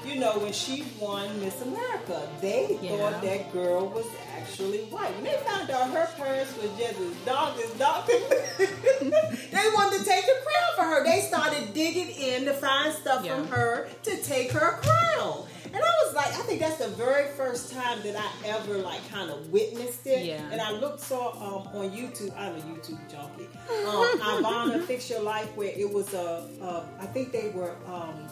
you 0.06 0.20
know, 0.20 0.38
when 0.40 0.54
she 0.54 0.86
won 1.00 1.40
Miss 1.42 1.62
America, 1.62 2.28
they 2.42 2.78
Yeah. 2.82 2.98
thought 2.98 3.22
that 3.22 3.52
girl 3.54 3.88
was 3.88 4.06
actually 4.38 4.80
white. 4.86 5.14
When 5.16 5.24
they 5.24 5.38
found 5.38 5.70
out 5.72 5.90
her 5.92 6.08
parents 6.18 6.54
were 6.58 6.70
just 6.78 7.00
as 7.00 7.16
dark 7.26 7.58
as 7.60 7.72
dark, 7.72 8.06
they 8.08 9.70
wanted 9.74 10.00
to 10.00 10.06
take 10.06 10.26
the 10.26 10.36
crown 10.44 10.72
for 10.76 10.84
her. 10.84 11.04
They 11.04 11.22
started 11.22 11.74
digging 11.74 12.10
in 12.10 12.46
to 12.46 12.54
find 12.54 12.94
stuff 12.94 13.26
from 13.26 13.48
her 13.48 13.88
to 14.04 14.18
take 14.24 14.52
her 14.52 14.80
crown. 14.82 15.46
And 15.66 15.84
I 15.84 15.88
was 16.06 16.16
like, 16.16 16.28
I 16.28 16.42
think 16.44 16.62
that's 16.62 16.78
the 16.78 16.88
very 16.90 17.28
first 17.36 17.74
time 17.74 18.02
that 18.04 18.16
I 18.16 18.48
ever 18.48 18.78
like 18.78 19.02
kind 19.12 19.30
of 19.30 19.50
witnessed 19.52 20.08
it. 20.08 20.26
Yeah. 20.26 20.42
And 20.50 20.62
I 20.62 20.72
looked 20.72 21.02
saw 21.02 21.32
um, 21.32 21.68
on 21.76 21.90
YouTube. 21.92 22.32
I'm 22.38 22.56
a 22.56 22.60
YouTube 22.60 23.00
junkie. 23.12 23.50
Um, 23.86 24.20
Iyanla 24.44 24.84
Fix 24.86 25.10
Your 25.10 25.22
Life, 25.22 25.54
where 25.58 25.74
it 25.76 25.92
was 25.92 26.14
a, 26.14 26.48
a 26.62 26.88
I 27.02 27.06
think 27.08 27.34
they 27.34 27.50
were 27.50 27.76
um, 27.88 28.26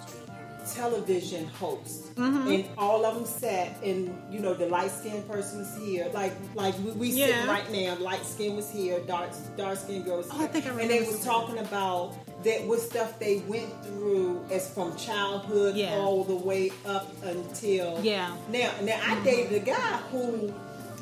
television 0.72 1.46
hosts, 1.48 2.10
Mm-hmm. 2.14 2.48
and 2.52 2.66
all 2.78 3.06
of 3.06 3.16
them 3.16 3.26
sat, 3.26 3.82
and 3.84 4.16
you 4.32 4.40
know 4.40 4.54
the 4.54 4.68
light 4.68 4.92
skinned 4.92 5.28
person 5.28 5.60
was 5.60 5.76
here, 5.78 6.10
like 6.14 6.34
like 6.56 6.78
we, 6.80 6.92
we 6.92 7.08
Yeah. 7.10 7.26
sitting 7.28 7.48
right 7.48 7.72
now. 7.72 7.96
Light 8.04 8.24
skin 8.26 8.56
was 8.56 8.70
here, 8.70 9.00
dark 9.08 9.32
dark 9.58 9.80
skin 9.80 10.04
girl 10.04 10.18
was 10.18 10.28
Oh, 10.32 10.44
I 10.44 10.48
think 10.48 10.66
I 10.68 10.70
and 10.80 10.90
they 10.90 11.00
was 11.02 11.24
talking 11.26 11.58
about 11.58 12.14
that 12.44 12.64
what 12.68 12.80
stuff 12.82 13.18
they 13.20 13.38
went 13.48 13.72
through 13.86 14.46
as 14.52 14.70
from 14.74 14.96
childhood 14.98 15.76
Yeah. 15.76 15.96
all 15.96 16.24
the 16.24 16.36
way 16.36 16.72
up 16.86 17.08
until 17.24 18.00
Yeah. 18.04 18.36
now, 18.52 18.72
now 18.82 19.00
I 19.04 19.20
dated 19.24 19.54
a 19.62 19.66
guy 19.66 19.98
who 20.12 20.54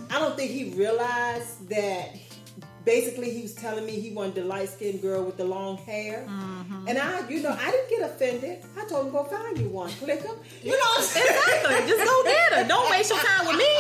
I 0.10 0.20
don't 0.20 0.36
think 0.36 0.52
he 0.52 0.74
realized 0.74 1.68
that. 1.70 2.16
Basically, 2.84 3.30
he 3.30 3.44
was 3.44 3.54
telling 3.54 3.86
me 3.86 3.94
he 4.00 4.10
wanted 4.12 4.36
the 4.36 4.44
light 4.44 4.70
skinned 4.70 5.02
girl 5.02 5.24
with 5.24 5.38
the 5.38 5.46
long 5.46 5.78
hair, 5.78 6.26
Mm-hmm. 6.28 6.88
and 6.88 6.98
I, 6.98 7.28
you 7.30 7.42
know, 7.42 7.56
I 7.60 7.70
didn't 7.72 7.90
get 7.90 8.02
offended. 8.10 8.60
I 8.80 8.86
told 8.86 9.06
him 9.08 9.12
go 9.12 9.24
find 9.26 9.58
you 9.58 9.70
one, 9.70 9.92
click 9.92 10.22
him. 10.24 10.36
You 10.64 10.72
know, 10.72 10.78
what 10.78 11.00
I'm 11.00 11.04
saying? 11.06 11.26
Exactly. 11.30 11.90
Just 11.90 12.06
go 12.10 12.24
get 12.24 12.54
her. 12.54 12.68
Don't 12.68 12.90
waste 12.92 13.10
your 13.10 13.20
time 13.20 13.48
with 13.48 13.58
me. 13.58 13.72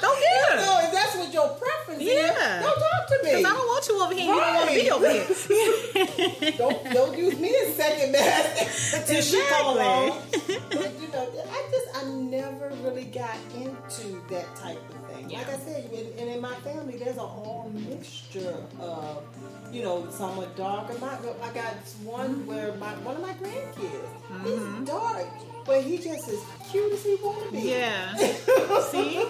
Go 0.00 0.14
get 0.20 0.48
her. 0.50 0.56
No, 0.56 0.78
if 0.86 0.92
that's 0.92 1.16
what 1.16 1.32
your 1.32 1.48
preference 1.50 2.02
Yeah. 2.02 2.58
is, 2.58 2.64
don't 2.64 2.78
talk 2.78 3.08
to 3.08 3.14
me. 3.24 3.30
Because 3.30 3.44
I 3.44 3.54
don't 3.54 3.66
want 3.66 3.88
you 3.88 4.02
over 4.02 4.14
here. 4.14 4.24
You 4.24 4.40
don't 4.40 4.54
want 4.54 4.74
me 4.74 4.90
over 4.90 5.10
here. 5.10 6.52
don't 6.58 6.92
don't 6.92 7.18
use 7.18 7.38
me 7.38 7.54
as 7.66 7.74
second 7.74 8.12
best 8.12 8.94
until 8.94 9.22
she 9.22 9.42
come 9.50 9.66
along. 9.76 10.18
But 10.70 10.92
you 11.00 11.08
know, 11.12 11.26
I 11.50 11.68
just 11.70 11.88
I 11.96 12.04
never 12.08 12.72
really 12.82 13.04
got 13.04 13.36
into 13.54 14.20
that 14.30 14.54
type 14.56 14.78
of 14.90 15.07
thing. 15.18 15.38
Like 15.38 15.48
I 15.48 15.58
said, 15.58 15.90
and, 15.92 16.18
and 16.18 16.30
in 16.30 16.40
my 16.40 16.54
family, 16.56 16.96
there's 16.96 17.16
a 17.16 17.20
whole 17.20 17.70
mixture 17.70 18.56
of, 18.80 19.22
you 19.72 19.82
know, 19.82 20.08
some 20.10 20.38
are 20.38 20.46
dark. 20.56 20.90
And 20.90 21.00
my, 21.00 21.18
I 21.42 21.52
got 21.52 21.74
one 22.02 22.46
where 22.46 22.74
my 22.74 22.92
one 22.98 23.16
of 23.16 23.22
my 23.22 23.32
grandkids, 23.34 24.08
he's 24.44 24.58
mm-hmm. 24.58 24.84
dark, 24.84 25.26
but 25.64 25.82
he 25.82 25.98
just 25.98 26.28
as 26.28 26.40
cute 26.70 26.92
as 26.92 27.04
he 27.04 27.16
want 27.16 27.46
to 27.46 27.52
be. 27.52 27.68
yeah. 27.68 28.14
See? 28.90 29.26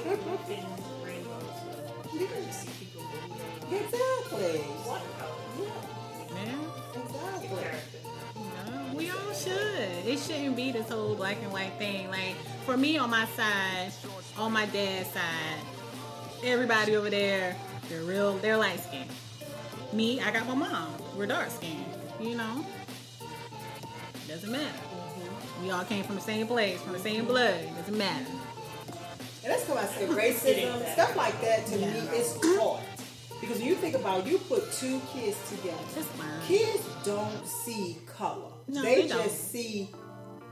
Exactly. 3.70 4.64
Yeah. 5.60 5.88
Yeah, 6.34 7.02
exactly. 7.02 7.66
No, 8.34 8.94
we 8.94 9.10
all 9.10 9.32
should. 9.34 10.06
It 10.06 10.18
shouldn't 10.18 10.56
be 10.56 10.72
this 10.72 10.88
whole 10.88 11.14
black 11.14 11.36
and 11.42 11.52
white 11.52 11.72
thing. 11.78 12.08
Like 12.08 12.34
for 12.64 12.76
me 12.76 12.98
on 12.98 13.10
my 13.10 13.26
side, 13.26 13.92
on 14.38 14.52
my 14.52 14.66
dad's 14.66 15.10
side, 15.10 15.77
everybody 16.44 16.96
over 16.96 17.10
there, 17.10 17.56
they're 17.88 18.02
real 18.02 18.36
they're 18.38 18.56
light 18.56 18.80
skinned. 18.80 19.10
Me, 19.92 20.20
I 20.20 20.30
got 20.30 20.46
my 20.46 20.54
mom. 20.54 20.92
We're 21.16 21.26
dark 21.26 21.50
skinned. 21.50 21.84
You 22.20 22.36
know? 22.36 22.64
Doesn't 24.26 24.50
matter. 24.50 24.64
Mm-hmm. 24.64 25.64
We 25.64 25.70
all 25.70 25.84
came 25.84 26.04
from 26.04 26.16
the 26.16 26.20
same 26.20 26.46
place, 26.46 26.80
from 26.82 26.92
the 26.92 26.98
same 26.98 27.22
mm-hmm. 27.22 27.28
blood. 27.28 27.76
Doesn't 27.76 27.96
matter. 27.96 28.26
And 29.44 29.52
that's 29.52 29.66
why 29.66 29.82
I 29.82 29.86
say 29.86 30.06
racism, 30.06 30.92
stuff 30.92 31.16
like 31.16 31.40
that 31.40 31.66
to 31.66 31.76
me 31.76 31.86
is 32.16 32.38
taught. 32.40 32.80
Because 33.40 33.58
when 33.58 33.68
you 33.68 33.76
think 33.76 33.94
about 33.94 34.20
it, 34.20 34.26
you 34.26 34.38
put 34.38 34.70
two 34.72 35.00
kids 35.12 35.36
together. 35.48 35.78
Kids 36.46 36.84
don't 37.04 37.46
see 37.46 37.96
color. 38.06 38.50
No, 38.66 38.82
they, 38.82 39.02
they 39.02 39.08
just 39.08 39.50
see 39.50 39.88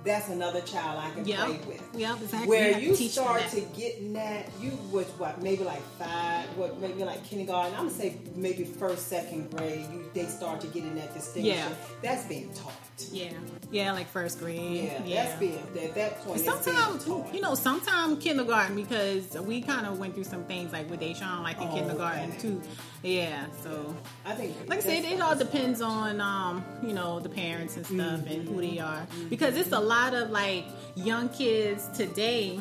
that's 0.06 0.28
another 0.28 0.60
child 0.62 0.98
I 1.02 1.10
can 1.10 1.26
Yep. 1.26 1.38
play 1.46 1.60
with. 1.66 1.82
Yep, 2.00 2.22
exactly. 2.22 2.48
Where 2.48 2.74
to 2.74 2.80
you 2.80 2.94
start 2.94 3.48
to 3.50 3.60
getting 3.76 4.12
that, 4.14 4.46
you 4.60 4.78
was 4.90 5.06
what 5.18 5.42
maybe 5.42 5.64
like 5.64 5.82
five, 5.98 6.44
what 6.56 6.80
maybe 6.80 7.04
like 7.04 7.24
kindergarten. 7.24 7.74
I'm 7.74 7.86
gonna 7.88 7.90
say 7.98 8.16
maybe 8.34 8.64
first, 8.64 9.08
second 9.08 9.50
grade. 9.50 9.86
You 9.92 10.04
they 10.14 10.26
start 10.26 10.60
to 10.62 10.66
get 10.68 10.84
in 10.84 10.94
that 10.96 11.12
distinction. 11.12 11.54
Yeah. 11.56 11.68
That's 12.02 12.24
being 12.26 12.50
taught. 12.54 12.72
Yeah, 13.12 13.30
yeah, 13.70 13.92
like 13.92 14.08
first 14.08 14.38
grade. 14.38 14.90
Yeah, 15.04 15.24
that's 15.26 15.38
being 15.38 15.58
at 15.82 15.94
that 15.96 16.24
point. 16.24 16.40
Sometimes, 16.40 17.06
you 17.34 17.42
know, 17.42 17.54
sometimes 17.54 18.22
kindergarten 18.24 18.74
because 18.74 19.34
we 19.40 19.60
kind 19.60 19.86
of 19.86 19.98
went 19.98 20.14
through 20.14 20.24
some 20.24 20.44
things 20.44 20.72
like 20.72 20.88
with 20.88 21.00
Deshaun, 21.00 21.42
like 21.42 21.60
in 21.60 21.68
Oh, 21.68 21.74
kindergarten 21.74 22.30
okay. 22.30 22.38
too. 22.38 22.62
Yeah, 23.02 23.46
so 23.62 23.94
I 24.24 24.34
think, 24.34 24.56
like 24.68 24.78
I 24.80 24.82
said, 24.82 25.04
it 25.04 25.20
all 25.20 25.36
depends 25.36 25.80
on 25.80 26.20
um, 26.20 26.64
you 26.82 26.92
know, 26.92 27.20
the 27.20 27.28
parents 27.28 27.76
and 27.76 27.86
stuff 27.86 28.26
and 28.26 28.48
who 28.48 28.60
they 28.60 28.78
are. 28.78 29.06
Because 29.28 29.56
it's 29.56 29.72
a 29.72 29.78
lot 29.80 30.14
of 30.14 30.30
like 30.30 30.64
young 30.96 31.28
kids 31.28 31.88
today 31.96 32.60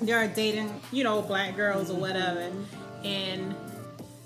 they're 0.00 0.26
dating, 0.28 0.80
you 0.92 1.04
know, 1.04 1.22
black 1.22 1.56
girls 1.56 1.90
or 1.90 1.96
whatever, 1.96 2.50
and 3.04 3.54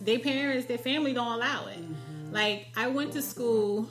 their 0.01 0.18
parents, 0.18 0.66
their 0.66 0.78
family 0.78 1.12
don't 1.12 1.32
allow 1.32 1.66
it. 1.66 1.78
Like 2.32 2.68
I 2.76 2.89
went 2.89 3.12
to 3.12 3.22
school, 3.22 3.89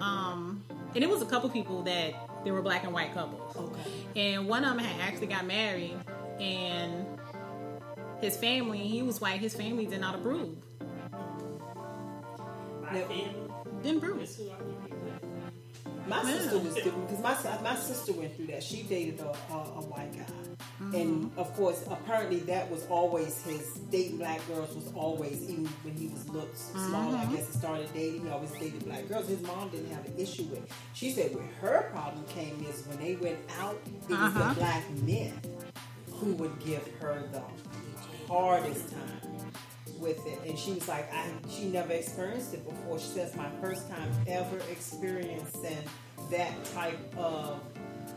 um, 0.00 0.64
and 0.94 1.02
it 1.02 1.08
was 1.08 1.22
a 1.22 1.26
couple 1.26 1.48
people 1.50 1.82
that 1.82 2.14
they 2.44 2.50
were 2.50 2.62
black 2.62 2.84
and 2.84 2.92
white 2.92 3.14
couples, 3.14 3.56
Okay. 3.56 4.34
and 4.34 4.48
one 4.48 4.64
of 4.64 4.74
them 4.74 4.84
had 4.84 5.00
actually 5.00 5.28
got 5.28 5.44
married, 5.46 5.96
and 6.40 7.06
his 8.20 8.36
family, 8.36 8.78
he 8.78 9.02
was 9.02 9.20
white, 9.20 9.40
his 9.40 9.54
family 9.54 9.86
did 9.86 10.00
not 10.00 10.14
approve, 10.14 10.56
My 12.92 12.98
Now- 12.98 13.06
family 13.08 13.34
didn't 13.82 13.98
approve. 13.98 14.22
is 14.22 14.36
who 14.36 14.50
I 14.50 14.56
would 14.62 14.84
be 14.84 14.92
with. 14.96 16.08
My 16.08 16.16
Yeah. 16.22 16.38
sister 16.38 16.58
was 16.58 16.74
different 16.74 17.08
because 17.08 17.22
my 17.22 17.60
my 17.62 17.76
sister 17.76 18.12
went 18.12 18.36
through 18.36 18.48
that. 18.48 18.62
She 18.62 18.82
dated 18.82 19.20
a, 19.20 19.28
a, 19.52 19.56
a 19.56 19.82
white 19.92 20.12
guy, 20.12 20.98
and 20.98 21.30
of 21.36 21.54
course, 21.54 21.84
apparently 21.88 22.40
that 22.40 22.68
was 22.70 22.84
always 22.90 23.40
his 23.42 23.62
dating 23.90 24.18
black 24.18 24.46
girls 24.48 24.74
was 24.74 24.92
always 24.94 25.48
even 25.48 25.66
when 25.84 25.94
he 25.94 26.08
was 26.08 26.28
looked 26.28 26.58
smaller. 26.58 27.16
I 27.18 27.24
guess 27.26 27.46
he 27.52 27.58
started 27.58 27.88
dating. 27.94 28.22
He 28.26 28.30
always 28.30 28.50
dated 28.52 28.84
black 28.84 29.08
girls. 29.08 29.28
His 29.28 29.40
mom 29.42 29.70
didn't 29.70 29.90
have 29.92 30.04
an 30.04 30.14
issue 30.18 30.42
with. 30.44 30.64
it. 30.64 30.70
She 30.92 31.12
said 31.12 31.34
where 31.34 31.46
her 31.60 31.88
problem 31.92 32.24
came 32.26 32.62
is 32.68 32.84
when 32.88 32.98
they 32.98 33.14
went 33.16 33.38
out, 33.60 33.80
it 33.86 34.10
was 34.10 34.18
Uh-huh. 34.18 34.48
the 34.54 34.60
black 34.60 34.90
men 35.02 35.32
who 36.10 36.32
would 36.34 36.58
give 36.64 36.86
her 37.00 37.28
the 37.32 37.42
hardest 38.28 38.90
time 38.90 39.20
with 40.02 40.26
it 40.26 40.38
and 40.46 40.58
she 40.58 40.72
was 40.72 40.88
like 40.88 41.10
I 41.14 41.26
she 41.48 41.66
never 41.66 41.92
experienced 41.92 42.52
it 42.54 42.64
before 42.68 42.98
she 42.98 43.06
says 43.06 43.34
my 43.36 43.48
first 43.62 43.88
time 43.88 44.10
ever 44.26 44.58
experiencing 44.70 45.78
that 46.30 46.64
type 46.74 46.98
of 47.16 47.60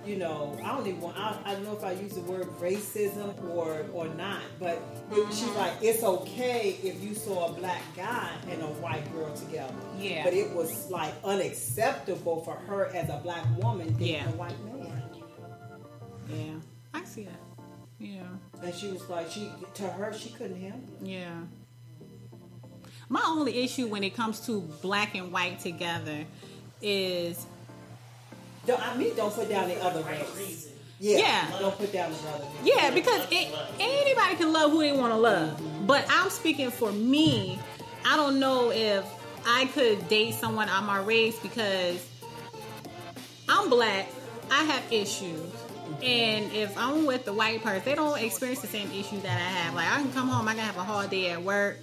you 0.06 0.18
know 0.18 0.58
I 0.64 0.74
don't 0.76 0.88
even 0.88 1.00
want 1.02 1.18
I, 1.18 1.38
I 1.46 1.54
don't 1.54 1.64
know 1.64 1.76
if 1.78 1.84
I 1.84 1.92
use 1.94 2.14
the 2.14 2.22
word 2.22 2.48
racism 2.60 3.42
or 3.56 3.86
or 3.94 4.08
not 4.10 4.42
but 4.60 4.82
it, 5.12 5.28
she's 5.30 5.44
mm-hmm. 5.44 5.58
like 5.58 5.74
it's 5.82 6.04
okay 6.04 6.78
if 6.84 7.04
you 7.04 7.14
saw 7.14 7.50
a 7.50 7.54
black 7.54 7.82
guy 7.96 8.30
and 8.50 8.62
a 8.62 8.68
white 8.68 9.12
girl 9.14 9.34
together 9.36 9.74
Yeah. 10.00 10.24
but 10.24 10.34
it 10.34 10.52
was 10.52 10.90
like 10.90 11.14
unacceptable 11.24 12.44
for 12.44 12.56
her 12.68 12.88
as 12.96 13.10
a 13.10 13.20
black 13.24 13.46
woman 13.58 13.94
dating 13.94 14.16
Yeah. 14.16 14.30
a 14.30 14.32
white 14.34 14.60
man 14.66 15.04
Yeah, 16.30 16.56
I 16.94 17.04
see 17.04 17.24
that. 17.26 17.40
Yeah, 18.00 18.24
and 18.62 18.74
she 18.76 18.90
was 18.90 19.08
like 19.10 19.30
she 19.32 19.50
to 19.76 19.84
her 19.88 20.14
she 20.14 20.30
couldn't 20.32 20.60
handle 20.60 20.82
it 21.02 21.08
yeah. 21.08 21.40
My 23.10 23.22
only 23.26 23.64
issue 23.64 23.88
when 23.88 24.04
it 24.04 24.16
comes 24.16 24.40
to 24.48 24.62
black 24.82 25.16
and 25.16 25.32
white 25.32 25.60
together 25.60 26.26
is 26.82 27.46
don't, 28.66 28.82
I 28.82 28.98
mean 28.98 29.16
don't 29.16 29.34
put 29.34 29.50
down 29.50 29.70
the 29.70 29.82
other 29.84 30.02
race. 30.04 30.72
Yeah, 31.00 31.18
Yeah. 31.18 31.60
Don't 31.60 31.78
put 31.78 31.92
down 31.92 32.12
the 32.12 32.18
brother. 32.20 32.46
Yeah, 32.64 32.90
because 32.92 33.28
it, 33.30 33.54
anybody 33.80 34.36
can 34.36 34.54
love 34.54 34.72
who 34.72 34.80
they 34.80 34.94
want 34.94 35.14
to 35.14 35.18
love. 35.18 35.62
But 35.86 36.06
I'm 36.10 36.30
speaking 36.30 36.72
for 36.72 36.92
me. 36.92 37.60
I 38.06 38.16
don't 38.16 38.40
know 38.40 38.72
if 38.72 39.06
I 39.46 39.66
could 39.68 40.08
date 40.08 40.36
someone 40.36 40.70
on 40.70 40.86
my 40.86 41.00
race 41.02 41.38
because 41.40 42.08
I'm 43.50 43.70
black. 43.70 44.08
I 44.50 44.64
have 44.64 44.92
issues. 44.92 45.52
And 46.02 46.52
if 46.52 46.76
I'm 46.78 47.06
with 47.06 47.26
the 47.26 47.34
white 47.34 47.62
person, 47.62 47.84
they 47.86 47.96
don't 47.96 48.20
experience 48.20 48.62
the 48.62 48.68
same 48.68 48.90
issues 48.92 49.22
that 49.22 49.38
I 49.38 49.50
have. 49.60 49.76
Like 49.76 49.92
I 49.92 50.02
can 50.02 50.12
come 50.14 50.28
home, 50.28 50.48
I 50.48 50.54
can 50.56 50.64
have 50.64 50.78
a 50.78 50.84
hard 50.84 51.10
day 51.10 51.30
at 51.30 51.44
work. 51.44 51.78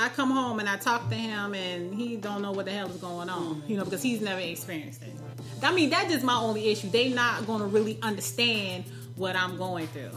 I 0.00 0.08
come 0.10 0.30
home 0.30 0.60
and 0.60 0.68
I 0.68 0.76
talk 0.76 1.08
to 1.08 1.16
him, 1.16 1.54
and 1.54 1.92
he 1.92 2.16
don't 2.16 2.40
know 2.40 2.52
what 2.52 2.66
the 2.66 2.70
hell 2.70 2.88
is 2.88 2.96
going 2.98 3.28
on, 3.28 3.64
you 3.66 3.76
know, 3.76 3.84
because 3.84 4.00
he's 4.00 4.20
never 4.20 4.40
experienced 4.40 5.02
it. 5.02 5.12
I 5.60 5.74
mean, 5.74 5.90
that's 5.90 6.12
just 6.12 6.24
my 6.24 6.36
only 6.36 6.68
issue. 6.68 6.88
They 6.88 7.08
not 7.08 7.44
going 7.48 7.58
to 7.58 7.66
really 7.66 7.98
understand 8.00 8.84
what 9.16 9.34
I'm 9.34 9.56
going 9.56 9.88
through. 9.88 10.10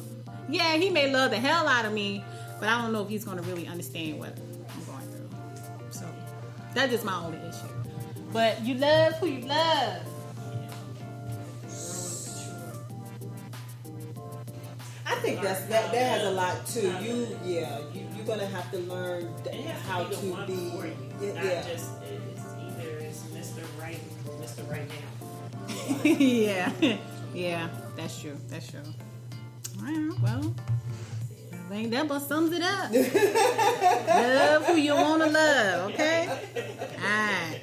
Yeah, 0.47 0.77
he 0.77 0.91
may 0.91 1.11
love 1.11 1.31
the 1.31 1.39
hell 1.39 1.67
out 1.67 1.85
of 1.85 1.93
me, 1.93 2.23
but 2.59 2.69
I 2.69 2.79
don't 2.79 2.93
know 2.93 3.01
if 3.01 3.09
he's 3.09 3.25
going 3.25 3.37
to 3.37 3.43
really 3.43 3.67
understand 3.67 4.19
what 4.19 4.37
I'm 4.37 4.83
going 4.85 5.07
through. 5.09 5.29
So 5.89 6.05
that's 6.75 6.91
just 6.91 7.03
my 7.03 7.15
only 7.15 7.39
issue. 7.39 7.65
But 8.31 8.63
you 8.63 8.75
love 8.75 9.13
who 9.13 9.25
you 9.25 9.47
love. 9.47 10.03
I 15.07 15.15
think 15.15 15.41
that's 15.41 15.61
that. 15.61 15.91
That 15.91 16.19
has 16.19 16.27
a 16.27 16.31
lot 16.31 16.67
too. 16.67 16.95
You, 17.01 17.39
yeah, 17.43 17.79
you, 17.93 18.07
gonna 18.31 18.47
have 18.47 18.71
to 18.71 18.77
learn 18.79 19.33
th- 19.43 19.55
It 19.55 19.65
has 19.65 19.81
how 19.87 20.03
to 20.03 20.17
be 20.17 20.31
to 20.31 20.45
be. 20.47 20.71
for 20.71 20.85
you, 20.87 20.95
Yeah, 21.21 21.33
not 21.33 21.45
yeah. 21.45 21.61
just 21.67 21.91
it's 22.03 22.41
either 22.59 22.97
it's 22.99 23.19
Mr. 23.35 23.63
Right 23.79 23.99
Mr. 24.41 24.69
Right 24.69 24.87
now. 24.87 26.03
yeah, 26.03 26.71
yeah, 27.33 27.67
that's 27.95 28.19
true. 28.21 28.37
That's 28.49 28.69
true. 28.69 28.79
All 29.79 29.85
right, 29.85 30.19
well, 30.21 30.55
I 31.53 31.73
think 31.73 31.91
that 31.91 32.05
about 32.05 32.21
sums 32.27 32.51
it 32.53 32.61
up. 32.61 32.91
love 32.91 34.65
who 34.65 34.75
you 34.75 34.93
want 34.93 35.21
to 35.23 35.29
love, 35.29 35.91
okay? 35.91 36.27
All 36.27 37.07
right. 37.07 37.61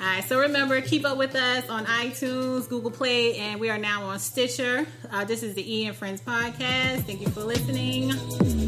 All 0.00 0.06
right, 0.06 0.24
so 0.24 0.40
remember, 0.40 0.80
keep 0.80 1.04
up 1.04 1.18
with 1.18 1.34
us 1.34 1.68
on 1.68 1.84
iTunes, 1.84 2.68
Google 2.68 2.90
Play, 2.90 3.36
and 3.36 3.60
we 3.60 3.68
are 3.68 3.78
now 3.78 4.04
on 4.04 4.18
Stitcher. 4.18 4.86
Uh, 5.12 5.24
this 5.24 5.42
is 5.42 5.54
the 5.54 5.74
E 5.80 5.86
and 5.86 5.94
Friends 5.96 6.20
podcast. 6.22 7.04
Thank 7.04 7.20
you 7.20 7.28
for 7.28 7.42
listening. 7.42 8.10
Peace 8.12 8.54
out. 8.54 8.59